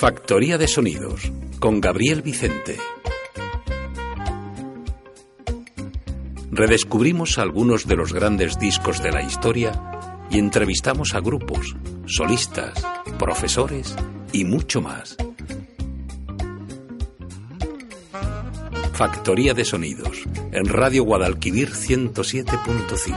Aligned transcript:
Factoría 0.00 0.56
de 0.56 0.66
Sonidos 0.66 1.30
con 1.58 1.78
Gabriel 1.78 2.22
Vicente. 2.22 2.78
Redescubrimos 6.50 7.36
algunos 7.36 7.86
de 7.86 7.96
los 7.96 8.14
grandes 8.14 8.58
discos 8.58 9.02
de 9.02 9.12
la 9.12 9.22
historia 9.22 9.78
y 10.30 10.38
entrevistamos 10.38 11.14
a 11.14 11.20
grupos, 11.20 11.76
solistas, 12.06 12.82
profesores 13.18 13.94
y 14.32 14.46
mucho 14.46 14.80
más. 14.80 15.18
Factoría 18.94 19.52
de 19.52 19.66
Sonidos 19.66 20.22
en 20.52 20.64
Radio 20.64 21.04
Guadalquivir 21.04 21.72
107.5. 21.72 23.14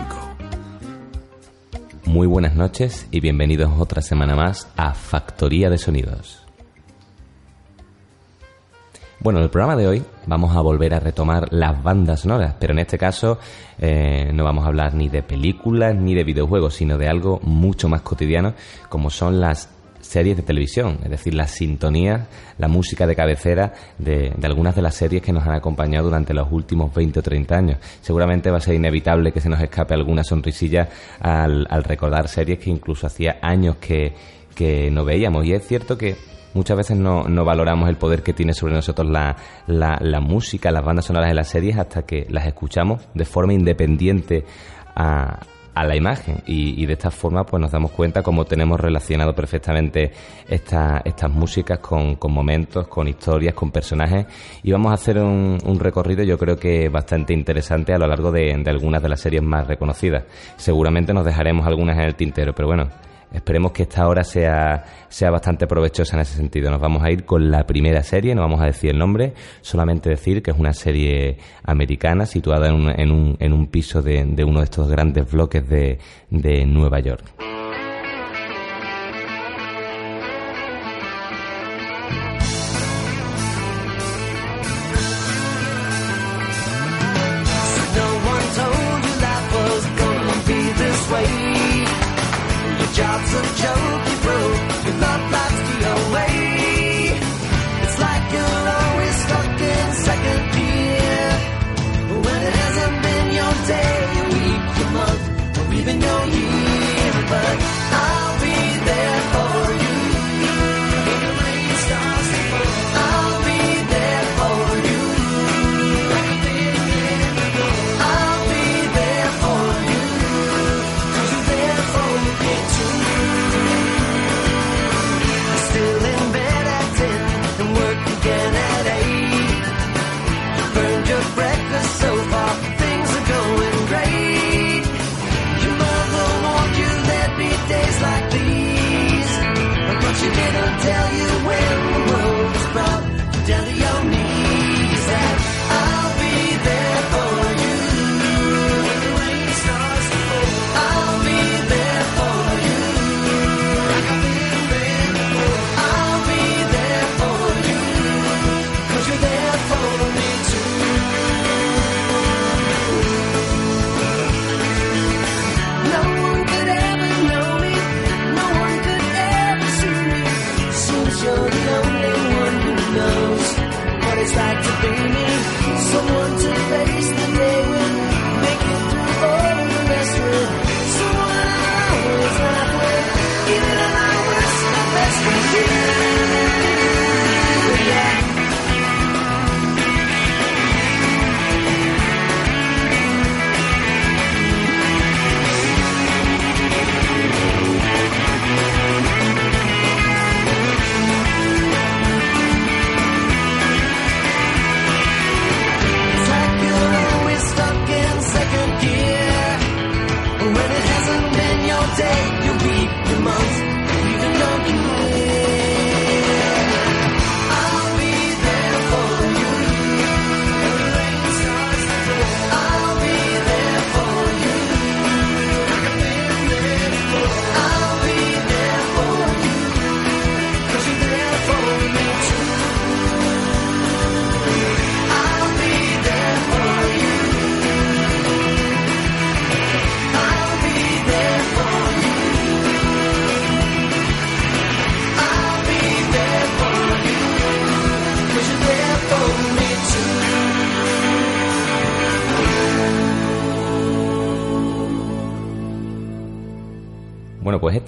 Muy 2.04 2.28
buenas 2.28 2.58
noches 2.58 3.08
y 3.10 3.22
bienvenidos 3.22 3.72
otra 3.80 4.02
semana 4.02 4.36
más 4.36 4.68
a 4.76 4.94
Factoría 4.94 5.70
de 5.70 5.78
Sonidos. 5.78 6.43
Bueno, 9.24 9.40
en 9.40 9.46
el 9.46 9.50
programa 9.50 9.78
de 9.78 9.88
hoy 9.88 10.04
vamos 10.28 10.54
a 10.54 10.60
volver 10.60 10.94
a 10.94 11.00
retomar 11.00 11.48
las 11.54 11.82
bandas 11.82 12.20
sonoras, 12.20 12.56
pero 12.60 12.74
en 12.74 12.80
este 12.80 12.98
caso 12.98 13.40
eh, 13.80 14.30
no 14.34 14.44
vamos 14.44 14.66
a 14.66 14.68
hablar 14.68 14.96
ni 14.96 15.08
de 15.08 15.24
películas 15.24 15.96
ni 15.96 16.14
de 16.14 16.26
videojuegos, 16.26 16.74
sino 16.74 16.98
de 16.98 17.08
algo 17.08 17.40
mucho 17.42 17.88
más 17.88 18.02
cotidiano, 18.02 18.54
como 18.90 19.10
son 19.10 19.40
las 19.40 19.70
series 20.02 20.36
de 20.36 20.44
televisión, 20.44 21.00
es 21.06 21.10
decir, 21.10 21.36
las 21.36 21.52
sintonías, 21.52 22.28
la 22.58 22.68
música 22.68 23.08
de 23.08 23.16
cabecera 23.16 23.72
de, 23.98 24.34
algunas 24.44 24.76
de 24.76 24.82
las 24.82 24.96
series 24.96 25.22
que 25.22 25.32
nos 25.32 25.48
han 25.48 25.54
acompañado 25.54 26.08
durante 26.08 26.34
los 26.34 26.52
últimos 26.52 26.94
20 26.94 27.20
o 27.20 27.24
30 27.24 27.56
años. 27.56 27.78
Seguramente 28.02 28.52
va 28.52 28.58
a 28.58 28.60
ser 28.60 28.74
inevitable 28.74 29.32
que 29.32 29.40
se 29.40 29.48
nos 29.48 29.62
escape 29.62 29.94
alguna 29.94 30.26
sonrisilla 30.26 30.90
al, 31.22 31.66
recordar 31.86 32.28
series 32.28 32.60
que 32.60 32.70
incluso 32.70 33.08
hacía 33.08 33.38
años 33.42 33.78
que, 33.78 34.14
que 34.54 34.92
no 34.92 35.06
veíamos. 35.06 35.46
Y 35.46 35.54
es 35.54 35.66
cierto 35.66 35.98
que 35.98 36.18
muchas 36.54 36.78
veces 36.78 36.98
no, 36.98 37.24
no, 37.24 37.46
valoramos 37.46 37.90
el 37.90 37.96
poder 37.96 38.24
que 38.24 38.34
tiene 38.34 38.54
sobre 38.54 38.74
nosotros 38.74 39.10
la, 39.10 39.36
la, 39.68 40.20
música, 40.20 40.72
las 40.72 40.84
bandas 40.84 41.06
sonoras 41.06 41.30
de 41.30 41.36
las 41.36 41.48
series 41.48 41.78
hasta 41.78 42.04
que 42.04 42.26
las 42.30 42.46
escuchamos 42.46 43.08
de 43.14 43.26
forma 43.26 43.54
independiente 43.54 44.46
a, 44.96 45.40
a 45.74 45.86
la 45.86 45.96
imagen 45.96 46.38
y, 46.46 46.86
de 46.86 46.94
esta 46.94 47.10
forma 47.10 47.46
pues 47.46 47.60
nos 47.60 47.72
damos 47.72 47.92
cuenta 47.92 48.22
cómo 48.22 48.46
tenemos 48.46 48.80
relacionado 48.80 49.34
perfectamente 49.34 50.12
esta, 50.48 51.02
estas 51.04 51.32
músicas 51.32 51.80
con, 51.80 52.16
con, 52.16 52.32
momentos, 52.32 52.88
con 52.88 53.08
historias, 53.08 53.54
con 53.54 53.72
personajes 53.72 54.26
y 54.62 54.72
vamos 54.72 54.92
a 54.92 54.96
hacer 54.96 55.18
un, 55.18 55.58
un, 55.66 55.80
recorrido 55.80 56.24
yo 56.24 56.38
creo 56.38 56.58
que 56.58 56.90
bastante 56.90 57.34
interesante 57.34 57.94
a 57.94 57.98
lo 57.98 58.08
largo 58.08 58.32
de, 58.32 58.56
de 58.64 58.70
algunas 58.70 59.02
de 59.02 59.10
las 59.10 59.20
series 59.20 59.42
más 59.42 59.68
reconocidas. 59.68 60.24
Seguramente 60.58 61.14
nos 61.14 61.26
dejaremos 61.26 61.66
algunas 61.66 61.98
en 61.98 62.04
el 62.04 62.16
tintero, 62.16 62.54
pero 62.54 62.68
bueno, 62.68 62.90
Esperemos 63.34 63.72
que 63.72 63.84
esta 63.84 64.08
hora 64.08 64.24
sea, 64.24 64.86
sea 65.10 65.32
bastante 65.32 65.66
provechosa 65.68 66.16
en 66.16 66.22
ese 66.22 66.36
sentido. 66.36 66.70
Nos 66.70 66.80
vamos 66.80 67.04
a 67.04 67.12
ir 67.12 67.26
con 67.26 67.50
la 67.50 67.66
primera 67.66 68.04
serie, 68.04 68.36
no 68.36 68.42
vamos 68.42 68.62
a 68.62 68.66
decir 68.66 68.92
el 68.92 69.00
nombre, 69.00 69.34
solamente 69.62 70.10
decir 70.10 70.44
que 70.44 70.52
es 70.52 70.58
una 70.58 70.74
serie 70.74 71.38
americana 71.64 72.26
situada 72.26 72.68
en 72.68 72.76
un, 72.76 72.90
en 72.90 73.12
un, 73.12 73.38
en 73.40 73.54
un 73.54 73.68
piso 73.68 74.02
de, 74.02 74.24
de, 74.26 74.44
uno 74.44 74.60
de 74.60 74.66
estos 74.66 74.88
grandes 74.88 75.32
bloques 75.32 75.68
de, 75.68 75.98
de 76.30 76.66
Nueva 76.66 77.00
York. 77.00 77.63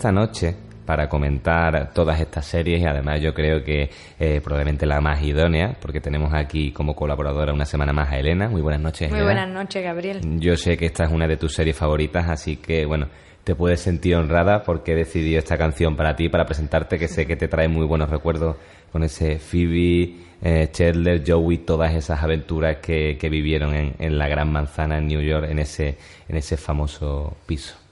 Esta 0.05 0.11
noche 0.11 0.55
para 0.85 1.09
comentar 1.09 1.91
todas 1.91 2.19
estas 2.19 2.45
series 2.45 2.79
y 2.79 2.85
además 2.85 3.19
yo 3.19 3.33
creo 3.33 3.63
que 3.63 3.89
eh, 4.19 4.39
probablemente 4.39 4.85
la 4.85 5.01
más 5.01 5.19
idónea 5.23 5.75
porque 5.81 5.99
tenemos 5.99 6.31
aquí 6.31 6.71
como 6.71 6.95
colaboradora 6.95 7.51
una 7.51 7.65
semana 7.65 7.91
más 7.91 8.11
a 8.11 8.19
Elena. 8.19 8.47
Muy 8.47 8.61
buenas 8.61 8.81
noches. 8.81 9.09
Muy 9.09 9.23
buenas 9.23 9.49
noches, 9.49 9.83
Gabriel. 9.83 10.21
Yo 10.39 10.55
sé 10.57 10.77
que 10.77 10.85
esta 10.85 11.05
es 11.05 11.11
una 11.11 11.27
de 11.27 11.37
tus 11.37 11.55
series 11.55 11.75
favoritas, 11.75 12.29
así 12.29 12.57
que 12.57 12.85
bueno, 12.85 13.07
te 13.43 13.55
puedes 13.55 13.81
sentir 13.81 14.15
honrada 14.15 14.61
porque 14.61 14.91
he 14.91 14.95
decidido 14.95 15.39
esta 15.39 15.57
canción 15.57 15.95
para 15.95 16.15
ti, 16.15 16.29
para 16.29 16.45
presentarte, 16.45 16.99
que 16.99 17.07
sé 17.07 17.25
que 17.25 17.35
te 17.35 17.47
trae 17.47 17.67
muy 17.67 17.87
buenos 17.87 18.11
recuerdos 18.11 18.57
con 18.91 19.03
ese 19.03 19.39
Phoebe, 19.39 20.17
eh, 20.43 20.69
Chandler, 20.71 21.23
Joey, 21.25 21.57
todas 21.65 21.95
esas 21.95 22.21
aventuras 22.21 22.77
que, 22.77 23.17
que 23.19 23.27
vivieron 23.27 23.73
en, 23.73 23.95
en, 23.97 24.19
la 24.19 24.27
Gran 24.27 24.51
Manzana 24.51 24.99
en 24.99 25.07
New 25.07 25.21
York, 25.21 25.47
en 25.49 25.57
ese, 25.57 25.97
en 26.29 26.37
ese 26.37 26.57
famoso 26.57 27.35
piso. 27.47 27.84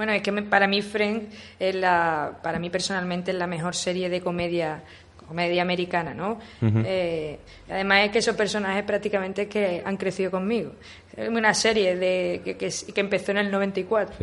Bueno, 0.00 0.14
es 0.14 0.22
que 0.22 0.32
para 0.32 0.66
mí 0.66 0.80
Friends 0.80 1.26
es 1.58 1.74
la, 1.74 2.38
para 2.42 2.58
mí 2.58 2.70
personalmente 2.70 3.32
es 3.32 3.36
la 3.36 3.46
mejor 3.46 3.74
serie 3.74 4.08
de 4.08 4.22
comedia 4.22 4.82
comedia 5.28 5.60
americana, 5.60 6.14
¿no? 6.14 6.40
eh, 6.62 7.38
además 7.68 8.06
es 8.06 8.10
que 8.10 8.18
esos 8.20 8.34
personajes 8.34 8.82
prácticamente 8.82 9.46
que 9.46 9.82
han 9.84 9.98
crecido 9.98 10.30
conmigo. 10.30 10.72
Es 11.14 11.28
una 11.28 11.52
serie 11.52 11.96
de, 11.96 12.40
que, 12.42 12.56
que, 12.56 13.00
empezó 13.00 13.32
en 13.32 13.36
el 13.36 13.50
94 13.50 14.16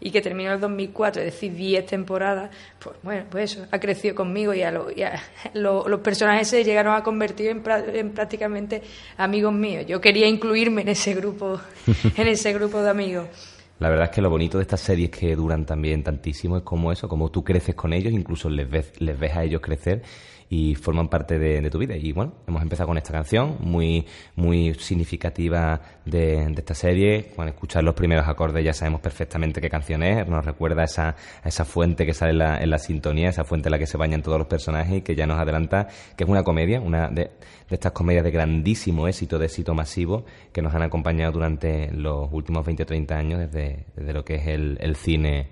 y 0.00 0.10
que 0.10 0.22
terminó 0.22 0.48
en 0.48 0.54
el 0.54 0.60
2004, 0.62 1.20
es 1.20 1.34
decir, 1.34 1.54
10 1.54 1.84
temporadas, 1.84 2.50
pues 2.78 2.96
bueno, 3.02 3.24
pues 3.30 3.52
eso, 3.52 3.66
ha 3.70 3.78
crecido 3.78 4.14
conmigo 4.14 4.54
y, 4.54 4.62
a 4.62 4.72
los 5.52 6.00
personajes 6.00 6.48
se 6.48 6.64
llegaron 6.64 6.94
a 6.94 7.02
convertir 7.02 7.48
en, 7.50 7.62
en, 7.94 8.12
prácticamente 8.12 8.80
amigos 9.18 9.52
míos. 9.52 9.84
Yo 9.86 10.00
quería 10.00 10.26
incluirme 10.26 10.80
en 10.80 10.88
ese 10.88 11.12
grupo, 11.12 11.60
en 12.16 12.28
ese 12.28 12.54
grupo 12.54 12.82
de 12.82 12.88
amigos. 12.88 13.57
La 13.78 13.88
verdad 13.88 14.06
es 14.06 14.10
que 14.10 14.22
lo 14.22 14.30
bonito 14.30 14.58
de 14.58 14.62
estas 14.62 14.80
series 14.80 15.10
que 15.10 15.36
duran 15.36 15.64
también 15.64 16.02
tantísimo 16.02 16.56
es 16.56 16.62
como 16.64 16.90
eso, 16.90 17.08
como 17.08 17.30
tú 17.30 17.44
creces 17.44 17.74
con 17.74 17.92
ellos, 17.92 18.12
incluso 18.12 18.50
les 18.50 18.68
ves, 18.68 18.92
les 19.00 19.18
ves 19.18 19.36
a 19.36 19.44
ellos 19.44 19.60
crecer 19.60 20.02
y 20.50 20.74
forman 20.74 21.08
parte 21.08 21.38
de, 21.38 21.68
tu 21.70 21.78
vida. 21.78 21.96
Y 21.96 22.12
bueno, 22.12 22.32
hemos 22.46 22.62
empezado 22.62 22.88
con 22.88 22.96
esta 22.96 23.12
canción 23.12 23.56
muy, 23.60 24.06
muy 24.36 24.74
significativa 24.74 25.80
de, 26.04 26.52
esta 26.56 26.74
serie. 26.74 27.32
Cuando 27.34 27.52
escuchar 27.52 27.84
los 27.84 27.94
primeros 27.94 28.26
acordes 28.26 28.64
ya 28.64 28.72
sabemos 28.72 29.00
perfectamente 29.00 29.60
qué 29.60 29.68
canción 29.68 30.02
es. 30.02 30.26
Nos 30.26 30.44
recuerda 30.44 30.84
esa, 30.84 31.16
esa 31.44 31.64
fuente 31.64 32.06
que 32.06 32.14
sale 32.14 32.32
en 32.32 32.70
la, 32.70 32.78
sintonía, 32.78 33.28
esa 33.28 33.44
fuente 33.44 33.68
en 33.68 33.72
la 33.72 33.78
que 33.78 33.86
se 33.86 33.98
bañan 33.98 34.22
todos 34.22 34.38
los 34.38 34.46
personajes 34.46 34.98
y 34.98 35.02
que 35.02 35.14
ya 35.14 35.26
nos 35.26 35.38
adelanta 35.38 35.88
que 36.16 36.24
es 36.24 36.30
una 36.30 36.42
comedia, 36.42 36.80
una 36.80 37.08
de, 37.08 37.24
de 37.24 37.74
estas 37.74 37.92
comedias 37.92 38.24
de 38.24 38.30
grandísimo 38.30 39.06
éxito, 39.06 39.38
de 39.38 39.46
éxito 39.46 39.74
masivo, 39.74 40.24
que 40.52 40.62
nos 40.62 40.74
han 40.74 40.82
acompañado 40.82 41.32
durante 41.32 41.90
los 41.92 42.32
últimos 42.32 42.64
20 42.64 42.84
o 42.84 42.86
30 42.86 43.16
años 43.16 43.40
desde, 43.40 43.86
desde 43.94 44.12
lo 44.12 44.24
que 44.24 44.36
es 44.36 44.46
el, 44.46 44.78
el 44.80 44.96
cine 44.96 45.48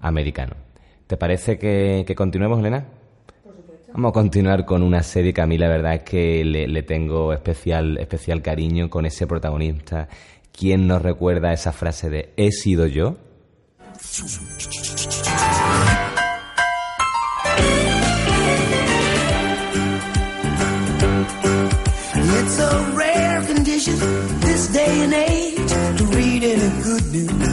americano. 0.00 0.56
¿Te 1.06 1.16
parece 1.16 1.58
que, 1.58 2.04
que 2.06 2.14
continuemos, 2.14 2.58
Elena? 2.58 2.86
Vamos 3.94 4.10
a 4.10 4.12
continuar 4.12 4.64
con 4.64 4.82
una 4.82 5.04
serie 5.04 5.32
que 5.32 5.40
a 5.40 5.46
mí 5.46 5.56
la 5.56 5.68
verdad 5.68 5.94
es 5.94 6.02
que 6.02 6.44
le, 6.44 6.82
tengo 6.82 7.32
especial, 7.32 7.96
especial 7.98 8.42
cariño 8.42 8.90
con 8.90 9.06
ese 9.06 9.28
protagonista. 9.28 10.08
¿Quién 10.50 10.88
nos 10.88 11.00
recuerda 11.00 11.52
esa 11.52 11.70
frase 11.70 12.10
de 12.10 12.32
¿he 12.36 12.50
sido 12.50 12.88
yo? 12.88 13.16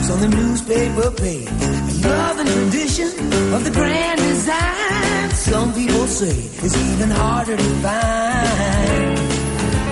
News 0.02 0.10
on 0.10 0.20
the 0.20 0.36
newspaper 0.36 1.10
page. 1.10 1.48
Love 2.04 2.38
and 2.38 2.48
tradition 2.48 3.08
of 3.54 3.64
the 3.64 3.70
grand 3.70 4.18
design. 4.18 5.30
some 5.30 5.72
people 5.74 6.06
say 6.06 6.36
it's 6.64 6.76
even 6.76 7.10
harder 7.10 7.56
to 7.56 7.70
find. 7.84 9.16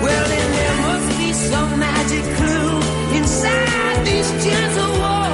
Well, 0.03 0.27
then 0.27 0.51
there 0.57 0.77
must 0.87 1.17
be 1.17 1.33
some 1.33 1.79
magic 1.79 2.23
clue 2.37 3.17
inside 3.17 4.05
these 4.05 4.29
gentle 4.43 4.99
walls. 4.99 5.30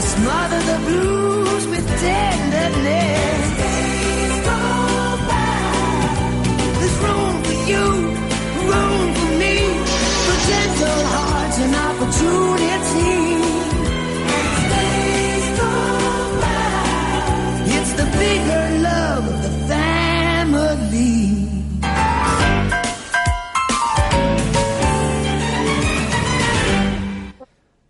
Smother 0.00 0.60
the 0.60 0.78
blues 0.86 1.66
with 1.68 1.86
tenderness. 2.00 3.25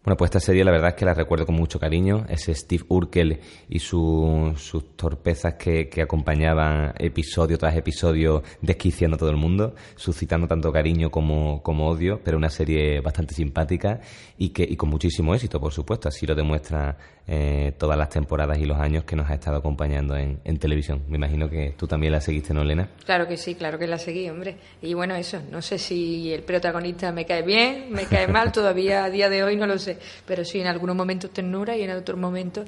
Bueno, 0.06 0.18
pues 0.18 0.28
esta 0.28 0.38
serie 0.38 0.62
la 0.62 0.70
verdad 0.70 0.90
es 0.90 0.94
que 0.94 1.04
la 1.04 1.14
recuerdo 1.14 1.46
con 1.46 1.56
mucho 1.56 1.80
cariño. 1.80 2.26
Ese 2.28 2.54
Steve 2.54 2.84
Urkel 2.86 3.40
y 3.68 3.80
sus 3.80 4.94
torpezas 4.94 5.54
que, 5.54 5.90
acompañaban 6.00 6.94
episodio 6.96 7.58
tras 7.58 7.74
episodio 7.74 8.44
desquiciando 8.62 9.16
a 9.16 9.18
todo 9.18 9.30
el 9.30 9.36
mundo, 9.36 9.74
suscitando 9.96 10.46
tanto 10.46 10.70
cariño 10.70 11.10
como, 11.10 11.60
como 11.60 11.88
odio, 11.88 12.20
pero 12.22 12.36
una 12.36 12.50
serie 12.50 13.00
bastante 13.00 13.34
simpática 13.34 14.00
y, 14.38 14.50
que, 14.50 14.62
y 14.62 14.76
con 14.76 14.90
muchísimo 14.90 15.34
éxito, 15.34 15.58
por 15.58 15.72
supuesto. 15.72 16.06
Así 16.06 16.24
lo 16.24 16.36
demuestra 16.36 16.96
eh, 17.28 17.73
todas 17.78 17.99
las 17.99 18.11
temporadas 18.11 18.58
y 18.58 18.64
los 18.64 18.78
años 18.78 19.05
que 19.05 19.17
nos 19.17 19.28
ha 19.31 19.34
estado 19.34 19.56
acompañando 19.56 20.17
en, 20.17 20.40
en, 20.44 20.58
televisión. 20.58 21.02
Me 21.08 21.17
imagino 21.17 21.49
que 21.49 21.75
tú 21.76 21.87
también 21.87 22.12
la 22.12 22.20
seguiste, 22.20 22.55
¿no, 22.55 22.62
Elena? 22.62 22.88
Claro 23.05 23.26
que 23.26 23.37
sí, 23.37 23.55
claro 23.55 23.78
que 23.78 23.87
la 23.87 23.99
seguí, 23.99 24.28
hombre. 24.28 24.56
Y 24.82 24.94
bueno, 24.94 25.14
eso, 25.14 25.40
no 25.50 25.61
sé 25.62 25.78
si 25.78 26.32
el 26.32 26.43
protagonista 26.43 27.11
me 27.12 27.26
cae 27.26 27.43
bien, 27.43 27.87
me 27.90 28.05
cae 28.05 28.28
mal, 28.28 28.52
todavía 28.52 29.04
a 29.04 29.11
día 29.11 29.28
de 29.28 29.42
hoy 29.42 29.56
no 29.56 29.66
lo 29.66 29.78
sé 29.78 29.99
pero 30.26 30.45
sí, 30.45 30.61
en 30.61 30.66
algunos 30.66 30.97
momentos 30.97 31.30
ternura 31.30 31.76
y 31.76 31.83
en 31.83 31.90
otros 31.90 32.18
momentos 32.18 32.66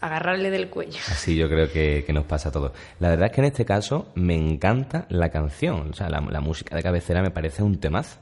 agarrarle 0.00 0.50
del 0.50 0.68
cuello. 0.68 0.98
Así 1.10 1.36
yo 1.36 1.48
creo 1.48 1.70
que, 1.70 2.04
nos 2.12 2.24
pasa 2.24 2.50
a 2.50 2.52
todos. 2.52 2.72
La 3.00 3.08
verdad 3.08 3.26
es 3.26 3.32
que 3.32 3.40
en 3.40 3.46
este 3.46 3.64
caso 3.64 4.12
me 4.14 4.36
encanta 4.36 5.06
la 5.08 5.30
canción, 5.30 5.90
o 5.90 5.94
sea, 5.94 6.08
la, 6.08 6.40
música 6.40 6.76
de 6.76 6.82
cabecera 6.82 7.22
me 7.22 7.30
parece 7.30 7.62
un 7.62 7.78
temazo. 7.78 8.18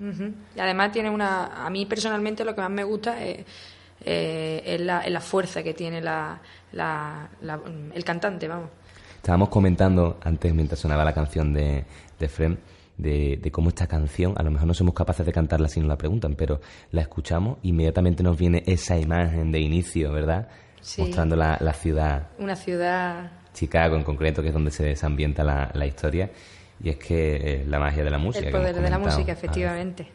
Y 0.00 0.60
además 0.60 0.92
tiene 0.92 1.08
una... 1.08 1.64
A 1.64 1.70
mí 1.70 1.86
personalmente 1.86 2.44
lo 2.44 2.54
que 2.54 2.60
más 2.60 2.70
me 2.70 2.84
gusta 2.84 3.24
es, 3.24 3.44
eh, 4.04 4.76
la, 4.80 5.20
fuerza 5.20 5.62
que 5.62 5.74
tiene 5.74 6.00
la, 6.00 6.40
el 6.72 8.04
cantante, 8.04 8.48
vamos. 8.48 8.70
Estábamos 9.16 9.48
comentando 9.48 10.18
antes, 10.22 10.52
mientras 10.54 10.80
sonaba 10.80 11.04
la 11.04 11.14
canción 11.14 11.54
de, 11.54 11.84
de 12.18 12.28
Frem, 12.28 12.58
de, 12.98 13.50
cómo 13.50 13.70
esta 13.70 13.86
canción, 13.86 14.34
a 14.36 14.42
lo 14.42 14.50
mejor 14.50 14.66
no 14.66 14.74
somos 14.74 14.94
capaces 14.94 15.24
de 15.24 15.32
cantarla 15.32 15.68
si 15.68 15.80
nos 15.80 15.88
la 15.88 15.96
preguntan, 15.96 16.34
pero 16.34 16.60
la 16.92 17.00
escuchamos, 17.00 17.58
inmediatamente 17.62 18.22
nos 18.22 18.36
viene 18.36 18.62
esa 18.66 18.98
imagen 18.98 19.50
de 19.50 19.60
inicio, 19.60 20.12
¿verdad? 20.12 20.48
Mostrando 20.98 21.36
la, 21.36 21.72
ciudad. 21.72 22.28
Una 22.38 22.56
ciudad. 22.56 23.30
Chicago 23.54 23.96
en 23.96 24.02
concreto, 24.02 24.42
que 24.42 24.48
es 24.48 24.54
donde 24.54 24.70
se 24.70 24.84
desambienta 24.84 25.42
la, 25.42 25.70
la 25.72 25.86
historia. 25.86 26.30
Y 26.82 26.90
es 26.90 26.96
que 26.96 27.64
la 27.66 27.78
magia 27.78 28.04
de 28.04 28.10
la 28.10 28.18
música. 28.18 28.46
El 28.46 28.52
poder 28.52 28.74
de 28.74 28.90
la 28.90 28.98
música, 28.98 29.32
efectivamente. 29.32 30.06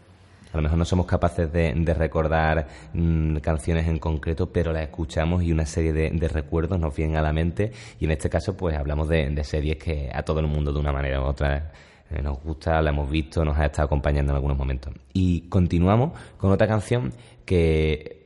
A, 0.51 0.58
lo 0.58 0.63
mejor 0.63 0.77
no 0.77 0.86
somos 0.86 1.06
capaces 1.06 1.51
de, 1.51 1.94
recordar 1.94 2.68
mm, 2.94 3.38
canciones 3.38 3.88
en 3.88 4.00
concreto, 4.00 4.51
pero 4.51 4.74
las 4.74 4.84
escuchamos 4.84 5.44
y 5.44 5.51
una 5.51 5.65
serie 5.65 5.94
de, 5.94 6.27
recuerdos 6.27 6.79
nos 6.79 6.96
vienen 6.96 7.18
a 7.18 7.22
la 7.22 7.34
mente. 7.34 7.72
Y 8.00 8.06
en 8.06 8.12
este 8.12 8.29
caso, 8.29 8.56
pues 8.56 8.75
hablamos 8.77 9.08
de, 9.08 9.44
series 9.44 9.77
que 9.77 10.10
a 10.13 10.24
todo 10.24 10.39
el 10.39 10.48
mundo 10.48 10.74
de 10.74 10.79
una 10.79 10.91
manera 10.91 11.22
u 11.22 11.25
otra 11.25 11.72
eh, 12.10 12.22
nos 12.22 12.41
gusta, 12.44 12.82
la 12.82 12.89
hemos 12.89 13.10
visto, 13.10 13.46
nos 13.46 13.58
ha 13.58 13.65
estado 13.65 13.86
acompañando 13.86 14.32
en 14.32 14.36
algunos 14.36 14.58
momentos. 14.58 14.94
Y 15.13 15.41
continuamos 15.50 16.12
con 16.38 16.51
otra 16.51 16.68
canción 16.68 17.13
que 17.46 18.19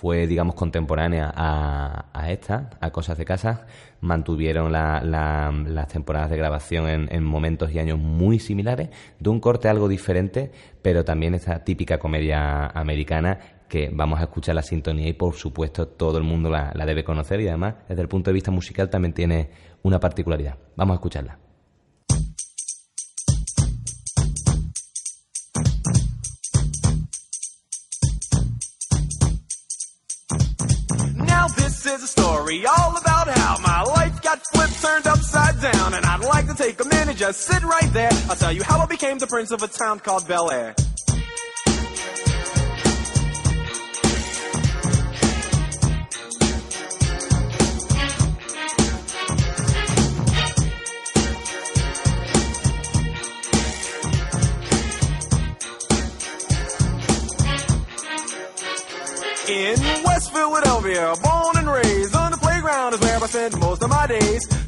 fue, 0.00 0.28
digamos, 0.28 0.54
contemporánea 0.54 1.32
a, 1.34 2.30
esta, 2.30 2.70
a 2.80 2.90
Cosas 2.90 3.18
de 3.18 3.24
Casa. 3.24 3.66
Mantuvieron 4.00 4.70
las 4.70 5.88
temporadas 5.88 6.30
de 6.30 6.36
grabación 6.36 6.88
en, 6.88 7.08
en, 7.12 7.24
momentos 7.24 7.72
y 7.72 7.80
años 7.80 7.98
muy 7.98 8.38
similares, 8.38 8.90
de 9.18 9.28
un 9.28 9.40
corte 9.40 9.68
algo 9.68 9.88
diferente, 9.88 10.52
pero 10.82 11.04
también 11.04 11.34
esta 11.34 11.64
típica 11.64 11.98
comedia 11.98 12.66
americana 12.68 13.40
que 13.68 13.90
vamos 13.92 14.20
a 14.20 14.24
escuchar 14.24 14.54
la 14.54 14.62
sintonía 14.62 15.08
y 15.08 15.14
por 15.14 15.34
supuesto 15.34 15.88
todo 15.88 16.16
el 16.16 16.24
mundo 16.24 16.48
la 16.48 16.86
debe 16.86 17.02
conocer 17.02 17.40
y 17.40 17.48
además 17.48 17.74
desde 17.88 18.02
el 18.02 18.08
punto 18.08 18.30
de 18.30 18.34
vista 18.34 18.52
musical 18.52 18.88
también 18.88 19.12
tiene 19.12 19.50
una 19.82 19.98
particularidad. 19.98 20.56
Vamos 20.76 20.94
a 20.94 20.98
escucharla. 20.98 21.47
take 36.58 36.84
a 36.84 36.88
minute, 36.88 37.16
just 37.16 37.42
sit 37.42 37.62
right 37.62 37.92
there. 37.92 38.10
I'll 38.28 38.34
tell 38.34 38.52
you 38.52 38.64
how 38.64 38.80
I 38.80 38.86
became 38.86 39.18
the 39.18 39.28
prince 39.28 39.52
of 39.52 39.62
a 39.62 39.68
town 39.68 40.00
called 40.00 40.26
Bel 40.26 40.50
Air. 40.50 40.74
In 59.48 60.02
West 60.02 60.32
Philadelphia, 60.32 61.14
born 61.22 61.56
and 61.56 61.68
raised 61.70 62.14
on 62.16 62.32
the 62.32 62.36
playground 62.36 62.94
is 62.94 63.00
where 63.00 63.22
I 63.22 63.26
spend 63.28 63.58
most 63.60 63.82
of 63.82 63.90
my 63.90 64.06
days. 64.08 64.67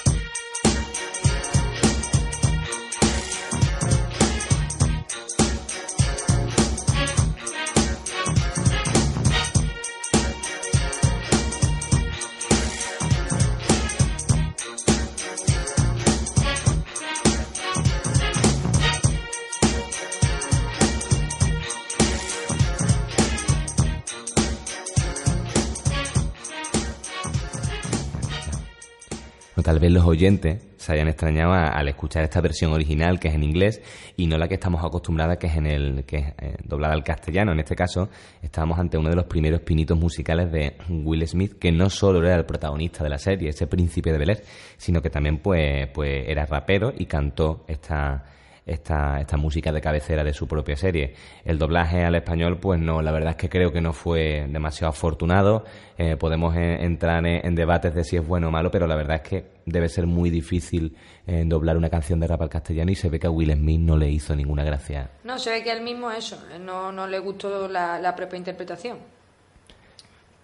Tal 29.71 29.79
vez 29.79 29.93
los 29.93 30.03
oyentes 30.03 30.61
se 30.75 30.91
hayan 30.91 31.07
extrañado 31.07 31.53
al 31.53 31.87
escuchar 31.87 32.25
esta 32.25 32.41
versión 32.41 32.73
original 32.73 33.21
que 33.21 33.29
es 33.29 33.35
en 33.35 33.43
inglés 33.43 33.81
y 34.17 34.27
no 34.27 34.37
la 34.37 34.49
que 34.49 34.55
estamos 34.55 34.83
acostumbrados 34.83 35.37
que 35.37 35.47
es 35.47 35.55
en 35.55 35.65
el 35.65 36.03
que 36.03 36.17
es 36.17 36.27
eh, 36.39 36.57
doblada 36.65 36.93
al 36.93 37.05
castellano. 37.05 37.53
En 37.53 37.59
este 37.61 37.73
caso, 37.73 38.09
estábamos 38.41 38.77
ante 38.79 38.97
uno 38.97 39.07
de 39.07 39.15
los 39.15 39.27
primeros 39.27 39.61
pinitos 39.61 39.97
musicales 39.97 40.51
de 40.51 40.75
Will 40.89 41.25
Smith, 41.25 41.57
que 41.57 41.71
no 41.71 41.89
solo 41.89 42.19
era 42.19 42.35
el 42.35 42.43
protagonista 42.43 43.01
de 43.01 43.11
la 43.11 43.17
serie, 43.17 43.47
ese 43.47 43.65
príncipe 43.65 44.11
de 44.11 44.17
Bel 44.17 44.41
sino 44.75 45.01
que 45.01 45.09
también 45.09 45.37
pues, 45.37 45.87
pues 45.93 46.27
era 46.27 46.45
rapero 46.45 46.91
y 46.97 47.05
cantó 47.05 47.63
esta 47.69 48.25
esta, 48.65 49.19
esta 49.19 49.37
música 49.37 49.71
de 49.71 49.81
cabecera 49.81 50.23
de 50.23 50.33
su 50.33 50.47
propia 50.47 50.75
serie. 50.75 51.15
El 51.43 51.57
doblaje 51.57 52.03
al 52.03 52.15
español, 52.15 52.59
pues 52.59 52.79
no, 52.79 53.01
la 53.01 53.11
verdad 53.11 53.31
es 53.31 53.35
que 53.37 53.49
creo 53.49 53.71
que 53.71 53.81
no 53.81 53.93
fue 53.93 54.47
demasiado 54.49 54.89
afortunado. 54.89 55.65
Eh, 55.97 56.15
podemos 56.17 56.55
eh, 56.55 56.83
entrar 56.83 57.25
en, 57.25 57.55
debates 57.55 57.93
de 57.93 58.03
si 58.03 58.17
es 58.17 58.25
bueno 58.25 58.49
o 58.49 58.51
malo, 58.51 58.71
pero 58.71 58.87
la 58.87 58.95
verdad 58.95 59.17
es 59.17 59.29
que 59.29 59.45
debe 59.65 59.89
ser 59.89 60.07
muy 60.07 60.29
difícil 60.29 60.95
eh, 61.27 61.43
doblar 61.45 61.77
una 61.77 61.89
canción 61.89 62.19
de 62.19 62.27
rap 62.27 62.41
al 62.41 62.49
castellano 62.49 62.91
y 62.91 62.95
se 62.95 63.09
ve 63.09 63.19
que 63.19 63.27
a 63.27 63.31
Will 63.31 63.53
Smith 63.53 63.79
no 63.79 63.97
le 63.97 64.09
hizo 64.09 64.35
ninguna 64.35 64.63
gracia. 64.63 65.09
No, 65.23 65.37
se 65.37 65.51
ve 65.51 65.63
que 65.63 65.71
él 65.71 65.81
mismo 65.81 66.11
eso, 66.11 66.37
él 66.53 66.65
no, 66.65 66.91
no 66.91 67.07
le 67.07 67.19
gustó 67.19 67.67
la, 67.67 67.99
la 67.99 68.15
propia 68.15 68.37
interpretación. 68.37 68.97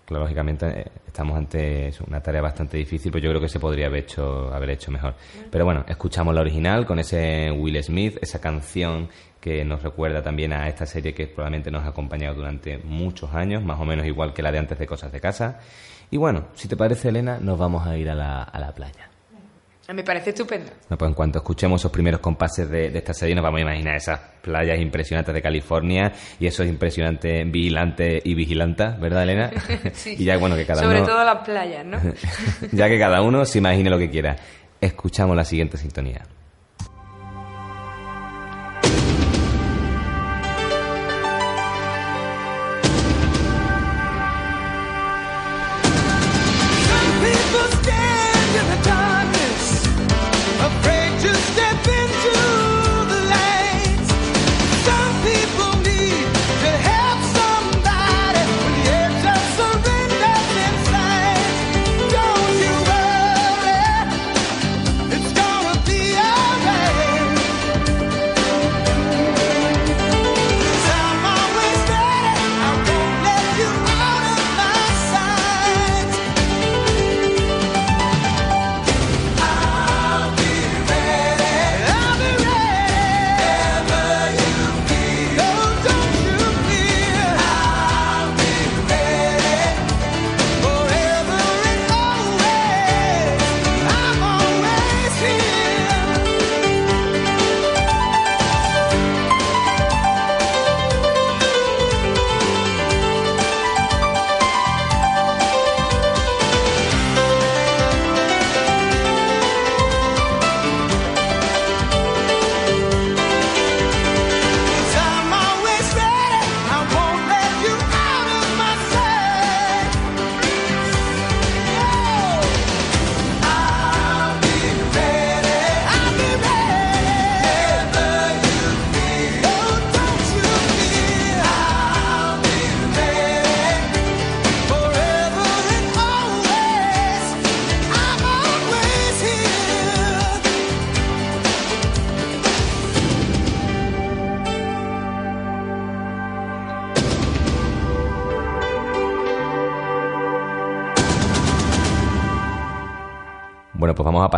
Lógicamente 0.09 0.67
eh, 0.67 0.91
estamos 1.05 1.37
ante 1.37 1.91
una 2.07 2.21
tarea 2.21 2.41
bastante 2.41 2.77
difícil, 2.77 3.11
pues 3.11 3.23
yo 3.23 3.29
creo 3.29 3.41
que 3.41 3.49
se 3.49 3.59
podría 3.59 3.87
haber 3.87 4.03
hecho, 4.03 4.53
haber 4.53 4.69
hecho 4.69 4.91
mejor. 4.91 5.15
Pero 5.51 5.65
bueno, 5.65 5.83
escuchamos 5.87 6.33
la 6.33 6.41
original 6.41 6.85
con 6.85 6.99
ese 6.99 7.51
Will 7.51 7.81
Smith, 7.83 8.17
esa 8.21 8.39
canción 8.39 9.09
que 9.41 9.65
nos 9.65 9.83
recuerda 9.83 10.21
también 10.23 10.53
a 10.53 10.67
esta 10.67 10.85
serie 10.85 11.13
que 11.13 11.27
probablemente 11.27 11.71
nos 11.71 11.83
ha 11.83 11.89
acompañado 11.89 12.35
durante 12.35 12.77
muchos 12.77 13.33
años, 13.33 13.63
más 13.63 13.79
o 13.79 13.85
menos 13.85 14.05
igual 14.05 14.33
que 14.33 14.41
la 14.41 14.51
de 14.51 14.59
antes 14.59 14.79
de 14.79 14.87
Cosas 14.87 15.11
de 15.11 15.19
Casa. 15.19 15.59
Y 16.09 16.17
bueno, 16.17 16.47
si 16.53 16.67
te 16.67 16.77
parece, 16.77 17.09
Elena, 17.09 17.39
nos 17.41 17.59
vamos 17.59 17.85
a 17.85 17.97
ir 17.97 18.09
a 18.09 18.15
la, 18.15 18.43
a 18.43 18.59
la 18.59 18.73
playa. 18.73 19.09
Me 19.93 20.03
parece 20.03 20.31
estupendo. 20.31 20.69
No, 20.89 20.97
pues 20.97 21.07
en 21.09 21.15
cuanto 21.15 21.39
escuchemos 21.39 21.79
esos 21.81 21.91
primeros 21.91 22.19
compases 22.19 22.69
de, 22.69 22.89
de 22.89 22.97
esta 22.97 23.13
serie, 23.13 23.33
nos 23.33 23.43
vamos 23.43 23.59
a 23.59 23.61
imaginar 23.61 23.95
esas 23.95 24.19
playas 24.41 24.79
impresionantes 24.79 25.33
de 25.33 25.41
California 25.41 26.11
y 26.39 26.45
esos 26.47 26.67
impresionantes 26.67 27.49
vigilantes 27.49 28.21
y 28.25 28.33
vigilantas, 28.35 28.99
¿verdad, 28.99 29.23
Elena? 29.23 29.51
Sí. 29.93 30.15
y 30.19 30.25
ya, 30.25 30.37
bueno, 30.37 30.55
que 30.57 30.65
cada 30.65 30.83
Sobre 30.83 30.97
uno. 30.99 31.07
todo 31.07 31.23
las 31.23 31.37
playas, 31.45 31.85
¿no? 31.85 31.97
ya 32.73 32.89
que 32.89 32.99
cada 32.99 33.21
uno 33.21 33.45
se 33.45 33.59
imagine 33.59 33.89
lo 33.89 33.97
que 33.97 34.09
quiera. 34.09 34.35
Escuchamos 34.81 35.35
la 35.35 35.45
siguiente 35.45 35.77
sintonía. 35.77 36.21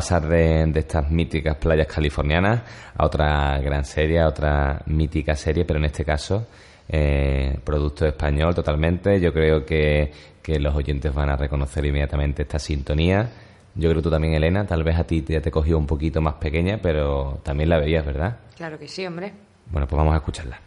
Pasar 0.10 0.28
de, 0.28 0.66
de, 0.66 0.80
estas 0.80 1.12
míticas 1.12 1.56
playas 1.58 1.86
californianas 1.86 2.62
a 2.98 3.06
otra 3.06 3.60
gran 3.60 3.86
serie, 3.86 4.20
a 4.20 4.28
otra 4.28 4.82
mítica 4.88 5.36
serie, 5.36 5.66
pero 5.66 5.78
en 5.78 5.86
este 5.86 6.04
caso 6.04 6.48
eh, 6.88 7.60
producto 7.64 8.08
español 8.08 8.56
totalmente. 8.56 9.20
Yo 9.20 9.32
creo 9.32 9.64
que, 9.64 10.12
que 10.42 10.60
los 10.60 10.74
oyentes 10.74 11.14
van 11.14 11.30
a 11.30 11.36
reconocer 11.36 11.86
inmediatamente 11.86 12.42
esta 12.42 12.58
sintonía. 12.58 13.30
Yo 13.76 13.90
creo 13.90 13.98
que 13.98 14.02
tú 14.02 14.10
también, 14.10 14.34
Elena, 14.34 14.66
tal 14.66 14.84
vez 14.84 14.98
a 14.98 15.04
ti 15.04 15.24
ya 15.28 15.42
te 15.42 15.52
cogió 15.52 15.78
un 15.78 15.86
poquito 15.86 16.22
más 16.22 16.34
pequeña, 16.36 16.80
pero 16.82 17.40
también 17.44 17.70
la 17.70 17.78
veías, 17.78 18.04
¿verdad? 18.04 18.38
Claro 18.58 18.80
que 18.80 18.88
sí, 18.88 19.06
hombre. 19.06 19.32
Bueno, 19.72 19.88
pues 19.88 19.96
vamos 19.96 20.16
a 20.16 20.18
escucharla. 20.18 20.60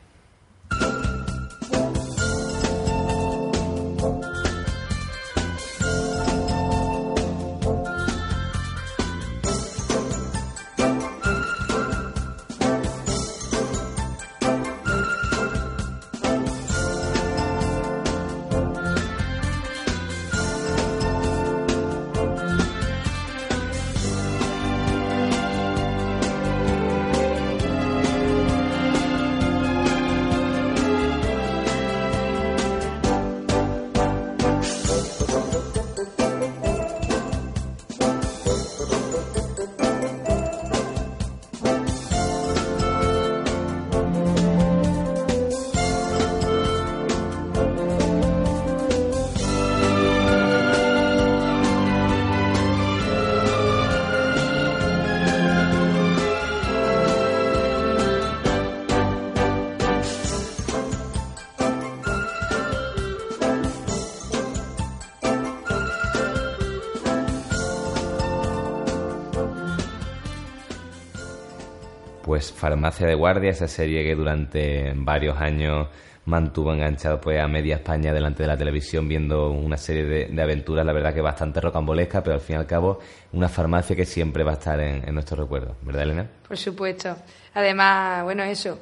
Farmacia 72.63 73.09
de 73.09 73.17
Guardia, 73.17 73.51
esa 73.51 73.67
serie 73.67 74.05
que 74.05 74.15
durante 74.15 74.93
varios 74.95 75.37
años 75.37 75.89
mantuvo 76.27 76.73
enganchado 76.73 77.21
pues 77.21 77.41
a 77.41 77.49
media 77.49 77.75
España 77.75 78.13
delante 78.13 78.45
de 78.45 78.47
la 78.47 78.57
televisión 78.57 79.09
viendo 79.09 79.51
una 79.51 79.77
serie 79.77 80.29
de, 80.31 80.43
aventuras, 80.43 80.87
la 80.87 80.93
verdad 80.93 81.13
que 81.13 81.21
bastante 81.21 81.61
rocambolesca, 81.61 82.23
pero 82.23 82.35
al 82.35 82.41
fin 82.41 82.55
y 82.55 82.59
al 82.61 82.67
cabo 82.67 83.01
una 83.33 83.49
farmacia 83.49 83.97
que 83.97 84.05
siempre 84.05 84.45
va 84.45 84.53
a 84.53 84.55
estar 84.55 84.79
en, 84.79 85.03
en 85.09 85.13
nuestros 85.13 85.41
recuerdos, 85.41 85.75
¿verdad 85.83 86.05
Elena? 86.05 86.29
Por 86.47 86.57
supuesto. 86.57 87.17
Además, 87.53 88.23
bueno, 88.23 88.45
eso, 88.45 88.79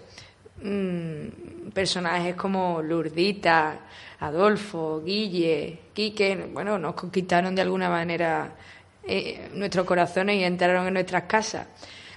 mmm, 0.62 1.70
personajes 1.72 2.34
como 2.34 2.82
Lurdita, 2.82 3.78
Adolfo, 4.18 5.00
Guille, 5.02 5.84
Quique, 5.94 6.50
bueno, 6.52 6.78
nos 6.78 6.92
conquistaron 6.92 7.54
de 7.54 7.62
alguna 7.62 7.88
manera 7.88 8.52
eh, 9.08 9.48
nuestros 9.54 9.86
corazones 9.86 10.36
y 10.36 10.44
entraron 10.44 10.86
en 10.86 10.92
nuestras 10.92 11.22
casas. 11.22 11.66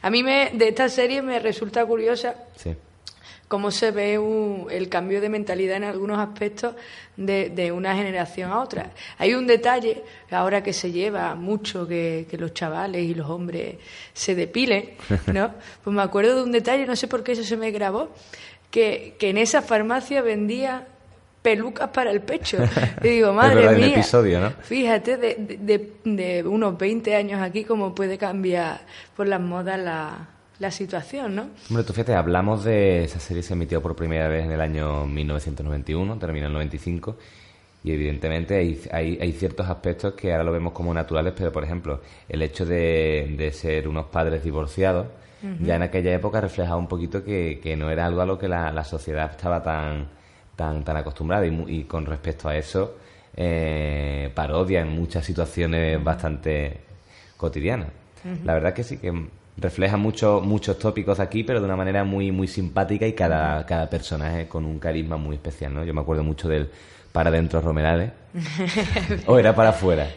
A 0.03 0.09
mí 0.09 0.21
me, 0.21 0.51
de 0.53 0.67
esta 0.67 0.89
serie 0.89 1.21
me 1.21 1.39
resulta 1.39 1.85
curiosa 1.85 2.35
cómo 3.47 3.71
se 3.71 3.91
ve 3.91 4.19
el 4.69 4.89
cambio 4.89 5.21
de 5.21 5.29
mentalidad 5.29 5.77
en 5.77 5.85
algunos 5.85 6.19
aspectos 6.19 6.75
de, 7.15 7.71
una 7.71 7.95
generación 7.95 8.51
a 8.51 8.59
otra. 8.59 8.91
Hay 9.17 9.33
un 9.33 9.47
detalle, 9.47 10.03
ahora 10.29 10.61
que 10.61 10.73
se 10.73 10.91
lleva 10.91 11.35
mucho 11.35 11.87
que, 11.87 12.27
los 12.37 12.53
chavales 12.53 13.01
y 13.01 13.15
los 13.15 13.29
hombres 13.29 13.77
se 14.13 14.35
depilen, 14.35 14.95
¿no? 15.33 15.53
Pues 15.81 15.95
me 15.95 16.01
acuerdo 16.01 16.35
de 16.35 16.43
un 16.43 16.51
detalle, 16.51 16.85
no 16.85 16.97
sé 16.97 17.07
por 17.07 17.23
qué 17.23 17.31
eso 17.31 17.45
se 17.45 17.55
me 17.55 17.71
grabó, 17.71 18.09
que, 18.71 19.15
que 19.17 19.29
en 19.29 19.37
esa 19.37 19.61
farmacia 19.61 20.21
vendía 20.21 20.85
pelucas 21.43 21.89
para 21.89 22.09
el 22.09 22.21
pecho. 22.21 22.57
Y 23.03 23.09
digo, 23.09 23.33
madre 23.33 23.69
mía, 23.75 23.87
episodio, 23.87 24.39
¿no? 24.39 24.51
fíjate, 24.61 25.17
de, 25.17 25.57
de, 25.59 25.91
de, 26.05 26.43
unos 26.47 26.77
20 26.77 27.15
años 27.15 27.41
aquí, 27.41 27.65
cómo 27.65 27.93
puede 27.93 28.17
cambiar 28.17 28.81
por 29.15 29.27
las 29.27 29.41
modas 29.41 29.79
la, 29.79 30.29
la 30.59 30.71
situación, 30.71 31.35
¿no? 31.35 31.49
Hombre, 31.69 31.83
tú 31.83 31.93
fíjate, 31.93 32.13
hablamos 32.13 32.63
de 32.63 33.03
esa 33.03 33.19
serie 33.19 33.43
se 33.43 33.53
emitió 33.53 33.81
por 33.81 33.95
primera 33.95 34.27
vez 34.29 34.45
en 34.45 34.51
el 34.51 34.61
año 34.61 35.05
1991, 35.05 36.17
terminó 36.17 36.45
en 36.45 36.51
el 36.51 36.53
95, 36.53 37.17
y 37.83 37.91
evidentemente 37.91 38.55
hay, 38.55 38.81
hay, 38.91 39.19
hay, 39.21 39.31
ciertos 39.33 39.67
aspectos 39.67 40.13
que 40.13 40.31
ahora 40.31 40.45
lo 40.45 40.53
vemos 40.53 40.71
como 40.71 40.93
naturales, 40.93 41.33
pero 41.35 41.51
por 41.51 41.65
ejemplo, 41.65 41.99
el 42.29 42.41
hecho 42.41 42.65
de, 42.65 43.35
de 43.37 43.51
ser 43.51 43.89
unos 43.89 44.05
padres 44.05 44.43
divorciados, 44.43 45.07
ya 45.59 45.75
en 45.75 45.81
aquella 45.81 46.13
época 46.13 46.39
reflejaba 46.39 46.77
un 46.77 46.87
poquito 46.87 47.21
que, 47.21 47.59
que 47.61 47.75
no 47.75 47.89
era 47.91 48.05
algo 48.05 48.21
a 48.21 48.25
lo 48.25 48.39
que 48.39 48.47
la, 48.47 48.71
la 48.71 48.85
sociedad 48.85 49.29
estaba 49.29 49.61
tan 49.61 50.07
tan, 50.55 50.83
tan 50.83 50.97
acostumbrada 50.97 51.45
y, 51.45 51.83
con 51.83 52.05
respecto 52.05 52.47
a 52.47 52.55
eso 52.55 52.97
eh, 53.35 54.31
parodia 54.33 54.81
en 54.81 54.89
muchas 54.89 55.25
situaciones 55.25 56.03
bastante 56.03 56.81
cotidianas. 57.37 57.89
La 58.45 58.53
verdad 58.53 58.73
que 58.73 58.83
sí 58.83 58.97
que 58.97 59.11
refleja 59.57 59.97
mucho, 59.97 60.41
muchos 60.41 60.79
tópicos 60.79 61.19
aquí, 61.19 61.43
pero 61.43 61.59
de 61.59 61.65
una 61.65 61.75
manera 61.75 62.03
muy, 62.03 62.31
muy 62.31 62.47
simpática 62.47 63.05
y 63.05 63.13
cada, 63.13 63.65
cada 63.65 63.89
personaje 63.89 64.47
con 64.47 64.65
un 64.65 64.79
carisma 64.79 65.17
muy 65.17 65.35
especial, 65.35 65.73
¿no? 65.73 65.83
Yo 65.83 65.93
me 65.93 66.01
acuerdo 66.01 66.23
mucho 66.23 66.47
del 66.47 66.69
para 67.11 67.29
adentro 67.29 67.61
Romerales. 67.61 68.11
¿O 69.27 69.37
era 69.37 69.55
para 69.55 69.69
afuera? 69.69 70.09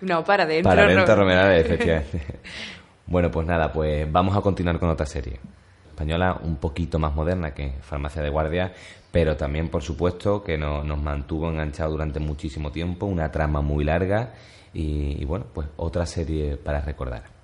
No, 0.00 0.22
para 0.22 0.44
adentro. 0.44 0.70
Para 0.70 0.84
adentro 0.84 1.16
Romerales, 1.16 1.64
efectivamente. 1.66 2.20
bueno, 3.06 3.30
pues 3.30 3.46
nada, 3.46 3.72
pues 3.72 4.10
vamos 4.10 4.36
a 4.36 4.40
continuar 4.40 4.78
con 4.78 4.90
otra 4.90 5.06
serie. 5.06 5.40
Española 5.92 6.40
un 6.42 6.56
poquito 6.56 6.98
más 6.98 7.14
moderna 7.14 7.54
que 7.54 7.74
Farmacia 7.82 8.22
de 8.22 8.30
Guardia, 8.30 8.72
pero 9.12 9.36
también, 9.36 9.68
por 9.68 9.82
supuesto, 9.82 10.42
que 10.42 10.56
nos 10.58 10.98
mantuvo 10.98 11.48
enganchados 11.50 11.92
durante 11.92 12.18
muchísimo 12.18 12.72
tiempo, 12.72 13.06
una 13.06 13.30
trama 13.30 13.60
muy 13.60 13.84
larga 13.84 14.32
y, 14.72 15.20
y 15.20 15.24
bueno, 15.24 15.46
pues 15.52 15.68
otra 15.76 16.06
serie 16.06 16.56
para 16.56 16.80
recordar. 16.80 17.41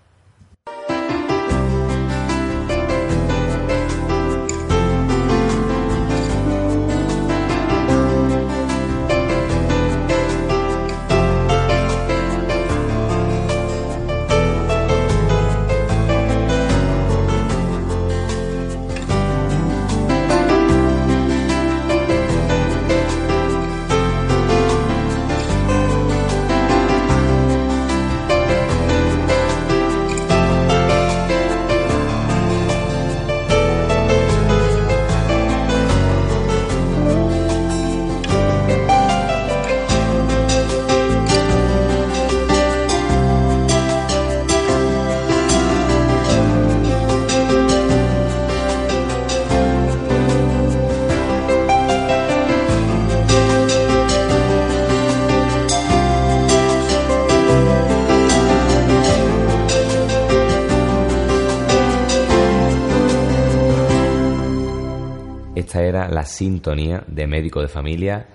La 66.18 66.24
sintonía 66.24 67.04
de 67.06 67.28
Médico 67.28 67.62
de 67.62 67.68
Familia, 67.68 68.26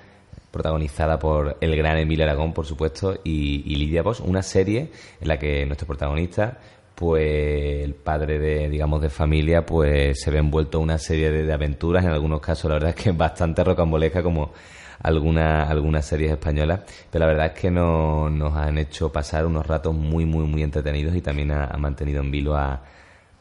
protagonizada 0.51 1.19
por 1.19 1.57
el 1.59 1.75
gran 1.75 1.97
Emilio 1.97 2.23
Aragón, 2.23 2.53
por 2.53 2.65
supuesto, 2.65 3.19
y, 3.25 3.75
Lidia 3.75 4.01
Bosch, 4.01 4.21
una 4.21 4.41
serie 4.41 4.89
en 5.19 5.27
la 5.27 5.37
que 5.37 5.65
nuestro 5.65 5.85
protagonista, 5.85 6.59
pues 6.95 7.83
el 7.83 7.93
padre 7.93 8.39
de, 8.39 8.69
digamos, 8.69 9.01
de 9.01 9.09
familia, 9.09 9.65
pues 9.65 10.21
se 10.21 10.31
ve 10.31 10.37
envuelto 10.37 10.77
en 10.77 10.83
una 10.85 10.97
serie 10.97 11.29
de, 11.29 11.51
aventuras, 11.51 12.05
en 12.05 12.11
algunos 12.11 12.39
casos 12.39 12.69
la 12.69 12.75
verdad 12.75 12.91
es 12.91 12.95
que 12.95 13.09
es 13.09 13.17
bastante 13.17 13.65
rocambolesca, 13.65 14.23
como 14.23 14.53
algunas 15.01 15.69
algunas 15.69 16.05
series 16.05 16.31
españolas, 16.31 16.79
pero 17.11 17.25
la 17.25 17.33
verdad 17.33 17.47
es 17.47 17.59
que 17.59 17.69
no, 17.69 18.29
nos 18.29 18.55
han 18.55 18.77
hecho 18.77 19.11
pasar 19.11 19.45
unos 19.45 19.67
ratos 19.67 19.93
muy, 19.93 20.23
muy, 20.23 20.45
muy 20.45 20.63
entretenidos 20.63 21.13
y 21.17 21.21
también 21.21 21.51
ha, 21.51 21.67
mantenido 21.77 22.21
en 22.21 22.31
vilo 22.31 22.55
a, 22.55 22.81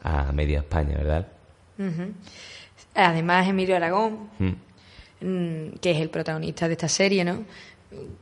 a 0.03 0.33
media 0.33 0.59
España, 0.59 0.97
¿verdad? 0.97 1.27
Además, 2.95 3.47
Emilio 3.47 3.75
Aragón, 3.75 4.29
mm. 4.39 4.51
Mm, 5.21 5.77
que 5.81 5.91
es 5.91 6.01
el 6.01 6.09
protagonista 6.09 6.67
de 6.67 6.73
esta 6.73 6.87
serie, 6.87 7.23
¿no? 7.23 7.43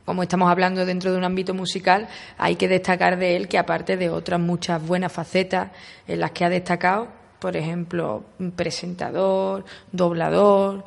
como 0.04 0.22
estamos 0.22 0.50
hablando 0.50 0.84
dentro 0.84 1.12
de 1.12 1.18
un 1.18 1.24
ámbito 1.24 1.54
musical, 1.54 2.08
hay 2.38 2.56
que 2.56 2.68
destacar 2.68 3.18
de 3.18 3.36
él 3.36 3.48
que 3.48 3.58
aparte 3.58 3.96
de 3.96 4.10
otras 4.10 4.40
muchas 4.40 4.84
buenas 4.84 5.12
facetas 5.12 5.70
en 6.06 6.20
las 6.20 6.32
que 6.32 6.44
ha 6.44 6.48
destacado, 6.48 7.08
por 7.38 7.56
ejemplo, 7.56 8.24
presentador, 8.54 9.64
doblador, 9.90 10.84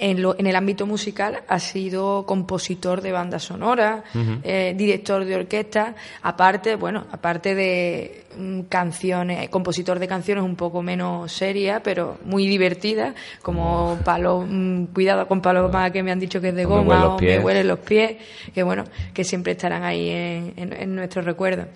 en, 0.00 0.22
lo, 0.22 0.34
en, 0.38 0.46
el 0.46 0.56
ámbito 0.56 0.86
musical 0.86 1.42
ha 1.46 1.58
sido 1.60 2.24
compositor 2.26 3.02
de 3.02 3.12
bandas 3.12 3.44
sonoras, 3.44 4.02
eh, 4.42 4.74
director 4.76 5.24
de 5.24 5.36
orquesta, 5.36 5.94
aparte, 6.22 6.76
bueno, 6.76 7.06
aparte 7.12 7.54
de 7.54 8.24
mm, 8.36 8.60
canciones, 8.62 9.48
compositor 9.50 9.98
de 9.98 10.08
canciones 10.08 10.42
un 10.42 10.56
poco 10.56 10.82
menos 10.82 11.30
serias, 11.30 11.82
pero 11.84 12.18
muy 12.24 12.46
divertidas, 12.46 13.14
como 13.42 13.98
Palo, 14.02 14.44
mm, 14.48 14.86
cuidado 14.86 15.28
con 15.28 15.42
Paloma 15.42 15.90
que 15.90 16.02
me 16.02 16.10
han 16.10 16.18
dicho 16.18 16.40
que 16.40 16.48
es 16.48 16.54
de 16.54 16.64
goma 16.64 17.14
o 17.14 17.20
me 17.20 17.38
huelen 17.38 17.68
los 17.68 17.80
pies, 17.80 18.16
que 18.54 18.62
bueno, 18.62 18.84
que 19.12 19.22
siempre 19.22 19.52
estarán 19.52 19.84
ahí 19.84 20.08
en, 20.08 20.54
en, 20.56 20.72
en 20.72 20.96
nuestros 20.96 21.26
recuerdos. 21.26 21.66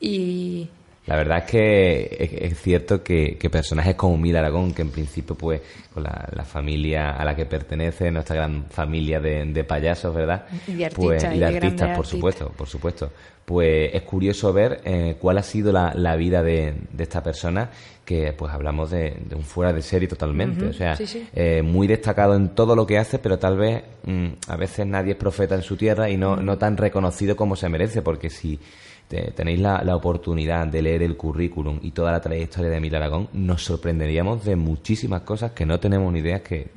Y 0.00 0.68
la 1.08 1.16
verdad 1.16 1.38
es 1.38 1.44
que 1.44 2.38
es, 2.42 2.60
cierto 2.60 3.02
que, 3.02 3.38
personajes 3.50 3.94
como 3.94 4.18
Mil 4.18 4.36
Aragón, 4.36 4.74
que 4.74 4.82
en 4.82 4.90
principio, 4.90 5.34
pues, 5.34 5.62
con 5.94 6.02
la, 6.02 6.44
familia 6.44 7.12
a 7.12 7.24
la 7.24 7.34
que 7.34 7.46
pertenece, 7.46 8.10
nuestra 8.10 8.36
gran 8.36 8.66
familia 8.66 9.18
de, 9.18 9.64
payasos, 9.64 10.14
¿verdad? 10.14 10.44
Y 10.66 10.74
de 10.74 10.84
artistas. 10.84 11.22
Pues, 11.22 11.34
y 11.34 11.38
de 11.38 11.46
artistas, 11.46 11.96
por 11.96 12.06
supuesto, 12.06 12.52
por 12.54 12.68
supuesto. 12.68 13.10
Pues 13.46 13.94
es 13.94 14.02
curioso 14.02 14.52
ver 14.52 14.82
eh, 14.84 15.16
cuál 15.18 15.38
ha 15.38 15.42
sido 15.42 15.72
la, 15.72 16.16
vida 16.16 16.42
de, 16.42 16.74
esta 16.98 17.22
persona, 17.22 17.70
que 18.04 18.34
pues 18.34 18.52
hablamos 18.52 18.90
de, 18.90 19.16
un 19.34 19.44
fuera 19.44 19.72
de 19.72 19.80
serie 19.80 20.08
totalmente. 20.08 20.66
o 20.66 20.72
sea, 20.74 20.94
eh, 21.34 21.62
muy 21.62 21.86
destacado 21.86 22.34
en 22.34 22.50
todo 22.50 22.76
lo 22.76 22.86
que 22.86 22.98
hace, 22.98 23.18
pero 23.18 23.38
tal 23.38 23.56
vez 23.56 23.82
mm, 24.04 24.26
a 24.48 24.56
veces 24.56 24.86
nadie 24.86 25.12
es 25.12 25.18
profeta 25.18 25.54
en 25.54 25.62
su 25.62 25.78
tierra 25.78 26.10
y 26.10 26.18
no, 26.18 26.36
no 26.36 26.58
tan 26.58 26.76
reconocido 26.76 27.34
como 27.34 27.56
se 27.56 27.70
merece, 27.70 28.02
porque 28.02 28.28
si 28.28 28.60
tenéis 29.08 29.60
la, 29.60 29.96
oportunidad 29.96 30.66
de 30.66 30.82
leer 30.82 31.02
el 31.02 31.16
currículum 31.16 31.78
y 31.82 31.92
toda 31.92 32.12
la 32.12 32.20
trayectoria 32.20 32.70
de 32.70 32.76
Emilio 32.76 32.98
Aragón, 32.98 33.28
nos 33.32 33.64
sorprenderíamos 33.64 34.44
de 34.44 34.54
muchísimas 34.54 35.22
cosas 35.22 35.52
que 35.52 35.64
no 35.64 35.80
tenemos 35.80 36.12
ni 36.12 36.20
idea 36.20 36.42
que, 36.42 36.70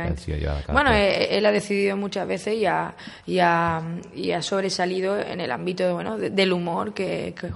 han 0.00 0.16
sido 0.16 0.38
llevadas 0.38 0.62
a 0.62 0.66
cabo. 0.66 0.78
Bueno, 0.78 0.92
eh, 0.92 1.36
él, 1.36 1.44
ha 1.44 1.52
decidido 1.52 1.96
muchas 1.96 2.26
veces 2.26 2.54
y 2.54 2.66
ha, 2.66 2.94
y 3.26 3.38
ha, 3.40 3.82
y 4.14 4.30
ha 4.30 4.40
sobresalido 4.40 5.18
en 5.18 5.40
el 5.40 5.50
ámbito 5.50 5.94
bueno, 5.94 6.16
del 6.16 6.52
humor 6.52 6.94
que, 6.94 7.34
que 7.38 7.48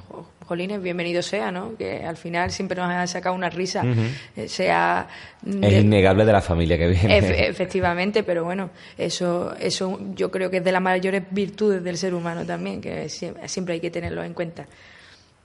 jolines, 0.49 0.83
bienvenido 0.83 1.23
sea, 1.23 1.53
¿no? 1.53 1.77
Que 1.77 2.03
al 2.05 2.17
final 2.17 2.51
siempre 2.51 2.81
nos 2.81 2.91
ha 2.91 3.07
sacado 3.07 3.35
una 3.35 3.51
risa, 3.51 3.85
eh, 4.35 4.49
sea... 4.49 5.07
Es 5.47 5.73
innegable 5.85 6.25
de 6.25 6.33
la 6.33 6.41
familia 6.41 6.79
que 6.79 6.89
viene. 6.89 7.19
efectivamente, 7.47 8.23
pero 8.23 8.45
bueno, 8.45 8.71
eso, 8.97 9.55
eso 9.61 10.01
yo 10.15 10.31
creo 10.31 10.51
que 10.51 10.57
es 10.57 10.65
de 10.65 10.73
las 10.73 10.83
mayores 10.83 11.23
virtudes 11.31 11.85
del 11.85 11.99
ser 11.99 12.15
humano 12.15 12.47
también, 12.47 12.81
que 12.81 13.09
siempre 13.09 13.75
hay 13.75 13.81
que 13.81 13.91
tenerlo 13.91 14.25
en 14.25 14.33
cuenta. 14.33 14.67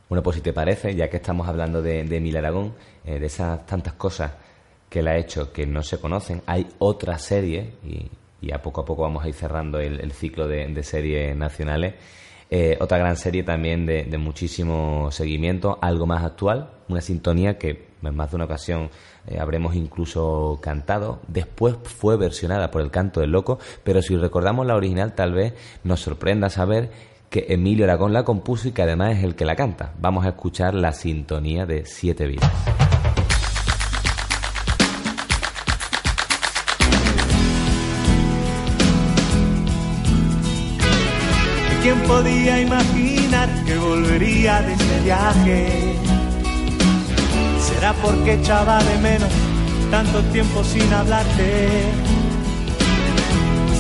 Bueno, 0.08 0.24
pues 0.24 0.38
si 0.38 0.42
te 0.42 0.54
parece, 0.54 0.96
ya 0.96 1.10
que 1.10 1.18
estamos 1.18 1.48
hablando 1.48 1.82
de, 1.82 2.04
de 2.04 2.18
Emil 2.18 2.38
Aragón, 2.38 2.74
eh, 3.06 3.20
de 3.20 3.26
esas 3.26 3.66
tantas 3.66 3.94
cosas 3.94 4.32
que 4.90 5.00
él 5.00 5.08
ha 5.08 5.18
hecho 5.18 5.52
que 5.52 5.66
no 5.66 5.84
se 5.84 6.00
conocen, 6.00 6.42
hay 6.46 6.68
otra 6.80 7.18
serie, 7.18 7.74
y, 7.84 8.52
a 8.52 8.62
poco 8.62 8.82
a 8.82 8.86
poco 8.86 9.02
vamos 9.02 9.24
a 9.24 9.28
ir 9.28 9.34
cerrando 9.34 9.80
el, 9.80 10.12
ciclo 10.12 10.48
de, 10.48 10.68
de 10.68 10.84
series 10.84 11.36
nacionales, 11.36 11.96
eh, 12.56 12.78
otra 12.80 13.00
gran 13.00 13.18
serie 13.18 13.42
también 13.42 13.88
de, 13.88 14.06
muchísimo 14.20 15.10
seguimiento, 15.10 15.80
algo 15.82 16.06
más 16.06 16.24
actual, 16.24 16.70
una 16.88 17.02
sintonía 17.02 17.58
que 17.58 17.88
en 18.04 18.16
más 18.16 18.30
de 18.30 18.36
una 18.36 18.46
ocasión 18.46 18.92
eh, 19.26 19.40
habremos 19.40 19.74
incluso 19.74 20.60
cantado. 20.62 21.20
Después 21.28 21.76
fue 21.82 22.16
versionada 22.16 22.70
por 22.70 22.84
el 22.84 22.92
canto 22.92 23.22
del 23.22 23.32
loco, 23.32 23.58
pero 23.84 24.04
si 24.04 24.16
recordamos 24.18 24.68
la 24.68 24.76
original 24.76 25.16
tal 25.16 25.34
vez 25.34 25.56
nos 25.84 26.02
sorprenda 26.02 26.52
saber 26.52 26.92
que 27.32 27.48
Emilio 27.50 27.86
Aragón 27.86 28.14
la 28.14 28.24
compuso 28.24 28.68
y 28.68 28.72
que 28.72 28.84
además 28.84 29.18
es 29.18 29.24
el 29.24 29.34
que 29.34 29.46
la 29.46 29.56
canta. 29.56 29.96
Vamos 30.00 30.24
a 30.24 30.30
escuchar 30.30 30.76
la 30.76 30.92
sintonía 30.92 31.66
de 31.66 31.88
Siete 31.88 32.28
Vidas. 32.28 32.52
Podía 42.14 42.62
imaginar 42.62 43.50
que 43.66 43.76
volvería 43.78 44.62
de 44.62 44.74
ese 44.74 45.00
viaje? 45.04 45.96
¿Será 47.68 47.94
porque 47.94 48.34
echaba 48.34 48.84
de 48.84 48.98
menos 49.00 49.34
tanto 49.90 50.22
tiempo 50.36 50.64
sin 50.64 50.94
hablarte? 50.94 51.50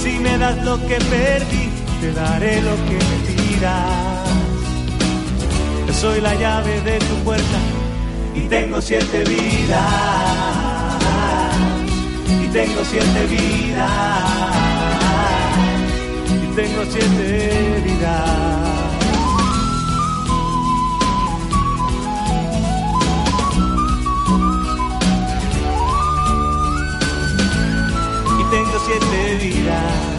Si 0.01 0.13
me 0.25 0.37
das 0.37 0.57
lo 0.65 0.75
que 0.87 0.97
perdí, 1.15 1.65
te 2.01 2.11
daré 2.13 2.61
lo 2.69 2.75
que 2.87 2.97
me 3.09 3.17
tiras. 3.29 4.29
soy 6.01 6.19
la 6.21 6.33
llave 6.33 6.81
de 6.81 6.97
tu 6.99 7.15
puerta 7.27 7.59
y 8.35 8.41
tengo 8.55 8.81
siete 8.81 9.23
vidas. 9.25 9.79
Y 12.43 12.47
tengo 12.47 12.81
siete 12.83 13.21
vidas 13.35 14.72
tengo 16.55 16.83
siete 16.85 17.81
vidas. 17.83 18.93
Y 28.39 28.43
tengo 28.51 28.79
siete 28.85 29.37
vidas. 29.41 30.12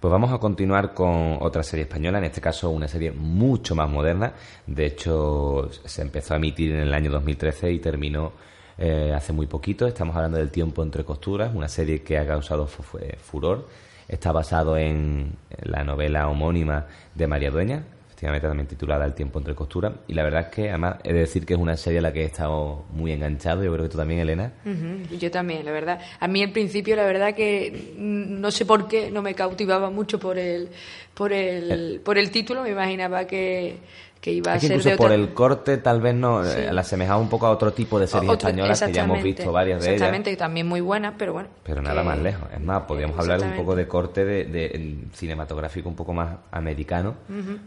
Pues 0.00 0.10
vamos 0.10 0.32
a 0.32 0.38
continuar 0.38 0.94
con 0.94 1.36
otra 1.40 1.62
serie 1.62 1.82
española, 1.82 2.16
en 2.16 2.24
este 2.24 2.40
caso 2.40 2.70
una 2.70 2.88
serie 2.88 3.12
mucho 3.12 3.74
más 3.74 3.90
moderna. 3.90 4.32
De 4.66 4.86
hecho, 4.86 5.68
se 5.84 6.00
empezó 6.00 6.32
a 6.32 6.38
emitir 6.38 6.72
en 6.72 6.80
el 6.80 6.94
año 6.94 7.10
2013 7.10 7.70
y 7.70 7.80
terminó 7.80 8.32
eh, 8.78 9.12
hace 9.14 9.34
muy 9.34 9.46
poquito. 9.46 9.86
Estamos 9.86 10.16
hablando 10.16 10.38
del 10.38 10.50
Tiempo 10.50 10.82
entre 10.82 11.04
costuras, 11.04 11.54
una 11.54 11.68
serie 11.68 12.02
que 12.02 12.16
ha 12.16 12.26
causado 12.26 12.66
furor. 12.66 13.68
Está 14.08 14.32
basado 14.32 14.78
en 14.78 15.36
la 15.64 15.84
novela 15.84 16.28
homónima 16.28 16.86
de 17.14 17.26
María 17.26 17.50
Dueña, 17.50 17.84
también 18.20 18.66
titulada 18.66 19.04
El 19.04 19.14
tiempo 19.14 19.38
entre 19.38 19.54
costuras. 19.54 19.94
Y 20.06 20.14
la 20.14 20.22
verdad 20.22 20.42
es 20.42 20.46
que, 20.48 20.68
además, 20.68 20.96
he 21.04 21.12
de 21.12 21.20
decir 21.20 21.46
que 21.46 21.54
es 21.54 21.60
una 21.60 21.76
serie 21.76 22.00
a 22.00 22.02
la 22.02 22.12
que 22.12 22.22
he 22.22 22.26
estado 22.26 22.84
muy 22.90 23.12
enganchado. 23.12 23.64
Yo 23.64 23.72
creo 23.72 23.84
que 23.84 23.90
tú 23.90 23.98
también, 23.98 24.20
Elena. 24.20 24.52
Yo 25.18 25.30
también, 25.30 25.64
la 25.64 25.72
verdad. 25.72 26.00
A 26.18 26.28
mí, 26.28 26.42
al 26.42 26.52
principio, 26.52 26.96
la 26.96 27.04
verdad 27.04 27.34
que 27.34 27.94
no 27.96 28.50
sé 28.50 28.66
por 28.66 28.88
qué 28.88 29.10
no 29.10 29.22
me 29.22 29.34
cautivaba 29.34 29.90
mucho 29.90 30.18
por 30.18 30.38
el, 30.38 30.68
por 31.14 31.32
el, 31.32 31.96
eh. 31.96 32.00
por 32.04 32.18
el 32.18 32.30
título. 32.30 32.62
Me 32.62 32.70
imaginaba 32.70 33.26
que 33.26 33.78
que 34.20 34.32
iba 34.32 34.52
a 34.52 34.60
ser 34.60 34.72
incluso 34.72 34.96
por 34.96 35.12
el 35.12 35.32
corte 35.32 35.78
tal 35.78 36.00
vez 36.00 36.14
no 36.14 36.44
eh, 36.44 36.72
la 36.72 36.82
asemejaba 36.82 37.20
un 37.20 37.28
poco 37.28 37.46
a 37.46 37.50
otro 37.50 37.72
tipo 37.72 37.98
de 37.98 38.06
series 38.06 38.32
españolas 38.32 38.82
que 38.82 38.92
ya 38.92 39.04
hemos 39.04 39.22
visto 39.22 39.50
varias 39.50 39.80
de 39.80 39.86
ellas. 39.86 39.94
exactamente 39.94 40.30
y 40.30 40.36
también 40.36 40.68
muy 40.68 40.80
buenas 40.80 41.14
pero 41.16 41.32
bueno 41.32 41.48
pero 41.62 41.82
nada 41.82 42.02
más 42.02 42.18
lejos. 42.18 42.48
Es 42.52 42.60
más 42.60 42.82
podríamos 42.82 43.18
hablar 43.18 43.42
un 43.42 43.56
poco 43.56 43.74
de 43.74 43.86
corte 43.86 44.24
de, 44.24 44.98
cinematográfico 45.14 45.88
un 45.88 45.96
poco 45.96 46.12
más 46.12 46.36
americano 46.50 47.14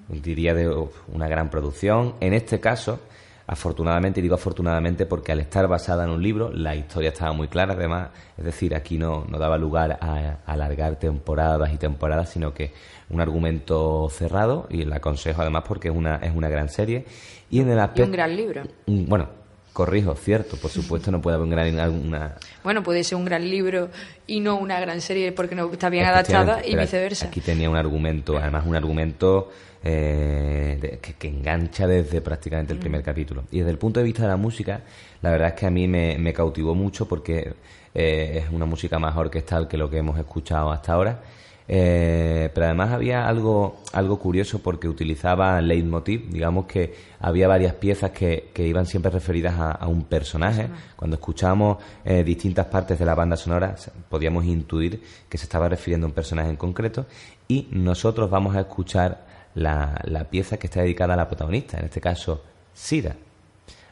diría 0.08 0.54
de 0.54 0.74
una 1.08 1.28
gran 1.28 1.50
producción. 1.50 2.16
En 2.20 2.34
este 2.34 2.60
caso 2.60 3.00
Afortunadamente, 3.45 4.21
y 4.21 4.23
digo 4.23 4.36
afortunadamente 4.36 5.06
porque 5.06 5.34
al 5.34 5.41
estar 5.41 5.67
basada 5.67 6.06
en 6.06 6.12
un 6.12 6.23
libro, 6.23 6.49
la 6.49 6.75
historia 6.75 7.10
estaba 7.10 7.34
muy 7.34 7.49
clara, 7.49 7.73
además, 7.73 8.10
es 8.38 8.45
decir, 8.45 8.73
aquí 8.73 8.97
no, 8.97 9.25
no 9.25 9.38
daba 9.38 9.58
lugar 9.58 9.97
a, 9.99 10.38
alargar 10.45 10.97
temporadas 10.97 11.73
y 11.73 11.77
temporadas, 11.77 12.29
sino 12.29 12.53
que 12.53 12.71
un 13.10 13.19
argumento 13.19 14.08
cerrado, 14.10 14.67
y 14.69 14.86
la 14.86 14.97
aconsejo 14.97 15.41
además 15.41 15.63
porque 15.67 15.89
es 15.89 15.95
una, 15.95 16.15
es 16.17 16.34
una 16.34 16.47
gran 16.47 16.69
serie. 16.69 17.06
Y 17.49 17.60
en 17.60 17.69
el 17.69 17.79
aspecto, 17.79 18.06
un 18.06 18.12
gran 18.12 18.36
libro. 18.36 18.63
bueno, 18.88 19.27
corrijo, 19.73 20.15
cierto, 20.15 20.56
por 20.56 20.71
supuesto 20.71 21.12
no 21.12 21.21
puede 21.21 21.36
haber 21.36 21.43
un 21.43 21.51
gran... 21.51 21.89
Una... 21.89 22.36
Bueno, 22.63 22.82
puede 22.82 23.03
ser 23.03 23.17
un 23.17 23.25
gran 23.25 23.49
libro 23.49 23.89
y 24.25 24.39
no 24.39 24.56
una 24.56 24.79
gran 24.79 25.01
serie 25.01 25.34
porque 25.34 25.56
no 25.56 25.69
está 25.69 25.89
bien 25.89 26.06
adaptada 26.06 26.65
y 26.65 26.77
viceversa. 26.77 27.27
Aquí 27.27 27.41
tenía 27.41 27.69
un 27.69 27.75
argumento, 27.75 28.38
además 28.38 28.65
un 28.65 28.75
argumento 28.75 29.51
eh, 29.84 31.00
que, 31.19 31.28
engancha 31.28 31.88
desde 31.88 32.22
prácticamente 32.22 32.74
el 32.74 32.80
primer 32.80 33.02
mm. 33.02 33.06
capítulo. 33.06 33.43
Y 33.52 33.60
desde 33.60 33.72
el 33.72 33.78
punto 33.78 34.00
de 34.00 34.06
vista 34.06 34.24
de 34.24 34.30
la 34.30 34.38
música, 34.38 34.82
la 35.22 35.32
verdad 35.32 35.50
es 35.50 35.54
que 35.56 35.65
a 35.65 35.72
mí 35.72 35.88
me, 35.88 36.34
cautivó 36.34 36.74
mucho 36.74 37.08
porque 37.08 37.54
eh, 37.93 38.43
es 38.43 38.50
una 38.52 38.65
música 38.65 38.98
más 39.00 39.15
orquestal 39.15 39.67
que 39.67 39.78
lo 39.78 39.89
que 39.89 39.98
hemos 39.98 40.17
escuchado 40.17 40.72
hasta 40.72 40.93
ahora. 40.93 41.22
Eh, 41.67 42.50
pero 42.54 42.65
además 42.65 42.91
había 42.91 43.26
algo, 43.28 43.78
algo 43.93 44.19
curioso 44.19 44.60
porque 44.60 44.89
utilizaba 44.89 45.62
leitmotiv, 45.62 46.30
digamos 46.30 46.65
que 46.65 46.93
había 47.19 47.48
varias 47.48 47.74
piezas 47.76 48.12
que, 48.12 48.50
que 48.54 48.67
iban 48.67 48.86
siempre 48.86 49.12
referidas 49.12 49.56
a, 49.58 49.88
un 49.88 50.04
personaje. 50.04 50.67
Cuando 50.96 51.15
escuchamos 51.15 51.78
eh, 52.04 52.24
distintas 52.24 52.65
partes 52.67 53.00
de 53.00 53.06
la 53.06 53.15
banda 53.15 53.38
sonora 53.38 53.76
podíamos 54.10 54.46
intuir 54.46 55.02
que 55.30 55.38
se 55.38 55.46
estaba 55.46 55.69
refiriendo 55.69 56.06
a 56.06 56.10
un 56.10 56.13
personaje 56.13 56.50
en 56.50 56.58
concreto 56.58 57.06
y 57.48 57.67
nosotros 57.72 58.30
vamos 58.30 58.56
a 58.56 58.62
escuchar 58.62 59.33
la, 59.56 60.00
la 60.06 60.26
pieza 60.26 60.58
que 60.58 60.68
está 60.68 60.82
dedicada 60.82 61.13
a 61.13 61.18
la 61.18 61.28
protagonista, 61.28 61.78
en 61.80 61.86
este 61.86 62.02
caso 62.02 62.44
Sira. 62.74 63.16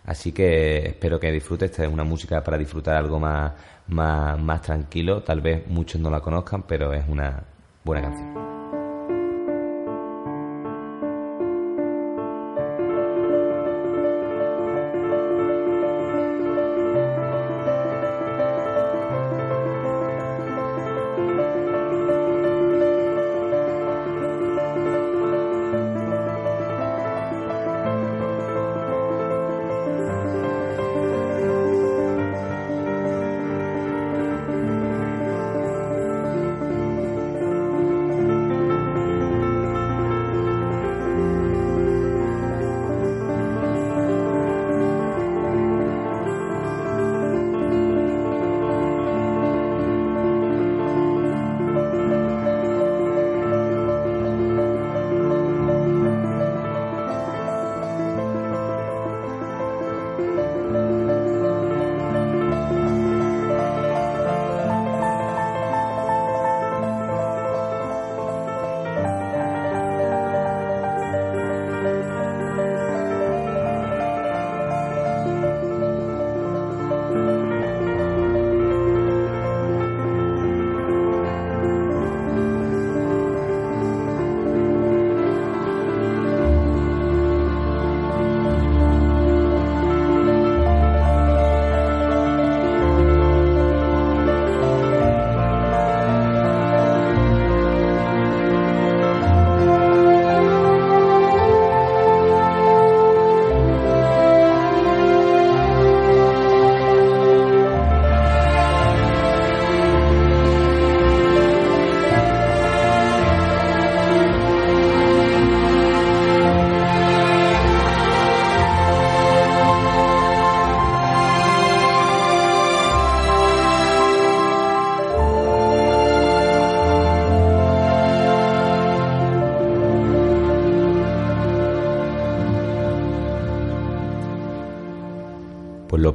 Así 0.06 0.32
que 0.32 0.90
espero 0.90 1.20
que 1.20 1.32
disfrutes. 1.32 1.72
Esta 1.72 1.84
es 1.84 1.90
una 1.92 2.04
música 2.04 2.44
para 2.44 2.58
disfrutar 2.58 2.96
algo 2.96 3.20
más, 3.20 3.54
más, 3.88 4.40
más 4.40 4.62
tranquilo. 4.62 5.22
Tal 5.24 5.42
vez 5.42 5.68
muchos 5.68 6.02
no 6.02 6.10
la 6.10 6.22
conozcan, 6.22 6.64
pero 6.64 6.94
es 6.94 7.08
una 7.08 7.44
buena 7.84 8.02
canción. 8.02 8.61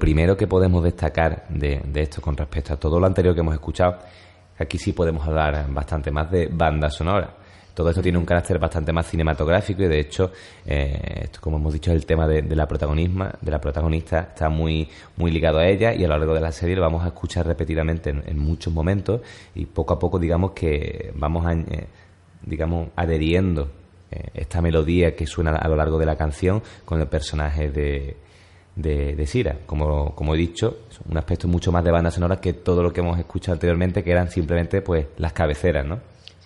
Primero 0.07 0.37
que 0.37 0.47
podemos 0.47 0.85
destacar 0.85 1.49
de, 1.49 1.83
esto 1.97 2.23
con 2.23 2.37
respecto 2.37 2.73
a 2.73 2.77
todo 2.77 3.01
lo 3.01 3.07
anterior 3.09 3.35
que 3.35 3.41
hemos 3.41 3.55
escuchado, 3.55 3.99
aquí 4.57 4.79
sí 4.79 4.93
podemos 4.93 5.27
hablar 5.27 5.67
bastante 5.69 6.13
más 6.13 6.31
de 6.31 6.47
banda 6.47 6.89
sonora. 6.91 7.35
Todo 7.75 7.91
esto 7.91 8.01
tiene 8.03 8.17
un 8.17 8.25
carácter 8.25 8.57
bastante 8.61 8.93
más 8.93 9.09
cinematográfico 9.09 9.83
y 9.83 9.89
de 9.89 9.99
hecho, 9.99 10.31
eh, 10.65 11.23
esto, 11.25 11.41
como 11.41 11.57
hemos 11.57 11.73
dicho, 11.73 11.91
el 11.91 12.07
tema 12.07 12.29
de, 12.29 12.43
la 12.55 12.69
protagonismo, 12.69 13.27
de 13.41 13.51
la 13.51 13.61
protagonista 13.61 14.29
está 14.33 14.49
muy, 14.49 14.89
muy 15.17 15.33
ligado 15.33 15.59
a 15.59 15.67
ella 15.67 15.93
y 15.93 16.05
a 16.05 16.07
lo 16.07 16.17
largo 16.17 16.35
de 16.35 16.41
la 16.41 16.53
serie 16.53 16.77
lo 16.77 16.83
vamos 16.83 17.03
a 17.03 17.09
escuchar 17.09 17.45
repetidamente 17.45 18.11
en, 18.11 18.39
muchos 18.39 18.73
momentos 18.73 19.23
y 19.57 19.67
poco 19.67 19.95
a 19.95 19.99
poco 19.99 20.21
digamos 20.21 20.53
que 20.53 21.13
vamos 21.17 21.45
a, 21.45 21.53
eh, 21.53 21.89
digamos, 22.43 22.91
adheriendo 22.95 23.73
eh, 24.13 24.23
esta 24.35 24.63
melodía 24.63 25.17
que 25.17 25.27
suena 25.27 25.57
a 25.57 25.67
lo 25.67 25.75
largo 25.75 25.99
de 25.99 26.07
la 26.07 26.15
canción 26.15 26.63
con 26.85 27.01
el 27.01 27.09
personaje 27.09 27.73
de, 27.73 28.26
de, 28.77 29.17
de 29.17 29.27
Sira. 29.27 29.57
Como, 29.67 30.15
como 30.15 30.35
he 30.35 30.39
dicho, 30.39 30.85
un 31.09 31.17
aspecto 31.17 31.49
mucho 31.49 31.73
más 31.73 31.83
de 31.83 31.91
banda 31.91 32.11
sonora 32.11 32.41
que 32.41 32.53
todo 32.53 32.83
lo 32.83 32.93
que 32.93 33.01
hemos 33.01 33.19
escuchado 33.19 33.55
anteriormente, 33.55 34.05
que 34.05 34.13
eran 34.13 34.31
simplemente 34.31 34.83
pues 34.83 35.07
las 35.17 35.33
cabeceras, 35.33 35.85
¿no? 35.85 36.01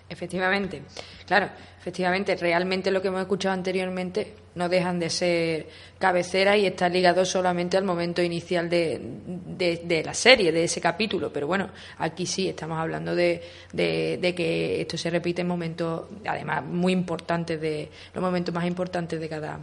Efectivamente, 0.09 0.81
claro, 1.25 1.49
efectivamente, 1.79 2.35
realmente 2.35 2.91
lo 2.91 3.01
que 3.01 3.07
hemos 3.07 3.21
escuchado 3.21 3.53
anteriormente 3.53 4.33
no 4.55 4.67
dejan 4.67 4.99
de 4.99 5.09
ser 5.09 5.67
cabeceras 5.99 6.57
y 6.57 6.65
están 6.65 6.91
ligados 6.91 7.29
solamente 7.29 7.77
al 7.77 7.85
momento 7.85 8.21
inicial 8.21 8.69
de, 8.69 8.99
de, 9.01 10.03
la 10.03 10.13
serie, 10.13 10.51
de 10.51 10.65
ese 10.65 10.81
capítulo. 10.81 11.31
Pero 11.31 11.47
bueno, 11.47 11.69
aquí 11.97 12.25
sí 12.25 12.49
estamos 12.49 12.77
hablando 12.77 13.15
de, 13.15 13.41
de, 13.71 14.33
que 14.35 14.81
esto 14.81 14.97
se 14.97 15.09
repite 15.09 15.43
en 15.43 15.47
momentos, 15.47 16.07
además, 16.25 16.65
muy 16.65 16.91
importantes, 16.91 17.61
de 17.61 17.89
los 18.13 18.21
momentos 18.21 18.53
más 18.53 18.65
importantes 18.65 19.17
de 19.17 19.29
cada, 19.29 19.59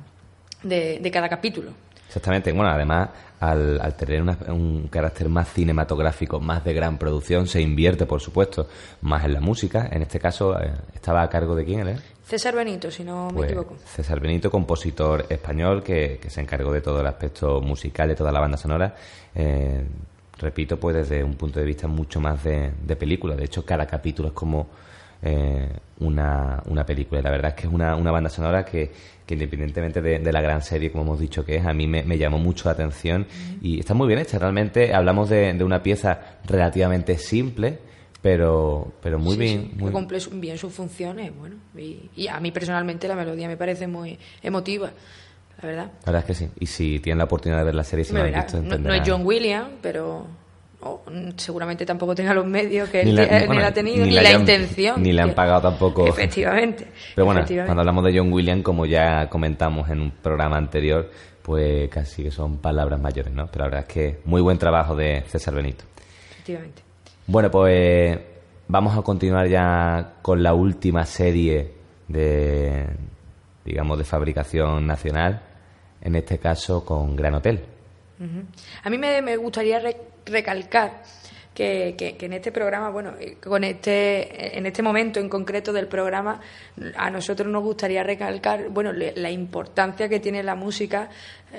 de 0.62 1.10
cada 1.12 1.28
capítulo. 1.28 1.74
Exactamente. 2.08 2.52
Bueno, 2.52 2.70
además, 2.70 3.10
al, 3.38 3.94
tener 3.96 4.22
un 4.22 4.88
carácter 4.88 5.28
más 5.28 5.52
cinematográfico, 5.52 6.40
más 6.40 6.64
de 6.64 6.72
gran 6.72 6.98
producción, 6.98 7.46
se 7.46 7.60
invierte, 7.60 8.06
por 8.06 8.20
supuesto, 8.20 8.66
más 9.02 9.24
en 9.24 9.34
la 9.34 9.40
música. 9.40 9.88
En 9.92 10.02
este 10.02 10.18
caso, 10.18 10.58
eh, 10.58 10.72
¿estaba 10.94 11.22
a 11.22 11.28
cargo 11.28 11.54
de 11.54 11.64
quién 11.64 11.86
él? 11.86 12.00
César 12.24 12.54
Benito, 12.54 12.90
si 12.90 13.04
no 13.04 13.28
me 13.28 13.34
pues, 13.34 13.50
equivoco. 13.50 13.76
César 13.84 14.20
Benito, 14.20 14.50
compositor 14.50 15.26
español 15.28 15.82
que, 15.82 16.18
se 16.28 16.40
encargó 16.40 16.72
de 16.72 16.80
todo 16.80 17.00
el 17.00 17.06
aspecto 17.06 17.60
musical, 17.60 18.08
de 18.08 18.14
toda 18.14 18.32
la 18.32 18.40
banda 18.40 18.56
sonora. 18.56 18.94
Eh, 19.34 19.84
repito, 20.38 20.78
pues 20.78 20.96
desde 20.96 21.22
un 21.22 21.34
punto 21.34 21.60
de 21.60 21.66
vista 21.66 21.86
mucho 21.86 22.20
más 22.20 22.42
de, 22.42 22.72
de 22.82 22.96
película. 22.96 23.36
De 23.36 23.44
hecho, 23.44 23.64
cada 23.66 23.86
capítulo 23.86 24.28
es 24.28 24.34
como 24.34 24.68
eh, 25.22 25.68
una, 26.00 26.62
una 26.66 26.86
película. 26.86 27.20
La 27.20 27.30
verdad 27.30 27.50
es 27.50 27.54
que 27.54 27.66
es 27.66 27.72
una, 27.72 27.96
una 27.96 28.10
banda 28.10 28.30
sonora 28.30 28.64
que, 28.64 28.90
que 29.26 29.34
independientemente 29.34 30.00
de, 30.00 30.32
la 30.32 30.40
gran 30.40 30.62
serie, 30.62 30.90
como 30.90 31.04
hemos 31.04 31.20
dicho 31.20 31.44
que 31.44 31.56
es, 31.56 31.66
a 31.66 31.72
mí 31.72 31.86
me, 31.86 32.18
llamó 32.18 32.38
mucho 32.38 32.68
la 32.68 32.72
atención 32.72 33.26
y 33.60 33.80
está 33.80 33.94
muy 33.94 34.06
bien 34.06 34.20
hecha. 34.20 34.38
Realmente 34.38 34.94
hablamos 34.94 35.28
de, 35.28 35.56
una 35.62 35.82
pieza 35.82 36.38
relativamente 36.46 37.18
simple, 37.18 37.78
pero, 38.22 38.92
pero 39.02 39.18
muy 39.18 39.36
bien. 39.36 39.76
que 39.76 39.90
cumple 39.90 40.18
bien 40.32 40.56
sus 40.56 40.72
funciones, 40.72 41.36
bueno. 41.36 41.56
Y, 41.76 42.28
a 42.28 42.38
mí 42.40 42.52
personalmente 42.52 43.08
la 43.08 43.16
melodía 43.16 43.48
me 43.48 43.56
parece 43.56 43.86
muy 43.86 44.18
emotiva. 44.42 44.90
La 45.60 45.68
verdad. 45.68 45.92
La 46.06 46.12
verdad 46.12 46.20
es 46.20 46.24
que 46.24 46.34
sí. 46.34 46.50
Y 46.60 46.66
si 46.66 47.00
tienen 47.00 47.18
la 47.18 47.24
oportunidad 47.24 47.58
de 47.58 47.64
ver 47.64 47.74
la 47.74 47.82
serie, 47.82 48.04
si 48.04 48.14
no, 48.14 48.22
visto, 48.22 48.62
no 48.62 48.94
es 48.94 49.02
John 49.04 49.26
Williams, 49.26 49.70
pero 49.82 50.28
seguramente 51.36 51.84
tampoco 51.84 52.14
tenga 52.14 52.32
los 52.34 52.46
medios 52.46 52.88
que 52.88 53.00
él 53.00 53.08
ni 53.08 53.12
la, 53.12 53.22
ha 53.66 53.72
tenido, 53.72 54.06
ni, 54.06 54.12
la, 54.12 54.32
intención. 54.32 55.02
Ni 55.02 55.12
le 55.12 55.22
han 55.22 55.34
pagado 55.34 55.62
tampoco. 55.62 56.06
Efectivamente. 56.06 56.86
Pero 57.14 57.26
bueno, 57.26 57.44
cuando 57.46 57.80
hablamos 57.80 58.04
de 58.04 58.18
John 58.18 58.32
Williams, 58.32 58.62
como 58.62 58.86
ya 58.86 59.28
comentamos 59.28 59.88
en 59.90 60.00
un 60.00 60.10
programa 60.10 60.56
anterior, 60.56 61.10
pues 61.42 61.88
casi 61.88 62.22
que 62.22 62.30
son 62.30 62.58
palabras 62.58 63.00
mayores, 63.00 63.32
¿no? 63.32 63.46
Pero 63.46 63.64
la 63.64 63.70
verdad 63.70 63.86
es 63.88 63.94
que 63.94 64.20
muy 64.24 64.40
buen 64.40 64.58
trabajo 64.58 64.94
de 64.94 65.24
César 65.26 65.54
Benito. 65.54 65.84
Efectivamente. 66.30 66.82
Bueno, 67.26 67.50
pues 67.50 68.18
vamos 68.68 68.96
a 68.96 69.02
continuar 69.02 69.48
ya 69.48 70.14
con 70.22 70.42
la 70.42 70.54
última 70.54 71.04
serie 71.04 71.72
de, 72.06 72.86
digamos, 73.64 73.98
de 73.98 74.04
fabricación 74.04 74.86
nacional, 74.86 75.42
en 76.00 76.14
este 76.14 76.38
caso 76.38 76.84
con 76.84 77.16
Gran 77.16 77.34
Hotel. 77.34 77.77
A 78.82 78.90
mí 78.90 78.98
me, 78.98 79.36
gustaría 79.36 79.80
recalcar 80.26 81.02
que, 81.54 82.16
en 82.20 82.32
este 82.32 82.52
programa, 82.52 82.90
bueno, 82.90 83.14
eh, 83.18 83.36
con 83.42 83.64
este, 83.64 84.56
en 84.56 84.66
este 84.66 84.82
momento 84.82 85.18
en 85.18 85.28
concreto 85.28 85.72
del 85.72 85.88
programa, 85.88 86.40
a 86.96 87.10
nosotros 87.10 87.48
nos 87.48 87.62
gustaría 87.62 88.02
recalcar, 88.02 88.68
bueno, 88.68 88.92
la 88.92 89.30
importancia 89.30 90.08
que 90.08 90.20
tiene 90.20 90.42
la 90.42 90.54
música 90.54 91.10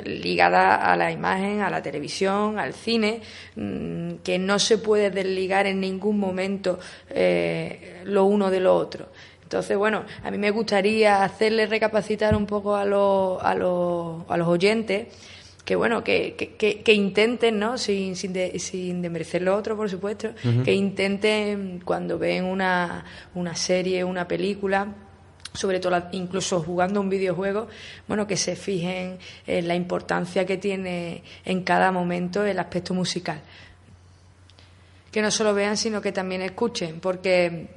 ligada 0.06 0.76
a 0.76 0.96
la 0.96 1.12
imagen, 1.12 1.62
a 1.62 1.70
la 1.70 1.82
televisión, 1.82 2.60
al 2.60 2.74
cine, 2.74 3.22
mm, 3.56 4.16
que 4.24 4.40
no 4.40 4.60
se 4.60 4.78
puede 4.78 5.10
desligar 5.12 5.68
en 5.68 5.80
ningún 5.80 6.20
momento 6.20 6.80
eh, 7.10 8.02
lo 8.06 8.26
uno 8.26 8.50
de 8.50 8.60
lo 8.60 8.76
otro. 8.76 9.08
Entonces, 9.44 9.76
bueno, 9.78 10.04
a 10.24 10.30
mí 10.30 10.38
me 10.38 10.52
gustaría 10.52 11.24
hacerle 11.24 11.66
recapacitar 11.66 12.36
un 12.36 12.46
poco 12.46 12.76
a, 12.76 12.86
los, 12.86 13.44
a, 13.44 13.56
los, 13.56 14.30
a 14.30 14.38
los 14.38 14.48
oyentes 14.48 15.08
que 15.70 15.76
bueno, 15.76 16.04
que, 16.04 16.34
que, 16.36 16.94
intenten, 16.94 17.60
¿no? 17.60 17.78
Sin, 17.78 18.16
sin, 18.16 18.34
sin 18.60 19.04
desmerecer 19.04 19.44
lo 19.44 19.56
otro, 19.56 19.78
por 19.78 19.88
supuesto, 19.88 20.32
que 20.66 20.74
intenten 20.74 21.80
cuando 21.86 22.18
ven 22.18 22.46
una, 22.46 23.06
una 23.36 23.56
serie, 23.56 24.04
una 24.04 24.28
película, 24.28 24.88
sobre 25.54 25.80
todo 25.80 26.08
incluso 26.14 26.64
jugando 26.64 27.00
un 27.00 27.08
videojuego, 27.08 27.68
bueno, 28.08 28.26
que 28.26 28.36
se 28.36 28.56
fijen 28.56 29.20
en 29.46 29.68
la 29.68 29.76
importancia 29.76 30.44
que 30.44 30.58
tiene 30.58 31.22
en 31.46 31.62
cada 31.62 31.92
momento 31.92 32.44
el 32.44 32.58
aspecto 32.58 32.96
musical. 32.96 33.40
Que 35.12 35.22
no 35.22 35.30
solo 35.30 35.54
vean, 35.54 35.78
sino 35.78 36.02
que 36.02 36.12
también 36.12 36.42
escuchen, 36.42 37.00
porque 37.00 37.68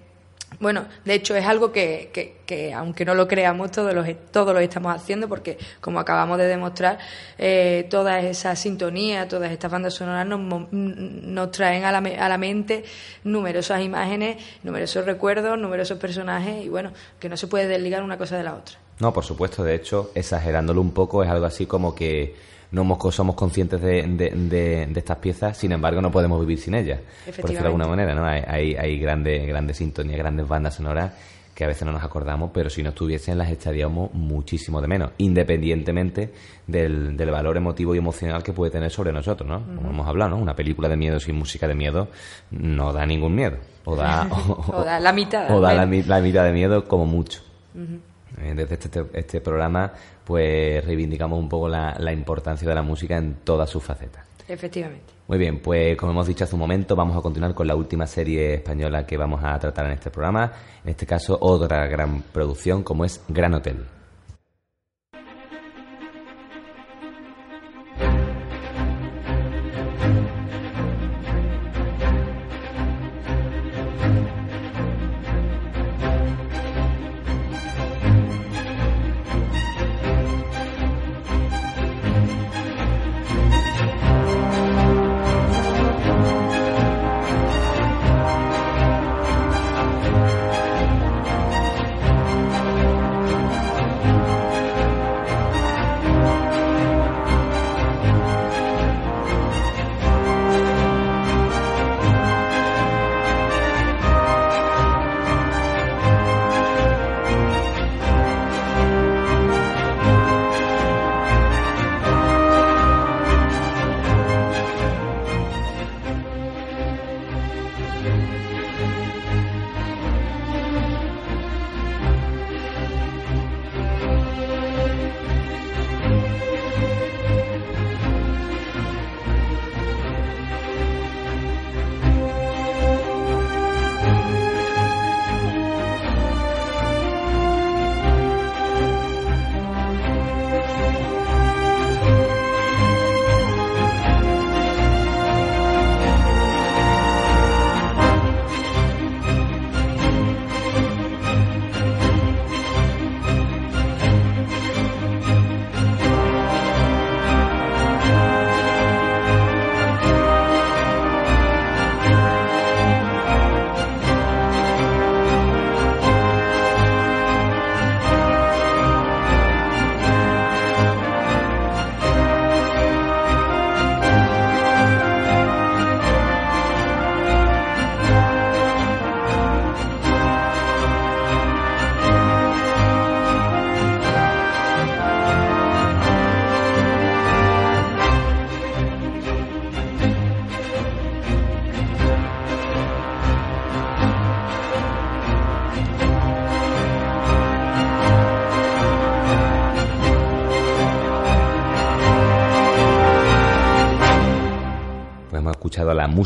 bueno, 0.60 0.86
de 1.04 1.14
hecho 1.14 1.34
es 1.34 1.46
algo 1.46 1.72
que, 1.72 2.10
que, 2.46 2.74
aunque 2.74 3.04
no 3.04 3.14
lo 3.14 3.26
creamos, 3.26 3.70
todos 3.70 3.94
lo, 3.94 4.04
todos 4.30 4.52
lo 4.52 4.60
estamos 4.60 4.94
haciendo 4.94 5.28
porque, 5.28 5.58
como 5.80 5.98
acabamos 5.98 6.38
de 6.38 6.46
demostrar, 6.46 6.98
eh, 7.38 7.86
toda 7.88 8.20
esa 8.20 8.54
sintonía, 8.56 9.26
todas 9.28 9.50
estas 9.50 9.70
bandas 9.70 9.94
sonoras 9.94 10.26
nos, 10.26 10.70
nos 10.72 11.50
traen 11.50 11.84
a 11.84 11.92
la, 11.92 11.98
a 11.98 12.28
la 12.28 12.38
mente 12.38 12.84
numerosas 13.24 13.82
imágenes, 13.82 14.36
numerosos 14.62 15.06
recuerdos, 15.06 15.58
numerosos 15.58 15.98
personajes 15.98 16.64
y, 16.64 16.68
bueno, 16.68 16.92
que 17.18 17.28
no 17.28 17.36
se 17.36 17.46
puede 17.46 17.66
desligar 17.66 18.02
una 18.02 18.18
cosa 18.18 18.36
de 18.36 18.44
la 18.44 18.54
otra. 18.54 18.76
No, 19.00 19.12
por 19.12 19.24
supuesto, 19.24 19.64
de 19.64 19.74
hecho, 19.74 20.12
exagerándolo 20.14 20.80
un 20.80 20.92
poco, 20.92 21.24
es 21.24 21.30
algo 21.30 21.46
así 21.46 21.66
como 21.66 21.94
que 21.94 22.36
no 22.72 22.98
somos 23.10 23.36
conscientes 23.36 23.80
de, 23.80 24.02
de, 24.02 24.88
estas 24.96 25.18
piezas, 25.18 25.56
sin 25.56 25.72
embargo 25.72 26.00
no 26.00 26.10
podemos 26.10 26.40
vivir 26.40 26.58
sin 26.58 26.74
ellas, 26.74 27.00
por 27.24 27.34
decirlo 27.34 27.60
de 27.60 27.66
alguna 27.66 27.86
manera, 27.86 28.14
¿no? 28.14 28.24
Hay, 28.24 28.74
hay, 28.74 28.98
grandes, 28.98 29.46
grandes 29.46 29.76
sintonías, 29.76 30.18
grandes 30.18 30.48
bandas 30.48 30.74
sonoras 30.74 31.12
que 31.54 31.64
a 31.64 31.66
veces 31.66 31.84
no 31.84 31.92
nos 31.92 32.02
acordamos, 32.02 32.50
pero 32.52 32.70
si 32.70 32.82
no 32.82 32.88
estuviesen 32.88 33.36
las 33.36 33.50
estaríamos 33.50 34.14
muchísimo 34.14 34.80
de 34.80 34.88
menos, 34.88 35.10
independientemente 35.18 36.32
del, 36.66 37.14
del 37.14 37.30
valor 37.30 37.58
emotivo 37.58 37.94
y 37.94 37.98
emocional 37.98 38.42
que 38.42 38.54
puede 38.54 38.72
tener 38.72 38.90
sobre 38.90 39.12
nosotros, 39.12 39.46
¿no? 39.46 39.62
Como 39.76 39.90
hemos 39.90 40.08
hablado, 40.08 40.30
¿no? 40.30 40.38
Una 40.38 40.56
película 40.56 40.88
de 40.88 40.96
miedo 40.96 41.20
sin 41.20 41.36
música 41.36 41.68
de 41.68 41.74
miedo 41.74 42.08
no 42.50 42.94
da 42.94 43.04
ningún 43.04 43.34
miedo, 43.34 43.58
o 43.84 43.94
da, 43.96 44.26
o, 44.72 44.82
da 44.82 44.98
la 44.98 45.12
mitad. 45.12 45.50
O 45.50 45.60
da 45.60 45.74
la, 45.74 45.84
mitad 45.86 46.44
de 46.44 46.52
miedo 46.52 46.88
como 46.88 47.04
mucho. 47.04 47.42
Desde 48.36 48.74
este, 48.74 49.04
este, 49.14 49.40
programa, 49.40 49.92
pues 50.24 50.84
reivindicamos 50.84 51.38
un 51.38 51.48
poco 51.48 51.68
la, 51.68 51.96
la 51.98 52.12
importancia 52.12 52.68
de 52.68 52.74
la 52.74 52.82
música 52.82 53.16
en 53.16 53.36
todas 53.44 53.68
sus 53.68 53.82
facetas. 53.82 54.26
Efectivamente. 54.48 55.12
Muy 55.28 55.38
bien, 55.38 55.60
pues 55.60 55.96
como 55.96 56.12
hemos 56.12 56.26
dicho 56.26 56.44
hace 56.44 56.54
un 56.54 56.60
momento, 56.60 56.96
vamos 56.96 57.16
a 57.16 57.22
continuar 57.22 57.54
con 57.54 57.66
la 57.66 57.74
última 57.74 58.06
serie 58.06 58.54
española 58.54 59.06
que 59.06 59.16
vamos 59.16 59.42
a 59.42 59.58
tratar 59.58 59.86
en 59.86 59.92
este 59.92 60.10
programa. 60.10 60.52
En 60.84 60.90
este 60.90 61.06
caso, 61.06 61.38
otra 61.40 61.86
gran 61.86 62.22
producción 62.22 62.82
como 62.82 63.04
es 63.04 63.22
Gran 63.28 63.54
Hotel. 63.54 64.01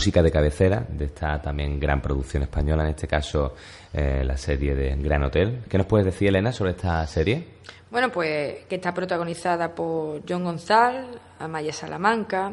Música 0.07 0.23
de 0.23 0.31
cabecera 0.31 0.87
de 0.89 1.07
esta 1.07 1.43
también 1.43 1.81
gran 1.81 2.01
producción 2.01 2.45
española, 2.45 2.85
en 2.85 2.91
este 2.91 3.09
caso 3.09 3.57
eh, 3.93 4.23
la 4.25 4.37
serie 4.37 4.73
de 4.77 4.95
Gran 4.95 5.25
Hotel. 5.25 5.65
¿Qué 5.69 5.77
nos 5.77 5.89
puedes 5.89 6.07
decir, 6.07 6.29
Elena, 6.29 6.53
sobre 6.53 6.71
esta 6.71 7.05
serie? 7.09 7.45
Bueno, 7.91 8.13
pues 8.13 8.67
que 8.69 8.77
está 8.77 8.95
protagonizada 8.95 9.75
por 9.75 10.23
John 10.29 10.45
González, 10.45 11.07
Amaya 11.41 11.73
Salamanca, 11.73 12.53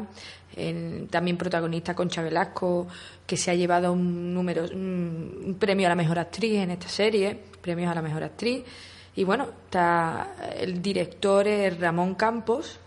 también 1.10 1.36
protagonista 1.36 1.94
Concha 1.94 2.22
Velasco, 2.22 2.88
que 3.24 3.36
se 3.36 3.52
ha 3.52 3.54
llevado 3.54 3.92
un 3.92 4.34
número, 4.34 4.64
un, 4.64 5.56
premio 5.56 5.86
a 5.86 5.90
la 5.90 5.94
mejor 5.94 6.18
actriz 6.18 6.58
en 6.58 6.72
esta 6.72 6.88
serie, 6.88 7.38
premios 7.62 7.88
a 7.88 7.94
la 7.94 8.02
mejor 8.02 8.24
actriz. 8.24 8.64
Y 9.14 9.22
bueno, 9.22 9.46
está 9.66 10.34
el 10.58 10.82
director 10.82 11.46
es 11.46 11.78
Ramón 11.78 12.16
Campos, 12.16 12.80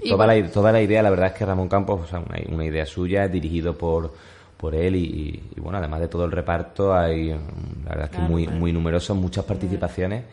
toda, 0.00 0.26
la, 0.26 0.50
toda 0.50 0.72
la 0.72 0.80
idea, 0.80 1.02
la 1.02 1.10
verdad 1.10 1.28
es 1.28 1.32
que 1.34 1.44
Ramón 1.44 1.68
Campos, 1.68 2.00
o 2.02 2.06
sea, 2.06 2.22
una, 2.48 2.64
idea 2.64 2.86
suya, 2.86 3.28
dirigido 3.28 3.76
por, 3.76 4.12
por 4.56 4.74
él 4.74 4.96
y, 4.96 5.42
bueno, 5.56 5.78
además 5.78 6.00
de 6.00 6.08
todo 6.08 6.24
el 6.24 6.32
reparto, 6.32 6.94
hay, 6.94 7.30
la 7.30 7.90
verdad 7.90 8.04
es 8.04 8.10
que 8.10 8.18
muy, 8.18 8.46
muy 8.48 8.72
numerosos, 8.72 9.16
muchas 9.16 9.44
participaciones 9.44 10.24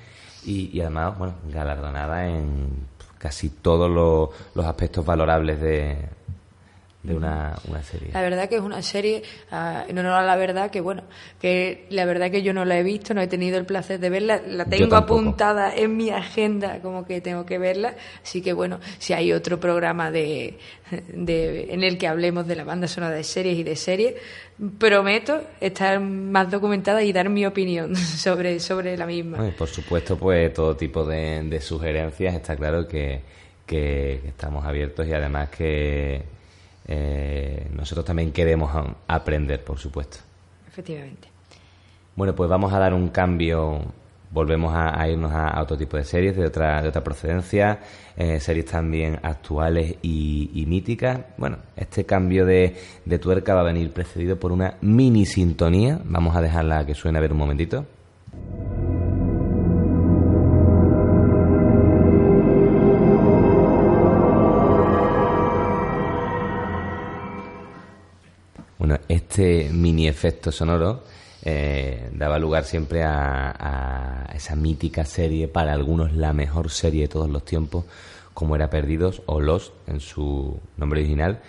y, 0.45 0.79
además, 0.81 1.17
bueno, 1.17 1.35
galardonada 1.51 2.27
en 2.27 2.87
casi 3.17 3.49
todos 3.49 3.89
los, 4.55 4.65
aspectos 4.65 5.05
valorables 5.05 5.61
de, 5.61 5.97
de 7.03 7.15
una, 7.15 7.53
serie. 7.83 8.11
La 8.13 8.21
verdad 8.21 8.47
que 8.47 8.55
es 8.55 8.61
una 8.61 8.81
serie, 8.81 9.23
uh, 9.51 9.89
en 9.89 9.97
honor 9.97 10.13
a 10.13 10.23
la 10.23 10.37
verdad, 10.37 10.71
que 10.71 10.79
bueno, 10.79 11.03
que 11.39 11.85
la 11.89 12.05
verdad 12.05 12.31
que 12.31 12.41
yo 12.41 12.53
no 12.53 12.63
la 12.63 12.79
he 12.79 12.83
visto, 12.83 13.13
no 13.13 13.21
he 13.21 13.27
tenido 13.27 13.57
el 13.57 13.65
placer 13.65 13.99
de 13.99 14.09
verla, 14.09 14.41
la 14.47 14.65
tengo 14.65 14.95
apuntada 14.95 15.75
en 15.75 15.97
mi 15.97 16.11
agenda 16.11 16.79
como 16.81 17.05
que 17.05 17.19
tengo 17.19 17.45
que 17.45 17.57
verla, 17.57 17.95
así 18.23 18.41
que 18.41 18.53
bueno, 18.53 18.79
si 18.99 19.11
hay 19.11 19.33
otro 19.33 19.59
programa 19.59 20.11
de, 20.11 20.57
de 21.13 21.73
en 21.73 21.83
el 21.83 21.97
que 21.97 22.07
hablemos 22.07 22.47
de 22.47 22.55
la 22.55 22.63
banda 22.63 22.87
sonora 22.87 23.13
de 23.13 23.25
series 23.25 23.57
y 23.57 23.63
de 23.63 23.75
series, 23.75 24.13
prometo 24.79 25.41
estar 25.59 25.99
más 25.99 26.49
documentada 26.49 27.03
y 27.03 27.11
dar 27.11 27.27
mi 27.27 27.45
opinión 27.45 27.95
sobre, 27.97 28.61
sobre 28.61 28.95
la 28.95 29.05
misma. 29.05 29.51
por 29.57 29.67
supuesto, 29.67 30.17
pues 30.17 30.53
todo 30.53 30.77
tipo 30.77 31.03
de, 31.03 31.43
de 31.43 31.59
sugerencias, 31.59 32.33
está 32.33 32.55
claro 32.55 32.87
que, 32.87 33.19
que 33.65 34.21
estamos 34.25 34.65
abiertos 34.65 35.05
y 35.05 35.13
además 35.13 35.49
que 35.49 36.31
eh, 36.87 37.67
nosotros 37.71 38.05
también 38.05 38.31
queremos 38.31 38.71
aprender, 39.07 39.63
por 39.63 39.79
supuesto. 39.79 40.17
Efectivamente. 40.67 41.29
Bueno, 42.15 42.35
pues 42.35 42.49
vamos 42.49 42.73
a 42.73 42.79
dar 42.79 42.93
un 42.93 43.09
cambio, 43.09 43.81
volvemos 44.31 44.73
a, 44.75 45.07
irnos 45.07 45.31
a, 45.31 45.59
otro 45.61 45.77
tipo 45.77 45.97
de 45.97 46.03
series 46.03 46.35
de 46.35 46.45
otra, 46.45 46.81
de 46.81 46.89
otra 46.89 47.03
procedencia, 47.03 47.79
eh, 48.15 48.39
series 48.39 48.65
también 48.65 49.19
actuales 49.23 49.95
y, 50.01 50.65
míticas. 50.67 51.21
Bueno, 51.37 51.57
este 51.75 52.05
cambio 52.05 52.45
de, 52.45 52.75
de 53.05 53.19
tuerca 53.19 53.55
va 53.55 53.61
a 53.61 53.65
venir 53.65 53.91
precedido 53.91 54.39
por 54.39 54.51
una 54.51 54.77
mini 54.81 55.25
sintonía. 55.25 55.99
Vamos 56.03 56.35
a 56.35 56.41
dejarla 56.41 56.85
que 56.85 56.93
suene 56.93 57.17
a 57.17 57.21
ver 57.21 57.31
un 57.31 57.39
momentito. 57.39 57.85
Bueno, 68.83 68.99
este 69.07 69.69
mini 69.71 70.09
efecto 70.09 70.51
sonoro 70.51 71.03
eh, 71.41 72.09
daba 72.11 72.37
lugar 72.37 72.65
siempre 72.65 73.01
a, 73.01 74.29
esa 74.35 74.57
mítica 74.57 75.05
serie, 75.05 75.47
para 75.47 75.71
algunos 75.71 76.11
la 76.11 76.33
mejor 76.33 76.69
serie 76.69 77.03
de 77.03 77.07
todos 77.07 77.29
los 77.29 77.45
tiempos, 77.45 77.85
como 78.33 78.57
era 78.57 78.69
Perdidos 78.69 79.21
o 79.25 79.39
Los 79.39 79.71
en 79.87 80.01
su 80.01 80.59
nombre 80.75 80.99
original. 80.99 81.39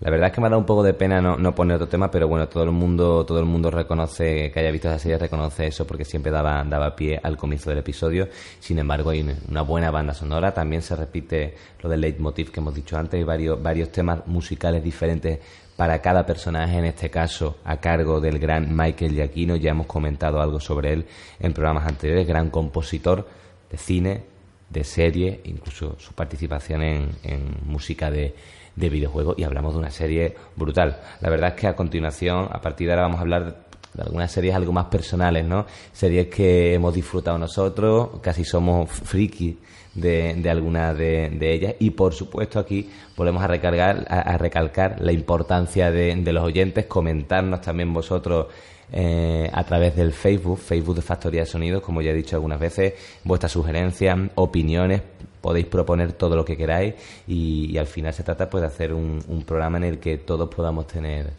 La 0.00 0.10
verdad 0.10 0.30
es 0.30 0.34
que 0.34 0.40
me 0.40 0.48
ha 0.48 0.50
dado 0.50 0.58
un 0.58 0.66
poco 0.66 0.82
de 0.82 0.94
pena 0.94 1.20
no, 1.20 1.54
poner 1.54 1.76
otro 1.76 1.86
tema, 1.86 2.10
pero 2.10 2.26
bueno, 2.26 2.48
todo 2.48 2.64
el 2.64 2.72
mundo, 2.72 3.24
todo 3.24 3.38
el 3.38 3.44
mundo 3.44 3.70
reconoce 3.70 4.50
que 4.50 4.58
haya 4.58 4.72
visto 4.72 4.88
esa 4.88 4.98
serie, 4.98 5.16
reconoce 5.16 5.68
eso 5.68 5.86
porque 5.86 6.04
siempre 6.04 6.32
daba, 6.32 6.64
daba 6.64 6.96
pie 6.96 7.20
al 7.22 7.36
comienzo 7.36 7.70
del 7.70 7.78
episodio. 7.78 8.28
Sin 8.58 8.80
embargo, 8.80 9.10
hay 9.10 9.24
una 9.48 9.62
buena 9.62 9.92
banda 9.92 10.14
sonora. 10.14 10.52
También 10.52 10.82
se 10.82 10.96
repite 10.96 11.54
lo 11.80 11.88
del 11.88 12.00
leitmotiv 12.00 12.50
que 12.50 12.58
hemos 12.58 12.74
dicho 12.74 12.98
antes, 12.98 13.18
hay 13.18 13.22
varios, 13.22 13.62
varios 13.62 13.92
temas 13.92 14.26
musicales 14.26 14.82
diferentes 14.82 15.38
para 15.76 16.00
cada 16.00 16.26
personaje, 16.26 16.78
en 16.78 16.84
este 16.84 17.10
caso 17.10 17.58
a 17.64 17.78
cargo 17.78 18.20
del 18.20 18.38
gran 18.38 18.76
Michael 18.76 19.14
Giacchino, 19.14 19.56
ya 19.56 19.70
hemos 19.70 19.86
comentado 19.86 20.40
algo 20.40 20.60
sobre 20.60 20.92
él 20.92 21.06
en 21.40 21.52
programas 21.52 21.86
anteriores, 21.86 22.26
gran 22.26 22.50
compositor 22.50 23.26
de 23.70 23.78
cine, 23.78 24.22
de 24.68 24.84
serie, 24.84 25.40
incluso 25.44 25.98
su 25.98 26.12
participación 26.14 26.82
en, 26.82 27.56
música 27.64 28.10
de, 28.10 28.34
de 28.76 28.88
videojuegos 28.88 29.38
y 29.38 29.44
hablamos 29.44 29.74
de 29.74 29.80
una 29.80 29.90
serie 29.90 30.34
brutal. 30.56 31.00
La 31.20 31.30
verdad 31.30 31.50
es 31.50 31.60
que 31.60 31.66
a 31.66 31.76
continuación, 31.76 32.48
a 32.50 32.60
partir 32.60 32.86
de 32.86 32.94
ahora 32.94 33.02
vamos 33.02 33.18
a 33.18 33.22
hablar 33.22 33.71
de 33.94 34.02
algunas 34.02 34.30
series 34.30 34.54
algo 34.54 34.72
más 34.72 34.86
personales, 34.86 35.44
¿no? 35.44 35.66
Series 35.92 36.28
que 36.28 36.74
hemos 36.74 36.94
disfrutado 36.94 37.38
nosotros, 37.38 38.20
casi 38.20 38.44
somos 38.44 38.90
friki 38.90 39.58
de, 39.94 40.34
de 40.34 40.50
algunas 40.50 40.96
de, 40.96 41.38
ellas 41.40 41.74
y 41.78 41.90
por 41.90 42.14
supuesto 42.14 42.58
aquí 42.58 42.88
volvemos 43.16 43.42
a, 43.42 43.46
recargar, 43.46 44.06
a, 44.08 44.38
recalcar 44.38 45.00
la 45.00 45.12
importancia 45.12 45.90
de, 45.90 46.16
los 46.32 46.42
oyentes, 46.42 46.86
comentarnos 46.86 47.60
también 47.60 47.92
vosotros 47.92 48.46
eh, 48.90 49.50
a 49.52 49.64
través 49.64 49.96
del 49.96 50.12
Facebook, 50.12 50.58
Facebook 50.58 50.96
de 50.96 51.02
Factoría 51.02 51.40
de 51.40 51.46
Sonidos, 51.46 51.82
como 51.82 52.02
ya 52.02 52.10
he 52.10 52.14
dicho 52.14 52.36
algunas 52.36 52.60
veces, 52.60 52.94
vuestras 53.24 53.52
sugerencias, 53.52 54.18
opiniones, 54.34 55.02
podéis 55.40 55.66
proponer 55.66 56.12
todo 56.12 56.36
lo 56.36 56.44
que 56.44 56.56
queráis 56.56 56.94
y, 57.26 57.76
al 57.76 57.86
final 57.86 58.14
se 58.14 58.22
trata 58.22 58.48
pues 58.48 58.62
de 58.62 58.68
hacer 58.68 58.92
un, 58.92 59.44
programa 59.46 59.78
en 59.78 59.84
el 59.84 59.98
que 59.98 60.18
todos 60.18 60.48
podamos 60.48 60.86
tener 60.86 61.32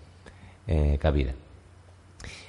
eh, 0.67 0.97
cabida. 0.99 1.33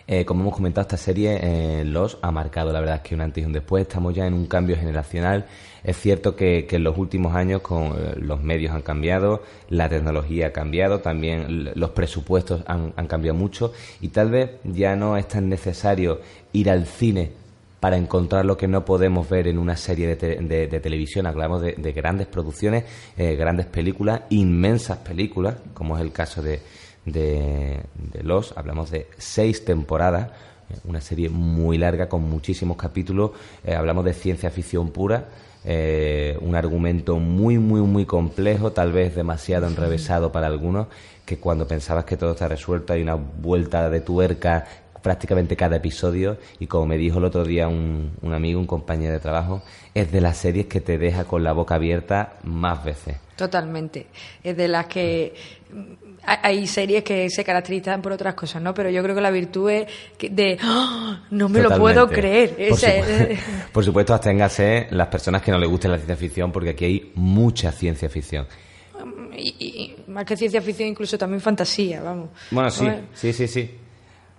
Eh, 0.07 0.27
como 0.27 0.43
hemos 0.43 0.55
comentado, 0.55 0.83
esta 0.83 0.99
serie 0.99 1.39
eh, 1.41 1.85
Los 1.85 2.19
ha 2.21 2.31
marcado, 2.31 2.73
la 2.73 2.81
verdad 2.81 2.97
es 2.97 3.03
que 3.03 3.15
un 3.15 3.23
antes 3.23 3.43
y 3.43 3.47
un 3.47 3.53
después. 3.53 3.83
Estamos 3.83 4.15
ya 4.15 4.27
en 4.27 4.35
un 4.35 4.47
cambio 4.47 4.77
generacional. 4.77 5.47
Es 5.83 5.97
cierto 5.97 6.37
que, 6.37 6.67
en 6.71 6.85
los 6.85 6.99
últimos 6.99 7.35
años 7.35 7.63
con 7.63 7.93
eh, 7.93 8.15
los 8.19 8.43
medios 8.43 8.75
han 8.75 8.83
cambiado, 8.83 9.43
la 9.71 9.89
tecnología 9.89 10.49
ha 10.49 10.53
cambiado, 10.53 11.01
también 11.01 11.73
los 11.75 11.91
presupuestos 11.91 12.63
han, 12.67 12.93
cambiado 13.07 13.37
mucho 13.37 13.73
y 14.01 14.09
tal 14.09 14.31
vez 14.31 14.51
ya 14.65 14.97
no 14.97 15.17
es 15.17 15.29
tan 15.29 15.49
necesario 15.49 16.21
ir 16.53 16.71
al 16.71 16.87
cine 16.87 17.33
para 17.81 17.97
encontrar 17.99 18.47
lo 18.47 18.57
que 18.57 18.67
no 18.67 18.85
podemos 18.85 19.29
ver 19.29 19.47
en 19.47 19.59
una 19.59 19.77
serie 19.77 20.17
de, 20.17 20.81
televisión. 20.81 21.27
Hablamos 21.27 21.61
de, 21.63 21.93
grandes 21.93 22.27
producciones, 22.27 22.85
grandes 23.17 23.67
películas, 23.67 24.23
inmensas 24.31 24.99
películas, 24.99 25.57
como 25.75 25.97
es 25.97 26.03
el 26.03 26.13
caso 26.13 26.43
de, 26.43 26.61
de, 27.05 27.81
Los, 28.23 28.57
hablamos 28.57 28.91
de 28.91 29.09
seis 29.19 29.65
temporadas, 29.65 30.31
eh, 30.71 30.77
una 30.85 31.01
serie 31.01 31.29
muy 31.29 31.79
larga 31.79 32.09
con 32.09 32.23
muchísimos 32.23 32.77
capítulos, 32.77 33.33
eh, 33.65 33.75
hablamos 33.75 34.05
de 34.05 34.15
ciencia 34.15 34.51
ficción 34.51 34.91
pura, 34.91 35.29
eh, 35.65 36.37
un 36.41 36.55
argumento 36.55 37.19
muy, 37.19 37.59
muy, 37.59 37.81
muy 37.81 38.05
complejo, 38.05 38.73
tal 38.73 38.93
vez 38.93 39.15
demasiado 39.15 39.67
enrevesado 39.67 40.31
para 40.33 40.47
algunos, 40.47 40.89
que 41.25 41.39
cuando 41.39 41.67
pensabas 41.67 42.05
que 42.05 42.17
todo 42.17 42.33
está 42.33 42.49
resuelto 42.49 42.93
hay 42.93 43.03
una 43.03 43.15
vuelta 43.15 43.89
de 43.89 44.01
tuerca 44.01 44.67
prácticamente 45.03 45.55
cada 45.55 45.77
episodio 45.77 46.39
y 46.59 46.67
como 46.67 46.87
me 46.87 46.97
dijo 46.97 47.19
el 47.19 47.25
otro 47.25 47.45
día 47.45 47.69
un, 47.69 48.13
un 48.23 48.33
amigo, 48.33 48.59
un 48.59 48.67
compañero 48.67 49.13
de 49.13 49.21
trabajo, 49.21 49.63
es 49.95 50.11
de 50.11 50.21
las 50.23 50.39
series 50.39 50.67
que 50.67 50.81
te 50.81 50.97
deja 50.97 51.25
con 51.25 51.45
la 51.45 51.53
boca 51.53 51.75
abierta 51.75 52.35
más 52.43 52.83
veces. 52.85 53.17
Totalmente. 53.37 54.07
Es 54.43 54.57
de 54.57 54.69
las 54.69 54.87
que 54.87 55.35
hay 56.27 56.67
series 56.67 57.05
que 57.05 57.29
se 57.31 57.45
caracterizan 57.45 58.01
por 58.03 58.13
otras 58.13 58.35
cosas, 58.35 58.63
¿no? 58.63 58.75
Pero 58.75 58.91
yo 58.91 59.03
creo 59.03 59.15
que 59.15 59.21
la 59.21 59.31
virtud 59.31 59.71
es 59.71 59.87
de 60.31 60.59
¡Ah! 60.63 61.25
no 61.31 61.49
me 61.49 61.61
lo 61.61 61.77
puedo 61.79 62.09
creer. 62.09 62.55
Por, 63.73 63.85
supuesto, 63.85 64.15
absténgase 64.15 64.89
las 64.91 65.09
personas 65.09 65.43
que 65.43 65.51
no 65.51 65.59
les 65.59 65.69
guste 65.69 65.89
la 65.89 65.97
ciencia 65.97 66.17
ficción, 66.17 66.53
porque 66.53 66.71
aquí 66.71 66.85
hay 66.85 67.13
mucha 67.15 67.73
ciencia 67.73 68.09
ficción. 68.09 68.47
Y, 69.37 69.95
más 70.09 70.25
que 70.25 70.37
ciencia 70.37 70.63
ficción, 70.63 70.89
incluso 70.89 71.19
también 71.19 71.41
fantasía, 71.41 72.01
vamos. 72.03 72.31
Bueno, 72.51 72.71
sí, 72.71 72.87
sí, 73.13 73.33
sí, 73.33 73.49
sí. 73.49 73.71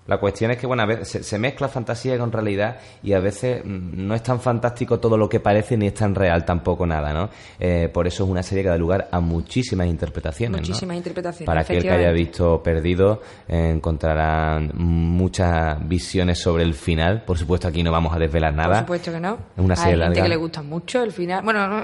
La 0.08 0.20
cuestión 0.20 0.52
es 0.52 0.58
que, 0.58 0.68
bueno, 0.68 0.84
a 0.84 0.86
veces 0.86 1.26
se, 1.26 1.40
mezcla 1.40 1.68
fantasía 1.68 2.18
con 2.20 2.32
realidad 2.32 2.78
y 3.02 3.14
a 3.14 3.20
veces 3.20 3.66
mm, 3.66 4.08
no 4.08 4.14
es 4.14 4.22
tan 4.22 4.40
fantástico 4.40 5.00
todo 5.00 5.18
lo 5.18 5.28
que 5.28 5.40
parece 5.40 5.78
ni 5.78 5.88
es 5.88 5.96
tan 5.96 6.14
real 6.14 6.46
tampoco 6.46 6.86
nada, 6.86 7.12
¿no? 7.12 7.30
Eh, 7.60 7.90
por 7.92 8.06
eso 8.06 8.24
es 8.24 8.30
una 8.30 8.44
serie 8.44 8.64
que 8.64 8.70
da 8.70 8.78
lugar 8.78 9.08
a 9.12 9.20
muchísimas 9.20 9.88
interpretaciones, 9.88 10.62
Muchísimas 10.62 10.98
interpretaciones, 10.98 11.48
Para 11.48 11.62
aquel 11.62 11.82
que 11.82 11.90
haya 11.90 12.12
visto 12.12 12.62
Perdido 12.62 13.22
eh, 13.48 13.72
encontrarán 13.74 14.72
muchas 14.76 15.88
visiones 15.88 16.40
sobre 16.40 16.64
el 16.64 16.76
final. 16.76 17.24
Por 17.24 17.40
supuesto 17.40 17.68
aquí 17.68 17.82
no 17.82 17.92
vamos 17.92 18.16
a 18.16 18.20
desvelar 18.20 18.54
nada. 18.54 18.70
Por 18.70 18.98
supuesto 18.98 19.12
que 19.12 19.20
no. 19.20 19.40
Es 19.58 19.64
una 19.64 19.76
serie 19.76 19.96
Hay 19.96 20.02
gente 20.10 20.22
que 20.22 20.30
le 20.30 20.36
gusta 20.36 20.62
mucho 20.62 21.02
el 21.02 21.12
final. 21.12 21.44
Bueno, 21.44 21.84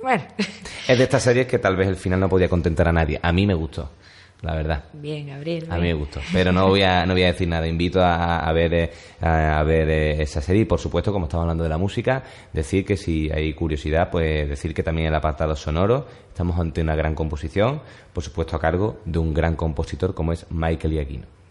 bueno. 0.00 0.22
Es 0.86 0.98
de 0.98 1.04
estas 1.04 1.22
series 1.22 1.48
que 1.48 1.58
tal 1.58 1.74
vez 1.74 1.88
el 1.88 1.96
final 1.96 2.20
no 2.20 2.28
podía 2.28 2.48
contentar 2.48 2.86
a 2.86 2.92
nadie. 2.92 3.18
A 3.20 3.32
mí 3.32 3.44
me 3.44 3.54
gustó 3.54 3.90
la 4.42 4.56
verdad. 4.56 4.84
Bien, 4.92 5.28
Gabriel. 5.28 5.66
A 5.70 5.76
mí 5.76 5.82
me 5.82 5.94
gustó. 5.94 6.20
Pero 6.32 6.52
no 6.52 6.68
voy 6.68 6.82
a, 6.82 7.06
no 7.06 7.14
voy 7.14 7.22
a 7.22 7.26
decir 7.26 7.46
nada. 7.46 7.66
Invito 7.66 8.00
a, 8.02 8.52
ver, 8.52 8.74
eh, 8.74 8.90
a, 9.20 9.62
ver 9.62 9.88
eh, 9.88 10.22
esa 10.22 10.42
serie 10.42 10.62
y, 10.62 10.64
por 10.64 10.80
supuesto, 10.80 11.12
como 11.12 11.26
estamos 11.26 11.44
hablando 11.44 11.62
de 11.62 11.70
la 11.70 11.78
música, 11.78 12.24
decir 12.52 12.84
que 12.84 12.96
si 12.96 13.30
hay 13.30 13.54
curiosidad, 13.54 14.10
pues 14.10 14.48
decir 14.48 14.74
que 14.74 14.82
también 14.82 15.06
el 15.06 15.14
apartado 15.14 15.54
sonoro, 15.54 16.06
estamos 16.28 16.58
ante 16.58 16.80
una 16.80 16.96
gran 16.96 17.14
composición, 17.14 17.82
por 18.12 18.24
supuesto, 18.24 18.56
a 18.56 18.60
cargo 18.60 19.00
de 19.04 19.20
un 19.20 19.32
gran 19.32 19.54
compositor 19.54 20.12
como 20.12 20.32
es 20.32 20.44
Michael 20.50 20.92
Giacchino. 20.92 21.41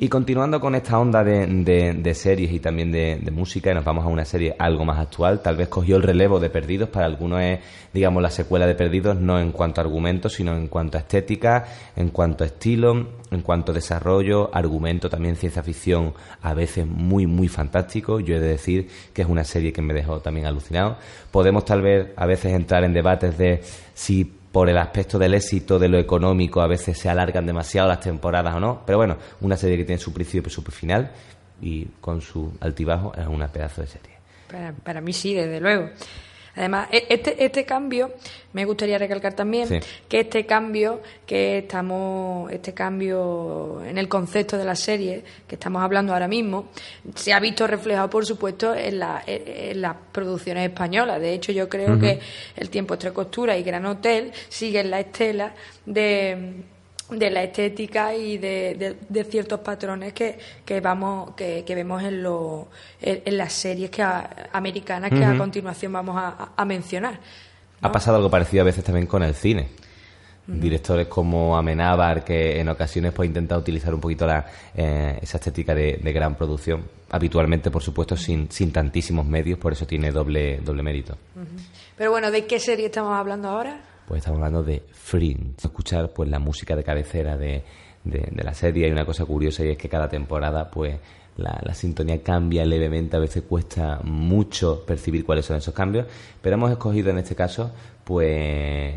Y 0.00 0.08
continuando 0.08 0.60
con 0.60 0.76
esta 0.76 0.96
onda 0.96 1.24
de, 1.24 2.12
series 2.14 2.52
y 2.52 2.60
también 2.60 2.92
de, 2.92 3.32
música, 3.32 3.74
nos 3.74 3.84
vamos 3.84 4.04
a 4.04 4.08
una 4.08 4.24
serie 4.24 4.54
algo 4.56 4.84
más 4.84 5.00
actual. 5.00 5.40
Tal 5.42 5.56
vez 5.56 5.66
cogió 5.66 5.96
el 5.96 6.04
relevo 6.04 6.38
de 6.38 6.50
Perdidos, 6.50 6.88
para 6.88 7.06
algunos 7.06 7.42
es, 7.42 7.58
digamos, 7.92 8.22
la 8.22 8.30
secuela 8.30 8.68
de 8.68 8.76
Perdidos, 8.76 9.16
no 9.16 9.40
en 9.40 9.50
cuanto 9.50 9.80
a 9.80 9.84
argumentos, 9.84 10.34
sino 10.34 10.56
en 10.56 10.68
cuanto 10.68 10.98
a 10.98 11.00
estética, 11.00 11.64
en 11.96 12.10
cuanto 12.10 12.44
a 12.44 12.46
estilo, 12.46 13.08
en 13.32 13.42
cuanto 13.42 13.72
a 13.72 13.74
desarrollo, 13.74 14.54
argumento, 14.54 15.10
también 15.10 15.34
ciencia 15.34 15.64
ficción, 15.64 16.14
a 16.42 16.54
veces 16.54 16.86
muy, 16.86 17.26
muy 17.26 17.48
fantástico. 17.48 18.20
Yo 18.20 18.36
he 18.36 18.40
de 18.40 18.50
decir 18.50 18.88
que 19.12 19.22
es 19.22 19.28
una 19.28 19.42
serie 19.42 19.72
que 19.72 19.82
me 19.82 19.94
dejó 19.94 20.20
también 20.20 20.46
alucinado. 20.46 20.96
Podemos 21.32 21.64
tal 21.64 21.82
vez 21.82 22.12
a 22.14 22.24
veces 22.24 22.52
entrar 22.52 22.84
en 22.84 22.92
debates 22.92 23.36
de 23.36 23.62
si 23.94 24.37
por 24.52 24.68
el 24.68 24.78
aspecto 24.78 25.18
del 25.18 25.34
éxito, 25.34 25.78
de 25.78 25.88
lo 25.88 25.98
económico, 25.98 26.60
a 26.60 26.66
veces 26.66 26.98
se 26.98 27.08
alargan 27.08 27.46
demasiado 27.46 27.88
las 27.88 28.00
temporadas 28.00 28.54
o 28.54 28.60
no. 28.60 28.82
Pero 28.86 28.98
bueno, 28.98 29.16
una 29.40 29.56
serie 29.56 29.76
que 29.76 29.84
tiene 29.84 30.00
su 30.00 30.12
principio 30.12 30.48
y 30.48 30.52
su 30.52 30.62
final 30.62 31.10
y 31.60 31.84
con 32.00 32.20
su 32.20 32.52
altibajo 32.60 33.12
es 33.16 33.26
una 33.26 33.48
pedazo 33.48 33.82
de 33.82 33.86
serie. 33.88 34.18
Para, 34.50 34.72
para 34.72 35.00
mí 35.00 35.12
sí, 35.12 35.34
desde 35.34 35.60
luego. 35.60 35.90
Además, 36.58 36.88
e- 36.90 37.06
este, 37.08 37.42
este 37.44 37.64
cambio, 37.64 38.12
me 38.52 38.64
gustaría 38.64 38.98
recalcar 38.98 39.34
también 39.34 39.68
Sí. 39.68 39.78
que 40.08 40.20
este 40.20 40.44
cambio 40.44 41.00
que 41.26 41.58
estamos, 41.58 42.50
este 42.50 42.74
cambio 42.74 43.82
en 43.86 43.96
el 43.96 44.08
concepto 44.08 44.58
de 44.58 44.64
la 44.64 44.74
serie 44.74 45.22
que 45.46 45.54
estamos 45.54 45.82
hablando 45.82 46.12
ahora 46.12 46.26
mismo, 46.28 46.68
se 47.14 47.32
ha 47.32 47.40
visto 47.40 47.66
reflejado, 47.66 48.10
por 48.10 48.26
supuesto, 48.26 48.74
en, 48.74 48.98
la- 48.98 49.22
en- 49.26 49.42
en 49.70 49.80
las 49.80 49.96
producciones 50.12 50.68
españolas. 50.68 51.20
De 51.20 51.32
hecho, 51.32 51.52
yo 51.52 51.68
creo 51.68 51.98
que 51.98 52.18
El 52.56 52.70
tiempo 52.70 52.94
entre 52.94 53.12
costura 53.12 53.56
y 53.56 53.62
Gran 53.62 53.86
Hotel 53.86 54.32
siguen 54.48 54.90
la 54.90 54.98
estela 55.00 55.54
de 55.86 56.54
de 57.10 57.30
la 57.30 57.42
estética 57.42 58.14
y 58.14 58.36
de, 58.38 58.74
de- 58.74 58.96
de 59.08 59.24
ciertos 59.24 59.60
patrones 59.60 60.12
que, 60.12 60.38
que 60.64 60.80
vamos 60.80 61.30
que, 61.34 61.64
que 61.64 61.74
vemos 61.74 62.02
en, 62.02 62.22
lo- 62.22 62.68
en, 63.00 63.22
en 63.24 63.36
las 63.38 63.52
series 63.52 63.90
que 63.90 64.02
a- 64.02 64.48
americanas 64.52 65.10
que 65.10 65.24
a 65.24 65.36
continuación 65.38 65.92
vamos 65.92 66.16
a, 66.18 66.50
a 66.56 66.64
mencionar 66.64 67.18
Ha 67.80 67.90
pasado 67.92 68.16
algo 68.18 68.28
parecido 68.30 68.62
a 68.62 68.66
veces 68.66 68.84
también 68.84 69.06
con 69.06 69.22
el 69.22 69.34
cine. 69.34 69.68
Directores 70.50 71.08
como 71.08 71.58
Amenábar, 71.58 72.24
que 72.24 72.58
en 72.58 72.70
ocasiones 72.70 73.12
pues 73.12 73.26
intenta 73.28 73.56
utilizar 73.58 73.92
un 73.94 74.00
poquito 74.00 74.26
la, 74.26 74.46
eh, 74.74 75.18
esa 75.20 75.36
estética 75.36 75.74
de, 75.74 75.98
de 76.02 76.12
gran 76.12 76.36
producción. 76.36 76.84
Habitualmente, 77.10 77.70
por 77.70 77.82
supuesto, 77.82 78.16
sin, 78.16 78.50
sin 78.50 78.72
tantísimos 78.72 79.26
medios, 79.26 79.58
por 79.58 79.74
eso 79.74 79.86
tiene 79.86 80.10
doble, 80.10 80.58
doble 80.60 80.82
mérito. 80.82 81.18
pero 81.98 82.10
bueno 82.12 82.30
de 82.30 82.46
qué 82.46 82.58
serie 82.58 82.86
estamos 82.86 83.12
hablando 83.12 83.48
ahora 83.48 83.78
Pues 84.08 84.20
estamos 84.20 84.38
hablando 84.38 84.62
de 84.62 84.82
Fringe. 84.90 85.52
Escuchar 85.62 86.08
pues 86.10 86.30
la 86.30 86.38
música 86.38 86.74
de 86.74 86.82
cabecera 86.82 87.36
de, 87.36 87.62
de- 88.04 88.42
la 88.42 88.54
serie. 88.54 88.86
Hay 88.86 88.90
una 88.92 89.04
cosa 89.04 89.26
curiosa 89.26 89.62
y 89.64 89.68
es 89.70 89.76
que 89.76 89.88
cada 89.88 90.08
temporada 90.08 90.70
pues 90.70 90.96
la, 91.36 91.60
la 91.62 91.74
sintonía 91.74 92.22
cambia 92.22 92.64
levemente. 92.64 93.16
A 93.16 93.20
veces 93.20 93.42
cuesta 93.46 94.00
mucho 94.02 94.82
percibir 94.86 95.26
cuáles 95.26 95.44
son 95.44 95.58
esos 95.58 95.74
cambios. 95.74 96.06
Pero 96.40 96.54
hemos 96.54 96.70
escogido 96.70 97.10
en 97.10 97.18
este 97.18 97.34
caso 97.34 97.70
pues 98.04 98.94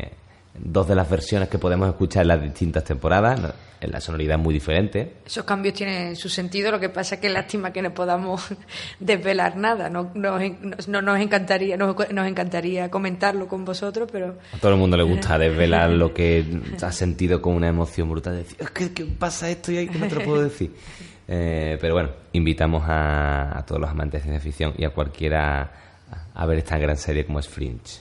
dos 0.58 0.88
de 0.88 0.94
las 0.94 1.08
versiones 1.10 1.48
que 1.50 1.58
podemos 1.58 1.88
escuchar 1.90 2.22
en 2.22 2.28
las 2.28 2.42
distintas 2.42 2.84
temporadas. 2.84 3.38
No- 3.82 3.86
en 3.86 3.92
La 3.92 4.00
sonoridad 4.00 4.36
es 4.38 4.42
muy 4.42 4.54
diferente. 4.54 5.14
esos 5.26 5.44
cambios 5.44 5.74
tienen 5.74 6.16
su 6.16 6.28
sentido 6.28 6.70
lo 6.70 6.78
que 6.80 6.88
pasa 6.88 7.16
es 7.16 7.20
que 7.20 7.26
es 7.26 7.32
lástima 7.32 7.72
que 7.72 7.82
no 7.82 7.92
podamos 7.92 8.42
desvelar 9.00 9.56
nada 9.56 9.88
no 9.90 10.10
nos, 10.14 10.40
en- 10.40 10.74
no 10.88 11.02
nos 11.02 11.18
encantaría 11.20 11.76
nos, 11.76 11.96
nos 12.10 12.26
encantaría 12.28 12.90
comentarlo 12.90 13.48
con 13.48 13.64
vosotros 13.64 14.08
pero 14.10 14.36
A 14.54 14.58
todo 14.58 14.72
el 14.72 14.78
mundo 14.78 14.96
le 14.96 15.02
gusta 15.02 15.38
desvelar 15.38 15.90
lo 15.90 16.14
que 16.14 16.44
ha 16.80 16.92
sentido 16.92 17.40
con 17.42 17.54
una 17.54 17.68
emoción 17.68 18.08
brutal. 18.10 18.36
Decir, 18.36 18.56
es 18.60 18.70
que, 18.70 18.92
¿qué 18.92 19.04
pasa 19.04 19.48
esto 19.50 19.72
y 19.72 19.78
ahí? 19.78 19.86
¿Cómo 19.86 20.06
te 20.06 20.14
lo 20.14 20.22
puedo 20.22 20.42
decir? 20.42 20.74
Eh, 21.28 21.78
pero 21.80 21.94
bueno, 21.94 22.10
invitamos 22.32 22.82
a, 22.86 23.56
a 23.56 23.64
todos 23.64 23.80
los 23.80 23.88
amantes 23.88 24.20
de 24.20 24.24
ciencia 24.28 24.40
ficción 24.40 24.74
y 24.76 24.84
a 24.84 24.90
cualquiera 24.90 25.62
a, 26.34 26.42
a 26.42 26.46
ver 26.46 26.58
esta 26.58 26.76
gran 26.78 26.96
serie 26.96 27.24
como 27.24 27.38
es 27.38 27.48
Fringe. 27.48 28.00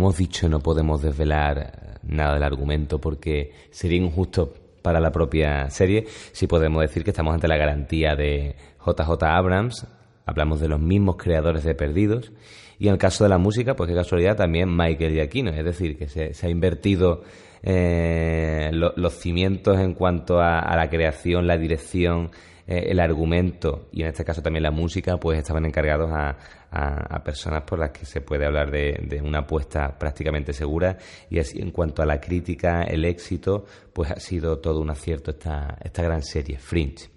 Hemos 0.00 0.16
dicho 0.16 0.48
no 0.48 0.60
podemos 0.60 1.02
desvelar 1.02 1.58
eh, 1.58 1.98
nada 2.02 2.34
del 2.34 2.42
argumento 2.42 2.98
porque 3.00 3.52
sería 3.70 3.98
injusto 3.98 4.52
para 4.82 4.98
la 4.98 5.12
propia 5.12 5.68
serie, 5.70 6.06
sí 6.32 6.46
podemos 6.46 6.80
decir 6.82 7.04
que 7.04 7.10
estamos 7.10 7.34
ante 7.34 7.46
la 7.48 7.56
garantía 7.58 8.16
de 8.16 8.56
JJ 8.84 9.22
Abrams, 9.24 9.86
hablamos 10.24 10.58
de 10.60 10.68
los 10.68 10.80
mismos 10.80 11.16
creadores 11.16 11.64
de 11.64 11.74
Perdidos, 11.74 12.32
y 12.78 12.86
en 12.88 12.94
el 12.94 12.98
caso 12.98 13.24
de 13.24 13.28
la 13.30 13.36
música, 13.36 13.76
pues 13.76 13.88
qué 13.90 13.94
casualidad, 13.94 14.36
también 14.38 14.74
Michael 14.74 15.12
Giacchino, 15.12 15.50
es 15.50 15.62
decir, 15.64 15.98
que 15.98 16.08
se, 16.08 16.32
se 16.32 16.46
ha 16.46 16.48
invertido 16.50 17.22
eh, 17.62 18.70
lo- 18.72 18.94
los 18.96 19.12
cimientos 19.14 19.78
en 19.78 19.92
cuanto 19.92 20.40
a, 20.40 20.60
a 20.60 20.76
la 20.76 20.88
creación, 20.88 21.46
la 21.46 21.58
dirección, 21.58 22.30
eh, 22.66 22.86
el 22.88 23.00
argumento. 23.00 23.88
Y 23.92 24.00
en 24.02 24.08
este 24.08 24.24
caso 24.24 24.40
también 24.40 24.62
la 24.62 24.70
música, 24.70 25.18
pues 25.18 25.38
estaban 25.38 25.66
encargados 25.66 26.10
a, 26.10 26.38
a- 26.70 27.22
personas 27.24 27.62
por 27.62 27.78
las 27.78 27.90
que 27.90 28.04
se 28.06 28.20
puede 28.20 28.46
hablar 28.46 28.70
de, 28.70 29.00
de 29.06 29.20
una 29.20 29.40
apuesta 29.40 29.98
prácticamente 29.98 30.52
segura 30.52 30.96
y 31.28 31.38
así 31.38 31.60
en 31.60 31.70
cuanto 31.70 32.02
a 32.02 32.06
la 32.06 32.20
crítica, 32.20 32.82
el 32.82 33.04
éxito, 33.04 33.64
pues 33.92 34.10
ha 34.10 34.20
sido 34.20 34.58
todo 34.58 34.80
un 34.80 34.90
acierto 34.90 35.30
esta, 35.32 35.76
esta 35.82 36.02
gran 36.02 36.22
serie, 36.22 36.58
Fringe. 36.58 37.10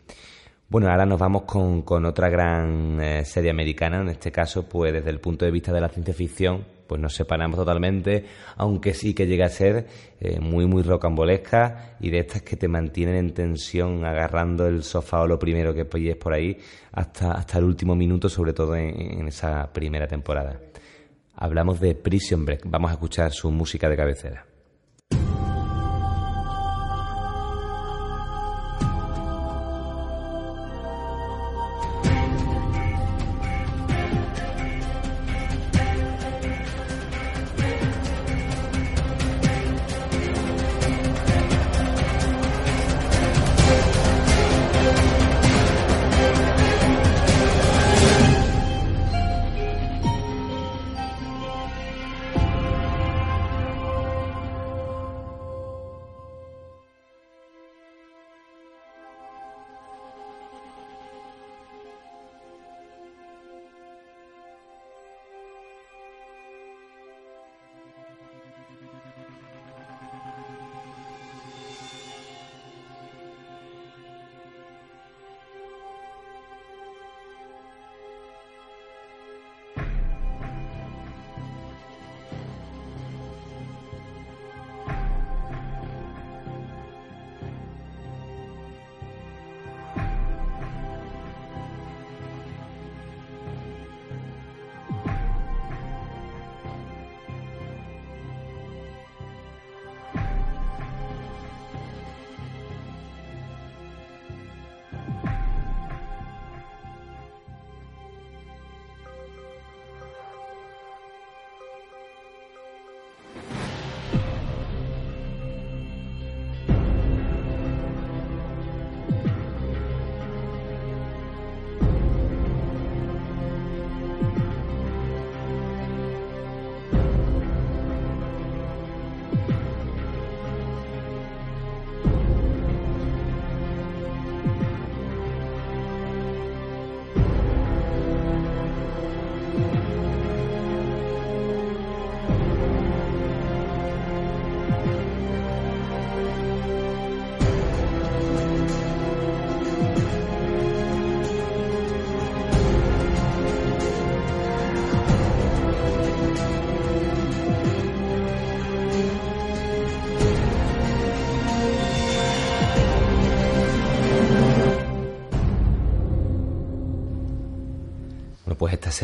Bueno, 0.70 0.89
ahora 0.89 1.06
nos 1.06 1.20
vamos 1.20 1.43
con, 1.43 1.84
con 1.84 2.04
otra 2.06 2.30
gran 2.30 2.99
eh, 2.99 3.26
serie 3.26 3.51
americana, 3.51 4.01
en 4.01 4.10
este 4.10 4.32
caso, 4.32 4.68
pues 4.68 4.91
desde 4.91 5.10
el 5.12 5.20
punto 5.20 5.45
de 5.45 5.51
vista 5.51 5.72
de 5.72 5.82
la 5.82 5.89
ciencia 5.89 6.14
ficción, 6.16 6.66
pues 6.94 7.02
nos 7.02 7.16
separamos 7.16 7.58
totalmente, 7.58 8.24
aunque 8.56 8.94
sí 8.94 9.16
que 9.16 9.26
llega 9.26 9.48
a 9.48 9.50
ser 9.50 9.88
eh, 10.20 10.39
muy, 10.39 10.68
muy 10.68 10.84
rocambolesca 10.84 11.96
y 12.00 12.12
de 12.12 12.20
estas 12.20 12.44
que 12.44 12.56
te 12.56 12.68
mantienen 12.68 13.16
en 13.16 13.34
tensión, 13.34 14.06
agarrando 14.06 14.68
el 14.68 14.84
sofá 14.84 15.22
o 15.22 15.26
lo 15.26 15.39
primero 15.39 15.74
que 15.74 15.86
pilles 15.86 16.18
por 16.18 16.36
ahí 16.36 16.56
hasta, 16.91 17.32
hasta 17.32 17.58
el 17.58 17.64
último 17.64 17.96
minuto, 17.96 18.30
sobre 18.30 18.54
todo 18.54 18.76
en, 18.76 19.22
en 19.22 19.28
esa 19.28 19.74
primera 19.74 20.06
temporada. 20.06 20.60
Hablamos 21.36 21.80
de 21.80 21.96
Prison 21.96 22.46
Break, 22.46 22.62
vamos 22.66 22.91
a 22.91 22.94
escuchar 22.94 23.32
su 23.32 23.50
música 23.50 23.89
de 23.89 23.98
cabecera. 23.98 24.53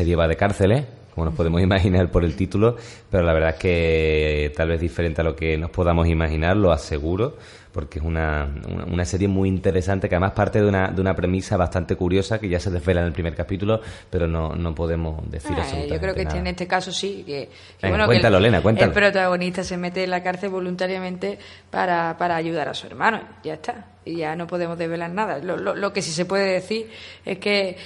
esta 0.00 0.02
serie 0.02 0.16
va 0.16 0.28
de 0.28 0.36
cárceles, 0.36 0.84
como 1.14 1.26
nos 1.26 1.34
podemos 1.34 1.60
imaginar 1.60 2.10
por 2.10 2.24
el 2.24 2.34
título, 2.34 2.76
pero 3.10 3.22
la 3.22 3.32
verdad 3.32 3.50
es 3.50 3.56
que 3.56 4.52
tal 4.56 4.68
vez 4.68 4.80
diferente 4.80 5.20
a 5.20 5.24
lo 5.24 5.36
que 5.36 5.58
nos 5.58 5.70
podamos 5.70 6.08
imaginar, 6.08 6.56
lo 6.56 6.72
aseguro, 6.72 7.36
porque 7.72 7.98
es 8.00 8.04
una, 8.04 8.48
una, 8.90 9.04
serie 9.04 9.28
muy 9.28 9.48
interesante 9.48 10.08
que 10.08 10.16
además 10.16 10.32
parte 10.32 10.60
de 10.60 10.68
una, 10.68 10.88
de 10.88 11.00
una 11.00 11.14
premisa 11.14 11.56
bastante 11.56 11.94
curiosa 11.94 12.40
que 12.40 12.48
ya 12.48 12.58
se 12.58 12.70
desvela 12.70 13.00
en 13.00 13.08
el 13.08 13.12
primer 13.12 13.34
capítulo, 13.34 13.80
pero 14.10 14.26
no, 14.26 14.54
no 14.54 14.74
podemos 14.74 15.30
decir 15.30 15.52
ah, 15.52 15.60
absolutamente 15.60 15.94
Yo 15.94 16.00
creo 16.00 16.14
que 16.14 16.24
nada. 16.24 16.38
en 16.38 16.46
este 16.48 16.66
caso 16.66 16.90
sí, 16.90 17.22
que, 17.24 17.48
bueno, 17.80 18.06
cuéntalo, 18.06 18.38
que 18.38 18.38
el, 18.38 18.44
Elena, 18.46 18.62
cuéntalo. 18.62 18.88
el 18.88 18.92
protagonista 18.92 19.62
se 19.62 19.76
mete 19.76 20.04
en 20.04 20.10
la 20.10 20.22
cárcel 20.22 20.50
voluntariamente 20.50 21.38
para, 21.70 22.16
para 22.16 22.36
ayudar 22.36 22.68
a 22.68 22.74
su 22.74 22.86
hermano, 22.86 23.20
ya 23.44 23.54
está, 23.54 23.86
y 24.04 24.16
ya 24.16 24.34
no 24.34 24.46
podemos 24.46 24.76
desvelar 24.76 25.10
nada. 25.10 25.38
Lo, 25.38 25.56
lo, 25.56 25.74
lo 25.76 25.92
que 25.92 26.02
sí 26.02 26.10
se 26.10 26.24
puede 26.24 26.52
decir 26.52 26.90
es 27.24 27.38
que 27.38 27.76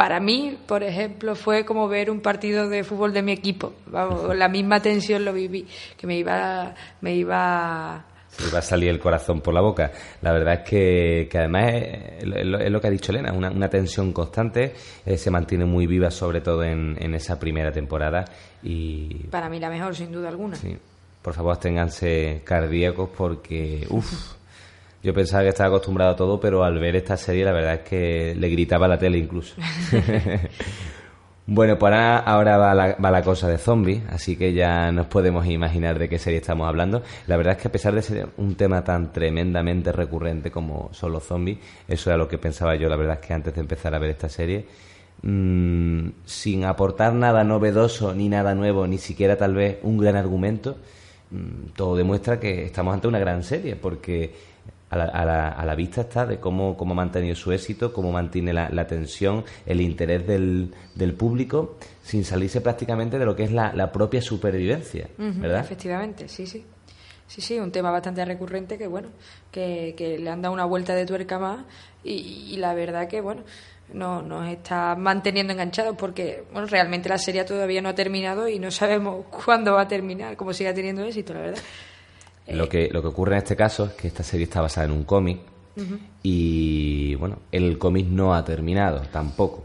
para 0.00 0.18
mí, 0.18 0.56
por 0.66 0.82
ejemplo, 0.82 1.34
fue 1.34 1.66
como 1.66 1.86
ver 1.86 2.10
un 2.10 2.20
partido 2.20 2.70
de 2.70 2.84
fútbol 2.84 3.12
de 3.12 3.20
mi 3.22 3.32
equipo. 3.32 3.74
Vamos, 3.86 4.34
la 4.34 4.48
misma 4.48 4.80
tensión 4.80 5.26
lo 5.26 5.32
viví, 5.34 5.66
que 5.98 6.06
me 6.06 6.16
iba, 6.16 6.74
me 7.02 7.14
iba 7.16 8.04
Se 8.30 8.50
va 8.50 8.60
a 8.60 8.62
salir 8.62 8.88
el 8.88 8.98
corazón 8.98 9.42
por 9.42 9.52
la 9.52 9.60
boca. 9.60 9.92
La 10.22 10.32
verdad 10.32 10.54
es 10.62 10.68
que, 10.70 11.28
que 11.30 11.36
además 11.38 11.64
es, 11.74 12.22
es 12.22 12.46
lo- 12.46 12.58
es 12.58 12.70
lo 12.70 12.80
que 12.80 12.86
ha 12.86 12.90
dicho 12.90 13.12
Elena, 13.12 13.32
una, 13.34 13.50
una 13.50 13.68
tensión 13.68 14.12
constante, 14.14 14.72
eh, 15.04 15.18
se 15.18 15.30
mantiene 15.30 15.66
muy 15.66 15.86
viva 15.86 16.10
sobre 16.10 16.40
todo 16.40 16.62
en, 16.64 16.96
en 16.98 17.14
esa 17.14 17.38
primera 17.38 17.70
temporada 17.70 18.24
y 18.62 19.24
para 19.30 19.50
mí 19.50 19.60
la 19.60 19.68
mejor, 19.68 19.94
sin 19.94 20.10
duda 20.12 20.30
alguna. 20.30 20.56
sí, 20.56 20.76
por 21.20 21.34
favor 21.34 21.58
ténganse 21.58 22.40
cardíacos 22.44 23.10
porque, 23.14 23.86
uff, 23.90 24.36
yo 25.02 25.14
pensaba 25.14 25.42
que 25.42 25.48
estaba 25.50 25.68
acostumbrado 25.68 26.12
a 26.12 26.16
todo, 26.16 26.38
pero 26.40 26.64
al 26.64 26.78
ver 26.78 26.96
esta 26.96 27.16
serie 27.16 27.44
la 27.44 27.52
verdad 27.52 27.74
es 27.74 27.80
que 27.80 28.34
le 28.36 28.48
gritaba 28.48 28.86
a 28.86 28.88
la 28.90 28.98
tele 28.98 29.18
incluso. 29.18 29.54
Bueno, 31.52 31.76
pues 31.80 31.92
ahora, 31.92 32.18
ahora 32.18 32.56
va, 32.58 32.74
la, 32.74 32.94
va 32.94 33.10
la 33.10 33.22
cosa 33.22 33.48
de 33.48 33.58
zombies, 33.58 34.02
así 34.08 34.36
que 34.36 34.52
ya 34.52 34.92
nos 34.92 35.06
podemos 35.06 35.44
imaginar 35.46 35.98
de 35.98 36.08
qué 36.08 36.16
serie 36.16 36.38
estamos 36.38 36.68
hablando. 36.68 37.02
La 37.26 37.36
verdad 37.36 37.56
es 37.56 37.62
que 37.62 37.66
a 37.66 37.72
pesar 37.72 37.92
de 37.92 38.02
ser 38.02 38.28
un 38.36 38.54
tema 38.54 38.84
tan 38.84 39.12
tremendamente 39.12 39.90
recurrente 39.90 40.52
como 40.52 40.90
son 40.92 41.10
los 41.10 41.24
zombies, 41.24 41.58
eso 41.88 42.08
era 42.08 42.16
lo 42.16 42.28
que 42.28 42.38
pensaba 42.38 42.76
yo, 42.76 42.88
la 42.88 42.94
verdad 42.94 43.18
es 43.20 43.26
que 43.26 43.34
antes 43.34 43.52
de 43.52 43.62
empezar 43.62 43.92
a 43.96 43.98
ver 43.98 44.10
esta 44.10 44.28
serie, 44.28 44.64
mm, 45.22 46.08
sin 46.24 46.64
aportar 46.66 47.14
nada 47.14 47.42
novedoso 47.42 48.14
ni 48.14 48.28
nada 48.28 48.54
nuevo, 48.54 48.86
ni 48.86 48.98
siquiera 48.98 49.36
tal 49.36 49.54
vez 49.54 49.78
un 49.82 49.98
gran 49.98 50.14
argumento, 50.14 50.76
mm, 51.32 51.72
todo 51.74 51.96
demuestra 51.96 52.38
que 52.38 52.64
estamos 52.66 52.94
ante 52.94 53.08
una 53.08 53.18
gran 53.18 53.42
serie, 53.42 53.74
porque 53.74 54.32
a 54.90 54.96
la, 54.96 55.04
a 55.04 55.24
la- 55.24 55.48
a 55.48 55.64
la 55.64 55.74
vista 55.74 56.02
está 56.02 56.26
de 56.26 56.38
cómo, 56.40 56.76
cómo 56.76 56.92
ha 56.92 56.96
mantenido 56.96 57.34
su 57.36 57.52
éxito, 57.52 57.92
cómo 57.92 58.12
mantiene 58.12 58.52
la, 58.52 58.68
la 58.70 58.86
tensión, 58.86 59.44
el 59.66 59.80
interés 59.80 60.26
del, 60.26 60.74
del 60.94 61.14
público, 61.14 61.76
sin 62.02 62.24
salirse 62.24 62.60
prácticamente 62.60 63.18
de 63.18 63.24
lo 63.24 63.34
que 63.36 63.44
es 63.44 63.52
la, 63.52 63.92
propia 63.92 64.20
supervivencia, 64.20 65.08
¿verdad? 65.16 65.60
Efectivamente, 65.60 66.28
sí, 66.28 66.46
sí. 66.46 66.64
Sí, 67.26 67.40
sí, 67.40 67.60
un 67.60 67.70
tema 67.70 67.92
bastante 67.92 68.24
recurrente 68.24 68.76
que, 68.76 68.88
bueno, 68.88 69.08
que, 69.52 69.94
que 69.96 70.18
le 70.18 70.28
han 70.30 70.42
dado 70.42 70.52
una 70.52 70.64
vuelta 70.64 70.96
de 70.96 71.06
tuerca 71.06 71.38
más 71.38 71.60
y, 72.02 72.12
y 72.52 72.56
la 72.56 72.74
verdad 72.74 73.06
que, 73.06 73.20
bueno, 73.20 73.42
no, 73.92 74.20
nos 74.22 74.48
está 74.48 74.96
manteniendo 74.96 75.52
enganchados 75.52 75.94
porque, 75.96 76.42
bueno, 76.52 76.66
realmente 76.66 77.08
la 77.08 77.18
serie 77.18 77.44
todavía 77.44 77.82
no 77.82 77.88
ha 77.88 77.94
terminado 77.94 78.48
y 78.48 78.58
no 78.58 78.72
sabemos 78.72 79.26
cuándo 79.44 79.74
va 79.74 79.82
a 79.82 79.88
terminar, 79.88 80.36
cómo 80.36 80.52
siga 80.52 80.74
teniendo 80.74 81.04
éxito, 81.04 81.32
la 81.34 81.40
verdad. 81.42 81.62
Lo 82.48 82.68
que, 82.68 82.88
lo 82.90 83.00
que 83.02 83.08
ocurre 83.08 83.32
en 83.34 83.38
este 83.38 83.54
caso 83.56 83.84
es 83.86 83.92
que 83.92 84.08
esta 84.08 84.22
serie 84.24 84.44
está 84.44 84.60
basada 84.60 84.86
en 84.86 84.92
un 84.92 85.04
cómic 85.04 85.38
y 86.22 87.14
bueno, 87.14 87.38
el 87.52 87.78
cómic 87.78 88.06
no 88.06 88.34
ha 88.34 88.44
terminado 88.44 89.00
tampoco. 89.12 89.64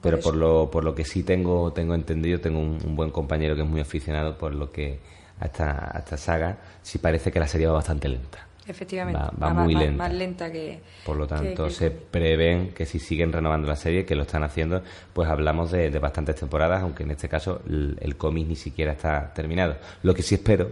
pero 0.00 0.20
por 0.20 0.36
lo, 0.36 0.70
por 0.70 0.84
lo 0.84 0.94
que 0.94 1.04
sí 1.04 1.22
tengo, 1.24 1.72
tengo 1.72 1.94
entendido, 1.94 2.40
tengo 2.40 2.60
un, 2.60 2.78
un 2.84 2.94
buen 2.96 3.10
compañero 3.10 3.56
que 3.56 3.62
es 3.62 3.68
muy 3.68 3.80
aficionado 3.80 4.36
por 4.38 4.54
lo 4.54 4.70
que 4.70 4.98
a 5.40 5.46
esta, 5.46 5.96
a 5.96 5.98
esta 5.98 6.16
saga, 6.16 6.58
sí 6.82 6.98
parece 6.98 7.30
que 7.32 7.40
la 7.40 7.46
serie 7.48 7.66
va 7.66 7.74
bastante 7.74 8.08
lenta. 8.08 8.46
Efectivamente, 8.68 9.20
Va- 9.40 9.52
muy 9.54 9.74
más- 9.74 9.82
lenta. 9.84 10.02
Más 10.04 10.12
lenta 10.14 10.50
que... 10.52 10.80
Por 11.04 11.16
lo 11.16 11.26
que- 11.28 11.34
tanto, 11.34 11.64
que- 11.64 11.70
se 11.70 11.90
prevén 11.90 12.68
que 12.74 12.84
si 12.86 12.98
siguen 12.98 13.32
renovando 13.32 13.68
la 13.68 13.76
serie, 13.76 14.04
que 14.04 14.14
lo 14.16 14.22
están 14.22 14.42
haciendo, 14.44 14.82
pues 15.12 15.28
hablamos 15.28 15.70
de, 15.72 15.90
de 15.90 15.98
bastantes 15.98 16.36
temporadas, 16.36 16.82
aunque 16.82 17.02
en 17.04 17.10
este 17.12 17.28
caso 17.28 17.60
el, 17.68 17.96
el 18.00 18.16
cómic 18.16 18.46
ni 18.48 18.56
siquiera 18.56 18.92
está 18.92 19.32
terminado. 19.34 19.76
Lo 20.02 20.14
que 20.14 20.22
sí 20.22 20.34
espero, 20.36 20.70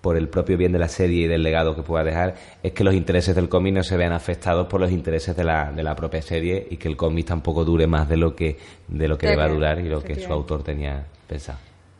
por 0.00 0.16
el 0.16 0.28
propio 0.28 0.56
bien 0.56 0.72
de 0.72 0.78
la 0.78 0.88
serie 0.88 1.24
y 1.24 1.28
del 1.28 1.42
legado 1.42 1.74
que 1.74 1.82
pueda 1.82 2.04
dejar, 2.04 2.34
es 2.62 2.72
que 2.72 2.84
los 2.84 2.94
intereses 2.94 3.34
del 3.34 3.48
cómic 3.48 3.74
no 3.74 3.82
se 3.82 3.96
vean 3.96 4.12
afectados 4.12 4.66
por 4.66 4.80
los 4.80 4.90
intereses 4.90 5.36
de 5.36 5.44
la, 5.44 5.72
de 5.72 5.82
la 5.82 5.94
propia 5.94 6.22
serie 6.22 6.66
y 6.70 6.76
que 6.76 6.88
el 6.88 6.96
cómic 6.96 7.26
tampoco 7.26 7.64
dure 7.64 7.86
más 7.86 8.08
de 8.08 8.16
lo 8.16 8.34
que, 8.34 8.58
de 8.86 9.08
lo 9.08 9.18
que 9.18 9.26
De 9.26 9.32
deba 9.32 9.48
durar 9.48 9.80
y 9.80 9.88
lo 9.88 10.02
que 10.02 10.14
su 10.16 10.32
autor 10.32 10.62
tenía 10.62 11.04
pensado. 11.26 11.58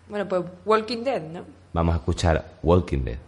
Bueno, 0.08 0.26
pues 0.28 0.42
Walking 0.64 1.04
Dead, 1.04 1.22
¿no? 1.22 1.44
Vamos 1.72 1.94
a 1.94 1.98
escuchar 1.98 2.44
Walking 2.62 3.04
Dead. 3.04 3.18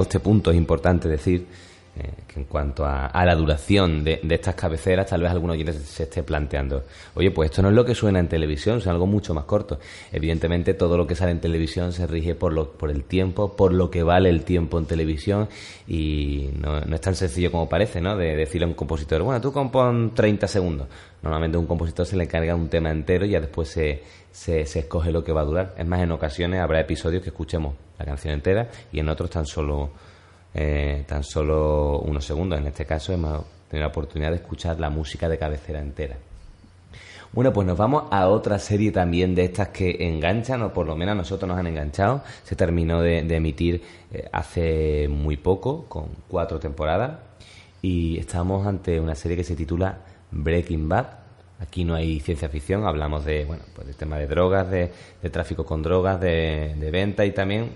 A 0.00 0.02
este 0.02 0.20
punto 0.20 0.50
es 0.50 0.56
importante 0.56 1.08
decir 1.08 1.46
eh, 1.94 2.10
que 2.26 2.40
en 2.40 2.46
cuanto 2.46 2.86
a, 2.86 3.10
la 3.26 3.34
duración 3.34 4.02
de, 4.02 4.18
estas 4.30 4.54
cabeceras, 4.54 5.10
tal 5.10 5.20
vez 5.20 5.30
algunos 5.30 5.56
oyentes 5.56 5.76
se 5.76 6.04
esté 6.04 6.22
planteando, 6.22 6.84
oye, 7.14 7.30
pues 7.30 7.50
esto 7.50 7.60
no 7.60 7.68
es 7.68 7.74
lo 7.74 7.84
que 7.84 7.94
suena 7.94 8.18
en 8.18 8.28
televisión, 8.28 8.78
es 8.78 8.86
algo 8.86 9.06
mucho 9.06 9.34
más 9.34 9.44
corto. 9.44 9.78
Evidentemente, 10.10 10.72
todo 10.72 10.96
lo 10.96 11.06
que 11.06 11.14
sale 11.14 11.32
en 11.32 11.40
televisión 11.40 11.92
se 11.92 12.06
rige 12.06 12.34
por, 12.34 12.54
lo, 12.54 12.72
por 12.72 12.90
el 12.90 13.04
tiempo, 13.04 13.54
por 13.54 13.74
lo 13.74 13.90
que 13.90 14.02
vale 14.02 14.30
el 14.30 14.42
tiempo 14.42 14.78
en 14.78 14.86
televisión, 14.86 15.50
y 15.86 16.48
no, 16.58 16.78
es 16.78 17.00
tan 17.02 17.14
sencillo 17.14 17.50
como 17.52 17.68
parece, 17.68 18.00
¿no? 18.00 18.16
De 18.16 18.36
decirle 18.36 18.64
a 18.64 18.68
un 18.68 18.74
compositor, 18.74 19.20
bueno, 19.22 19.42
tú 19.42 19.52
compon 19.52 20.14
30 20.14 20.48
segundos. 20.48 20.88
Normalmente 21.20 21.58
a 21.58 21.60
un 21.60 21.66
compositor 21.66 22.06
se 22.06 22.16
le 22.16 22.24
encarga 22.24 22.54
un 22.54 22.70
tema 22.70 22.90
entero 22.90 23.26
y 23.26 23.32
ya 23.32 23.40
después 23.40 23.68
se, 23.68 24.02
se 24.30 24.62
escoge 24.62 25.12
lo 25.12 25.22
que 25.22 25.32
va 25.32 25.42
a 25.42 25.44
durar. 25.44 25.74
Es 25.76 25.86
más, 25.86 26.00
en 26.00 26.10
ocasiones 26.12 26.60
habrá 26.60 26.80
episodios 26.80 27.22
que 27.22 27.28
escuchemos 27.28 27.74
la 28.02 28.06
canción 28.06 28.34
entera 28.34 28.68
y 28.92 28.98
en 28.98 29.08
otros 29.08 29.30
tan 29.30 29.46
solo 29.46 29.90
eh, 30.54 31.04
tan 31.06 31.22
solo 31.22 32.00
unos 32.00 32.24
segundos. 32.24 32.58
En 32.58 32.66
este 32.66 32.84
caso 32.84 33.12
hemos 33.12 33.44
tenido 33.68 33.86
la 33.86 33.90
oportunidad 33.90 34.30
de 34.30 34.36
escuchar 34.36 34.78
la 34.78 34.90
música 34.90 35.28
de 35.28 35.38
cabecera 35.38 35.80
entera. 35.80 36.16
Bueno, 37.32 37.50
pues 37.50 37.66
nos 37.66 37.78
vamos 37.78 38.04
a 38.10 38.28
otra 38.28 38.58
serie 38.58 38.92
también 38.92 39.34
de 39.34 39.44
estas 39.44 39.68
que 39.68 40.06
enganchan, 40.06 40.60
o 40.62 40.72
por 40.72 40.86
lo 40.86 40.94
menos 40.94 41.12
a 41.12 41.16
nosotros 41.16 41.48
nos 41.48 41.58
han 41.58 41.66
enganchado. 41.66 42.22
Se 42.44 42.56
terminó 42.56 43.00
de, 43.00 43.20
emitir 43.20 43.82
eh, 44.12 44.28
hace 44.32 45.08
muy 45.08 45.38
poco, 45.38 45.86
con 45.88 46.08
cuatro 46.28 46.60
temporadas, 46.60 47.20
y 47.80 48.18
estamos 48.18 48.66
ante 48.66 49.00
una 49.00 49.14
serie 49.14 49.38
que 49.38 49.44
se 49.44 49.56
titula 49.56 50.00
Breaking 50.30 50.90
Bad. 50.90 51.21
Aquí 51.62 51.84
no 51.84 51.94
hay 51.94 52.18
ciencia 52.20 52.48
ficción, 52.48 52.84
hablamos 52.84 53.24
de, 53.24 53.44
bueno, 53.44 53.62
pues 53.74 53.86
del 53.86 53.96
tema 53.96 54.18
de 54.18 54.26
drogas, 54.26 54.68
de, 54.68 54.90
tráfico 55.30 55.64
con 55.64 55.82
drogas, 55.82 56.20
de, 56.20 56.74
de 56.76 56.90
venta 56.90 57.24
y 57.24 57.30
también 57.30 57.70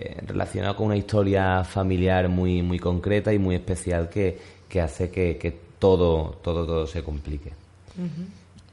eh, 0.00 0.16
relacionado 0.26 0.76
con 0.76 0.86
una 0.86 0.96
historia 0.96 1.64
familiar 1.64 2.28
muy, 2.28 2.62
muy 2.62 2.78
concreta 2.78 3.32
y 3.32 3.38
muy 3.38 3.56
especial 3.56 4.08
que, 4.08 4.38
hace 4.80 5.10
que, 5.10 5.58
todo, 5.78 6.38
todo, 6.42 6.66
todo 6.66 6.86
se 6.86 7.02
complique. 7.02 7.50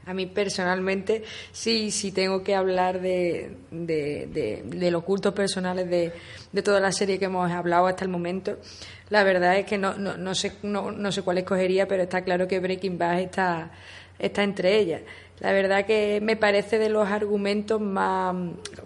A 0.06 0.14
mí 0.14 0.26
personalmente, 0.26 1.24
sí, 1.50 1.90
sí 1.90 2.12
tengo 2.12 2.44
que 2.44 2.54
hablar 2.54 3.00
de, 3.00 3.56
de, 3.72 4.62
de, 4.64 4.90
los 4.92 5.02
cultos 5.02 5.34
personales 5.34 5.90
de, 5.90 6.12
de 6.52 6.62
toda 6.62 6.78
la 6.78 6.92
serie 6.92 7.18
que 7.18 7.24
hemos 7.24 7.50
hablado 7.50 7.88
hasta 7.88 8.04
el 8.04 8.10
momento. 8.10 8.58
La 9.10 9.24
verdad 9.24 9.58
es 9.58 9.66
que 9.66 9.78
no, 9.78 9.94
no, 9.94 10.16
no, 10.16 10.32
sé, 10.36 10.52
no, 10.62 10.92
no 10.92 11.10
sé 11.10 11.22
cuál 11.22 11.38
escogería, 11.38 11.88
pero 11.88 12.04
está 12.04 12.22
claro 12.22 12.46
que 12.46 12.60
Breaking 12.60 12.98
Bad 12.98 13.18
está, 13.18 13.72
está 14.18 14.42
entre 14.42 14.78
ellas. 14.78 15.02
La 15.40 15.52
verdad 15.52 15.84
que 15.84 16.20
me 16.22 16.36
parece 16.36 16.78
de 16.78 16.88
los 16.88 17.08
argumentos 17.08 17.78
más, 17.78 18.34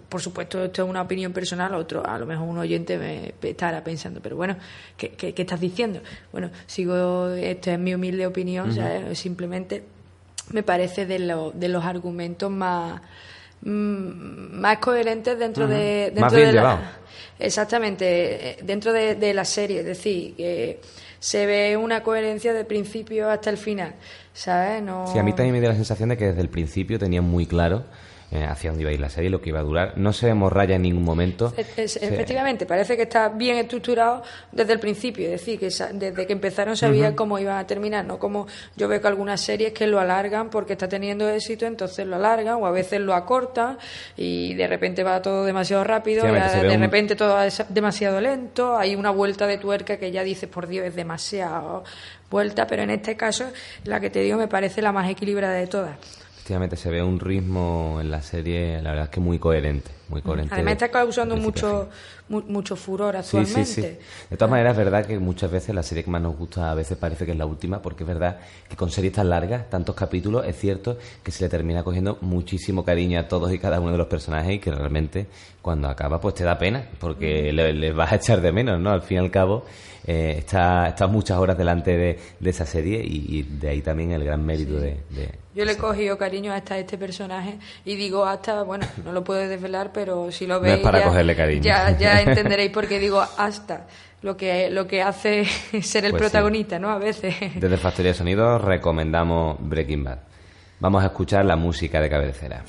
por 0.09 0.21
supuesto 0.21 0.65
esto 0.65 0.83
es 0.83 0.89
una 0.89 1.01
opinión 1.01 1.31
personal, 1.31 1.73
otro, 1.75 2.05
a 2.05 2.19
lo 2.19 2.25
mejor 2.25 2.47
un 2.47 2.57
oyente 2.57 2.97
me 2.97 3.33
estará 3.41 3.81
pensando, 3.83 4.19
pero 4.21 4.35
bueno, 4.35 4.57
¿qué, 4.97 5.11
qué, 5.11 5.33
estás 5.37 5.61
diciendo? 5.61 6.01
Bueno, 6.33 6.49
sigo, 6.65 7.29
esta 7.29 7.73
es 7.73 7.79
mi 7.79 7.93
humilde 7.93 8.27
opinión, 8.27 8.75
simplemente 9.15 9.83
me 10.51 10.61
parece 10.63 11.05
de, 11.05 11.19
lo, 11.19 11.51
de 11.51 11.69
los 11.69 11.85
argumentos 11.85 12.51
más 12.51 13.01
mm, 13.61 14.59
más 14.59 14.77
coherentes 14.79 15.39
dentro 15.39 15.67
de 15.67 16.11
dentro 16.13 16.37
de 16.37 16.51
la, 16.51 16.91
exactamente 17.39 18.49
eh, 18.49 18.57
dentro 18.61 18.91
de, 18.91 19.15
de 19.15 19.33
la 19.33 19.45
serie. 19.45 19.79
Es 19.79 19.85
decir 19.85 20.35
que 20.35 20.79
se 21.21 21.45
ve 21.45 21.77
una 21.77 22.01
coherencia 22.01 22.51
de 22.51 22.65
principio 22.65 23.29
hasta 23.29 23.51
el 23.51 23.57
final, 23.57 23.93
¿sabes? 24.33 24.81
No... 24.81 25.05
Sí, 25.05 25.19
a 25.19 25.23
mí 25.23 25.33
también 25.33 25.53
me 25.53 25.59
dio 25.59 25.69
la 25.69 25.75
sensación 25.75 26.09
de 26.09 26.17
que 26.17 26.25
desde 26.25 26.41
el 26.41 26.49
principio 26.49 26.97
tenían 26.97 27.23
muy 27.23 27.45
claro 27.45 27.83
eh, 28.31 28.45
hacia 28.45 28.69
dónde 28.69 28.83
iba 28.83 28.91
a 28.91 28.93
ir 28.93 28.99
la 29.01 29.09
serie, 29.09 29.29
lo 29.29 29.41
que 29.41 29.49
iba 29.49 29.59
a 29.59 29.63
durar. 29.63 29.97
No 29.97 30.13
se 30.13 30.33
raya 30.33 30.77
en 30.77 30.83
ningún 30.83 31.03
momento. 31.03 31.53
efectivamente, 31.57 32.65
parece 32.65 32.95
que 32.95 33.03
está 33.03 33.27
bien 33.27 33.57
estructurado 33.57 34.23
desde 34.53 34.71
el 34.71 34.79
principio, 34.79 35.25
es 35.25 35.31
decir, 35.31 35.59
que 35.59 35.65
desde 35.65 36.25
que 36.25 36.31
empezaron 36.31 36.77
sabía 36.77 37.13
cómo 37.13 37.37
iban 37.39 37.57
a 37.57 37.67
terminar, 37.67 38.05
no 38.05 38.19
como 38.19 38.47
yo 38.77 38.87
veo 38.87 39.01
que 39.01 39.07
algunas 39.07 39.41
series 39.41 39.73
que 39.73 39.85
lo 39.85 39.99
alargan 39.99 40.49
porque 40.49 40.73
está 40.73 40.87
teniendo 40.87 41.27
éxito, 41.29 41.65
entonces 41.65 42.07
lo 42.07 42.15
alargan 42.15 42.55
o 42.55 42.65
a 42.65 42.71
veces 42.71 43.01
lo 43.01 43.13
acortan 43.13 43.77
y 44.15 44.53
de 44.53 44.65
repente 44.65 45.03
va 45.03 45.21
todo 45.21 45.43
demasiado 45.43 45.83
rápido, 45.83 46.23
de 46.23 46.77
repente 46.77 47.17
todo 47.17 47.41
es 47.41 47.65
demasiado 47.67 48.21
lento, 48.21 48.77
hay 48.77 48.95
una 48.95 49.09
vuelta 49.09 49.45
de 49.45 49.57
tuerca 49.57 49.97
que 49.97 50.09
ya 50.09 50.23
dices, 50.23 50.49
por 50.49 50.67
Dios, 50.67 50.85
es 50.85 50.95
demasiado 50.95 51.83
vuelta, 52.29 52.65
pero 52.65 52.83
en 52.83 52.91
este 52.91 53.17
caso 53.17 53.51
la 53.83 53.99
que 53.99 54.09
te 54.09 54.21
digo 54.21 54.37
me 54.37 54.47
parece 54.47 54.81
la 54.81 54.93
más 54.93 55.09
equilibrada 55.09 55.55
de 55.55 55.67
todas 55.67 55.97
efectivamente 56.51 56.75
se 56.75 56.89
ve 56.89 57.01
un 57.01 57.21
ritmo 57.21 57.99
en 58.01 58.11
la 58.11 58.21
serie, 58.21 58.81
la 58.81 58.89
verdad 58.89 59.05
es 59.05 59.11
que 59.11 59.21
muy 59.21 59.39
coherente. 59.39 60.00
Muy 60.11 60.21
coherente 60.21 60.53
Además 60.53 60.73
está 60.73 60.91
causando 60.91 61.37
mucho, 61.37 61.87
mucho 62.27 62.75
furor 62.75 63.15
actualmente. 63.15 63.65
Sí, 63.65 63.73
sí, 63.73 63.81
sí. 63.81 63.97
De 64.29 64.37
todas 64.37 64.51
maneras, 64.51 64.73
es 64.73 64.77
verdad 64.77 65.05
que 65.05 65.17
muchas 65.17 65.49
veces 65.49 65.73
la 65.73 65.83
serie 65.83 66.03
que 66.03 66.11
más 66.11 66.21
nos 66.21 66.37
gusta 66.37 66.69
a 66.69 66.75
veces 66.75 66.97
parece 66.97 67.25
que 67.25 67.31
es 67.31 67.37
la 67.37 67.45
última, 67.45 67.81
porque 67.81 68.03
es 68.03 68.07
verdad 68.07 68.39
que 68.69 68.75
con 68.75 68.91
series 68.91 69.13
tan 69.13 69.29
largas, 69.29 69.69
tantos 69.69 69.95
capítulos, 69.95 70.45
es 70.45 70.57
cierto 70.57 70.97
que 71.23 71.31
se 71.31 71.45
le 71.45 71.49
termina 71.49 71.81
cogiendo 71.83 72.17
muchísimo 72.19 72.83
cariño 72.83 73.19
a 73.19 73.27
todos 73.29 73.53
y 73.53 73.57
cada 73.57 73.79
uno 73.79 73.93
de 73.93 73.97
los 73.97 74.07
personajes 74.07 74.55
y 74.55 74.59
que 74.59 74.71
realmente 74.71 75.27
cuando 75.61 75.87
acaba 75.87 76.19
pues 76.19 76.35
te 76.35 76.43
da 76.43 76.57
pena, 76.57 76.85
porque 76.99 77.53
les 77.53 77.95
vas 77.95 78.11
a 78.11 78.15
echar 78.15 78.41
de 78.41 78.51
menos, 78.51 78.79
¿no? 78.79 78.91
Al 78.91 79.01
fin 79.01 79.17
y 79.17 79.19
al 79.21 79.31
cabo 79.31 79.63
eh, 80.05 80.35
está, 80.39 80.87
está 80.87 81.05
muchas 81.05 81.37
horas 81.37 81.57
delante 81.57 81.95
de, 81.95 82.19
de 82.39 82.49
esa 82.49 82.65
serie 82.65 83.03
y, 83.05 83.43
de 83.43 83.69
ahí 83.69 83.81
también 83.81 84.11
el 84.11 84.23
gran 84.23 84.43
mérito 84.43 84.79
de, 84.79 84.97
Yo 85.53 85.63
le 85.63 85.73
he 85.73 85.77
cogido 85.77 86.17
cariño 86.17 86.51
hasta 86.53 86.79
este 86.79 86.97
personaje 86.97 87.59
y 87.85 87.95
digo 87.95 88.25
hasta, 88.25 88.63
bueno, 88.63 88.87
no 89.05 89.11
lo 89.11 89.23
puedo 89.23 89.47
desvelar, 89.47 89.91
pero 89.93 90.00
si 90.31 90.47
lo 90.47 90.59
veis 90.59 90.79
para 90.79 90.99
ya, 90.99 91.05
cogerle 91.05 91.35
cariño. 91.35 91.63
ya, 91.63 92.21
entenderéis 92.21 92.71
por 92.71 92.87
qué 92.87 92.99
digo 92.99 93.21
hasta 93.37 93.87
lo 94.21 94.37
que, 94.37 94.69
lo 94.69 94.87
que 94.87 95.01
hace 95.01 95.45
ser 95.81 96.05
el 96.05 96.11
pues 96.11 96.23
protagonista, 96.23 96.79
¿no? 96.79 96.89
A 96.89 96.97
veces. 96.97 97.35
Desde 97.55 97.77
Factoría 97.77 98.11
de 98.11 98.17
Sonido 98.17 98.57
recomendamos 98.57 99.57
Breaking 99.59 100.03
Bad. 100.03 100.19
Vamos 100.79 101.03
a 101.03 101.07
escuchar 101.07 101.45
la 101.45 101.55
música 101.55 102.01
de 102.01 102.09
cabecera. 102.09 102.63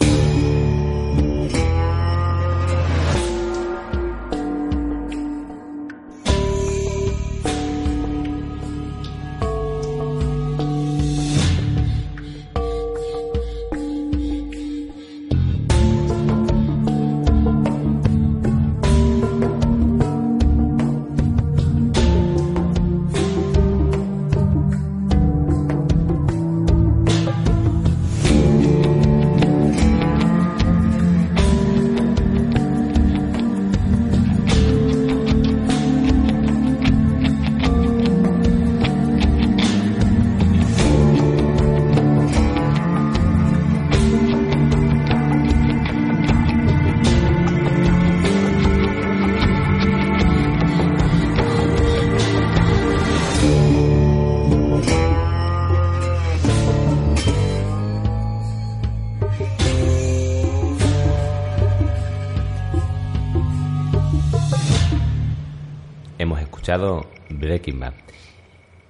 Escuchado 67.53 67.59
Breaking 67.59 67.80
Bad. 67.80 68.01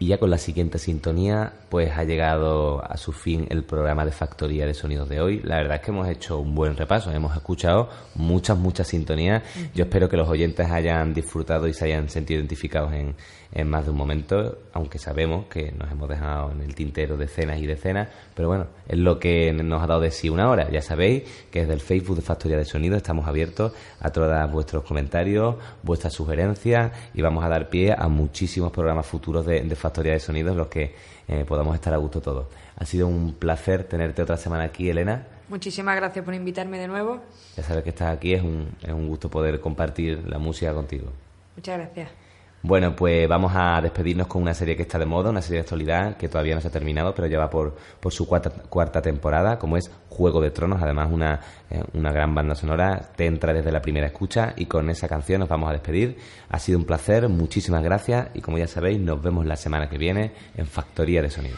Y 0.03 0.07
ya 0.07 0.19
con 0.19 0.31
la 0.31 0.39
siguiente 0.39 0.81
sintonía, 0.81 1.53
pues 1.69 1.93
ha 1.97 2.03
llegado 2.03 2.83
a 2.85 2.97
su 2.97 3.13
fin 3.13 3.47
el 3.51 3.63
programa 3.63 4.05
de 4.05 4.11
Factoría 4.11 4.67
de 4.67 4.75
Sonidos 4.75 5.09
de 5.09 5.21
hoy. 5.21 5.41
La 5.45 5.59
verdad 5.59 5.77
es 5.77 5.83
que 5.83 5.93
hemos 5.93 6.09
hecho 6.09 6.41
un 6.41 6.57
buen 6.57 6.77
repaso, 6.77 7.13
hemos 7.13 7.37
escuchado 7.37 7.89
muchas, 8.17 8.59
muchas 8.59 8.89
sintonías. 8.89 9.45
Yo 9.77 9.85
espero 9.85 10.09
que 10.09 10.17
los 10.17 10.29
oyentes 10.29 10.69
hayan 10.69 11.15
disfrutado 11.15 11.69
y 11.69 11.73
se 11.73 11.85
hayan 11.85 12.09
sentido 12.09 12.41
identificados 12.41 12.93
en, 12.93 13.15
en 13.53 13.69
más 13.69 13.85
de 13.85 13.91
un 13.91 13.97
momento, 13.97 14.59
aunque 14.73 14.99
sabemos 14.99 15.47
que 15.47 15.73
nos 15.73 15.91
hemos 15.91 16.09
dejado 16.09 16.51
en 16.53 16.63
el 16.63 16.75
tintero 16.75 17.17
decenas 17.17 17.61
y 17.61 17.67
decenas, 17.67 18.09
pero 18.35 18.49
bueno, 18.49 18.67
es 18.89 18.99
lo 18.99 19.19
que 19.19 19.53
nos 19.53 19.83
ha 19.83 19.87
dado 19.87 20.01
de 20.01 20.11
sí 20.11 20.31
una 20.31 20.49
hora. 20.49 20.71
Ya 20.71 20.81
sabéis 20.81 21.25
que 21.51 21.61
desde 21.61 21.75
el 21.75 21.81
Facebook 21.81 22.17
de 22.17 22.23
Factoría 22.23 22.57
de 22.57 22.65
Sonido 22.65 22.97
estamos 22.97 23.29
abiertos 23.29 23.73
a 24.01 24.11
todos 24.11 24.33
vuestros 24.51 24.85
comentarios, 24.85 25.57
vuestras 25.83 26.15
sugerencias 26.15 26.93
y 27.15 27.21
vamos 27.21 27.45
a 27.45 27.49
dar 27.49 27.69
pie 27.69 27.95
a 27.97 28.09
muchísimos 28.09 28.73
programas 28.73 29.07
futuros 29.07 29.45
de, 29.47 29.63
Factoría 29.73 29.92
de 30.01 30.21
Sonido 30.21 30.53
en 30.53 30.57
los 30.57 30.69
que 30.69 30.95
eh, 31.29 31.45
podamos 31.47 31.75
estar 31.75 31.93
a 31.93 31.99
gusto 31.99 32.21
todos. 32.21 32.47
Ha 32.77 32.85
sido 32.87 33.07
un 33.07 33.35
placer 33.35 33.85
tenerte 33.85 34.23
otra 34.23 34.37
semana 34.37 34.65
aquí, 34.65 34.89
Elena. 34.89 35.27
Muchísimas 35.49 35.97
gracias 35.97 36.25
por 36.25 36.35
invitarme 36.35 36.79
de 36.79 36.89
nuevo. 36.89 37.21
Ya 37.57 37.63
sabes 37.63 37.85
que 37.85 37.91
estás 37.91 38.17
aquí, 38.17 38.33
es 38.33 38.43
un, 38.43 38.75
es 38.83 38.93
un 38.93 39.09
gusto 39.09 39.29
poder 39.29 39.61
compartir 39.61 40.27
la 40.27 40.39
música 40.39 40.73
contigo. 40.73 41.09
Muchas 41.57 41.79
gracias. 41.79 42.22
Bueno, 42.65 42.95
pues 42.95 43.29
vamos 43.29 43.53
a 43.57 43.81
despedirnos 43.81 44.29
con 44.29 44.41
una 44.41 44.55
serie 44.55 44.77
que 44.77 44.83
está 44.83 44.97
de 44.97 45.05
moda, 45.05 45.31
una 45.31 45.43
serie 45.43 45.57
de 45.57 45.63
actualidad 45.63 46.17
que 46.17 46.29
todavía 46.29 46.55
no 46.55 46.61
se 46.61 46.69
ha 46.69 46.71
terminado, 46.71 47.13
pero 47.13 47.27
ya 47.27 47.37
va 47.37 47.51
por, 47.51 47.75
por 47.99 48.13
su 48.13 48.29
cuarta, 48.29 49.03
temporada, 49.03 49.59
como 49.59 49.77
es 49.77 49.91
Juego 50.09 50.41
de 50.41 50.53
Tronos, 50.53 50.81
además 50.81 51.09
una, 51.11 51.41
eh, 51.71 51.83
una 51.95 52.13
gran 52.13 52.37
banda 52.37 52.55
sonora, 52.55 53.11
te 53.17 53.27
entra 53.27 53.53
desde 53.53 53.73
la 53.73 53.83
primera 53.83 54.07
escucha 54.07 54.55
y 54.57 54.67
con 54.67 54.91
esa 54.91 55.09
canción 55.09 55.41
nos 55.41 55.49
vamos 55.49 55.71
a 55.71 55.73
despedir. 55.73 56.19
Ha 56.51 56.61
sido 56.61 56.79
un 56.79 56.85
placer, 56.85 57.29
muchísimas 57.29 57.83
gracias 57.83 58.29
y 58.33 58.41
como 58.41 58.59
ya 58.59 58.69
sabéis, 58.69 59.01
nos 59.01 59.21
vemos 59.21 59.45
la 59.45 59.57
semana 59.57 59.89
que 59.89 59.99
viene 59.99 60.33
en 60.57 60.67
Factoría 60.67 61.21
de 61.21 61.31
Sonido. 61.31 61.57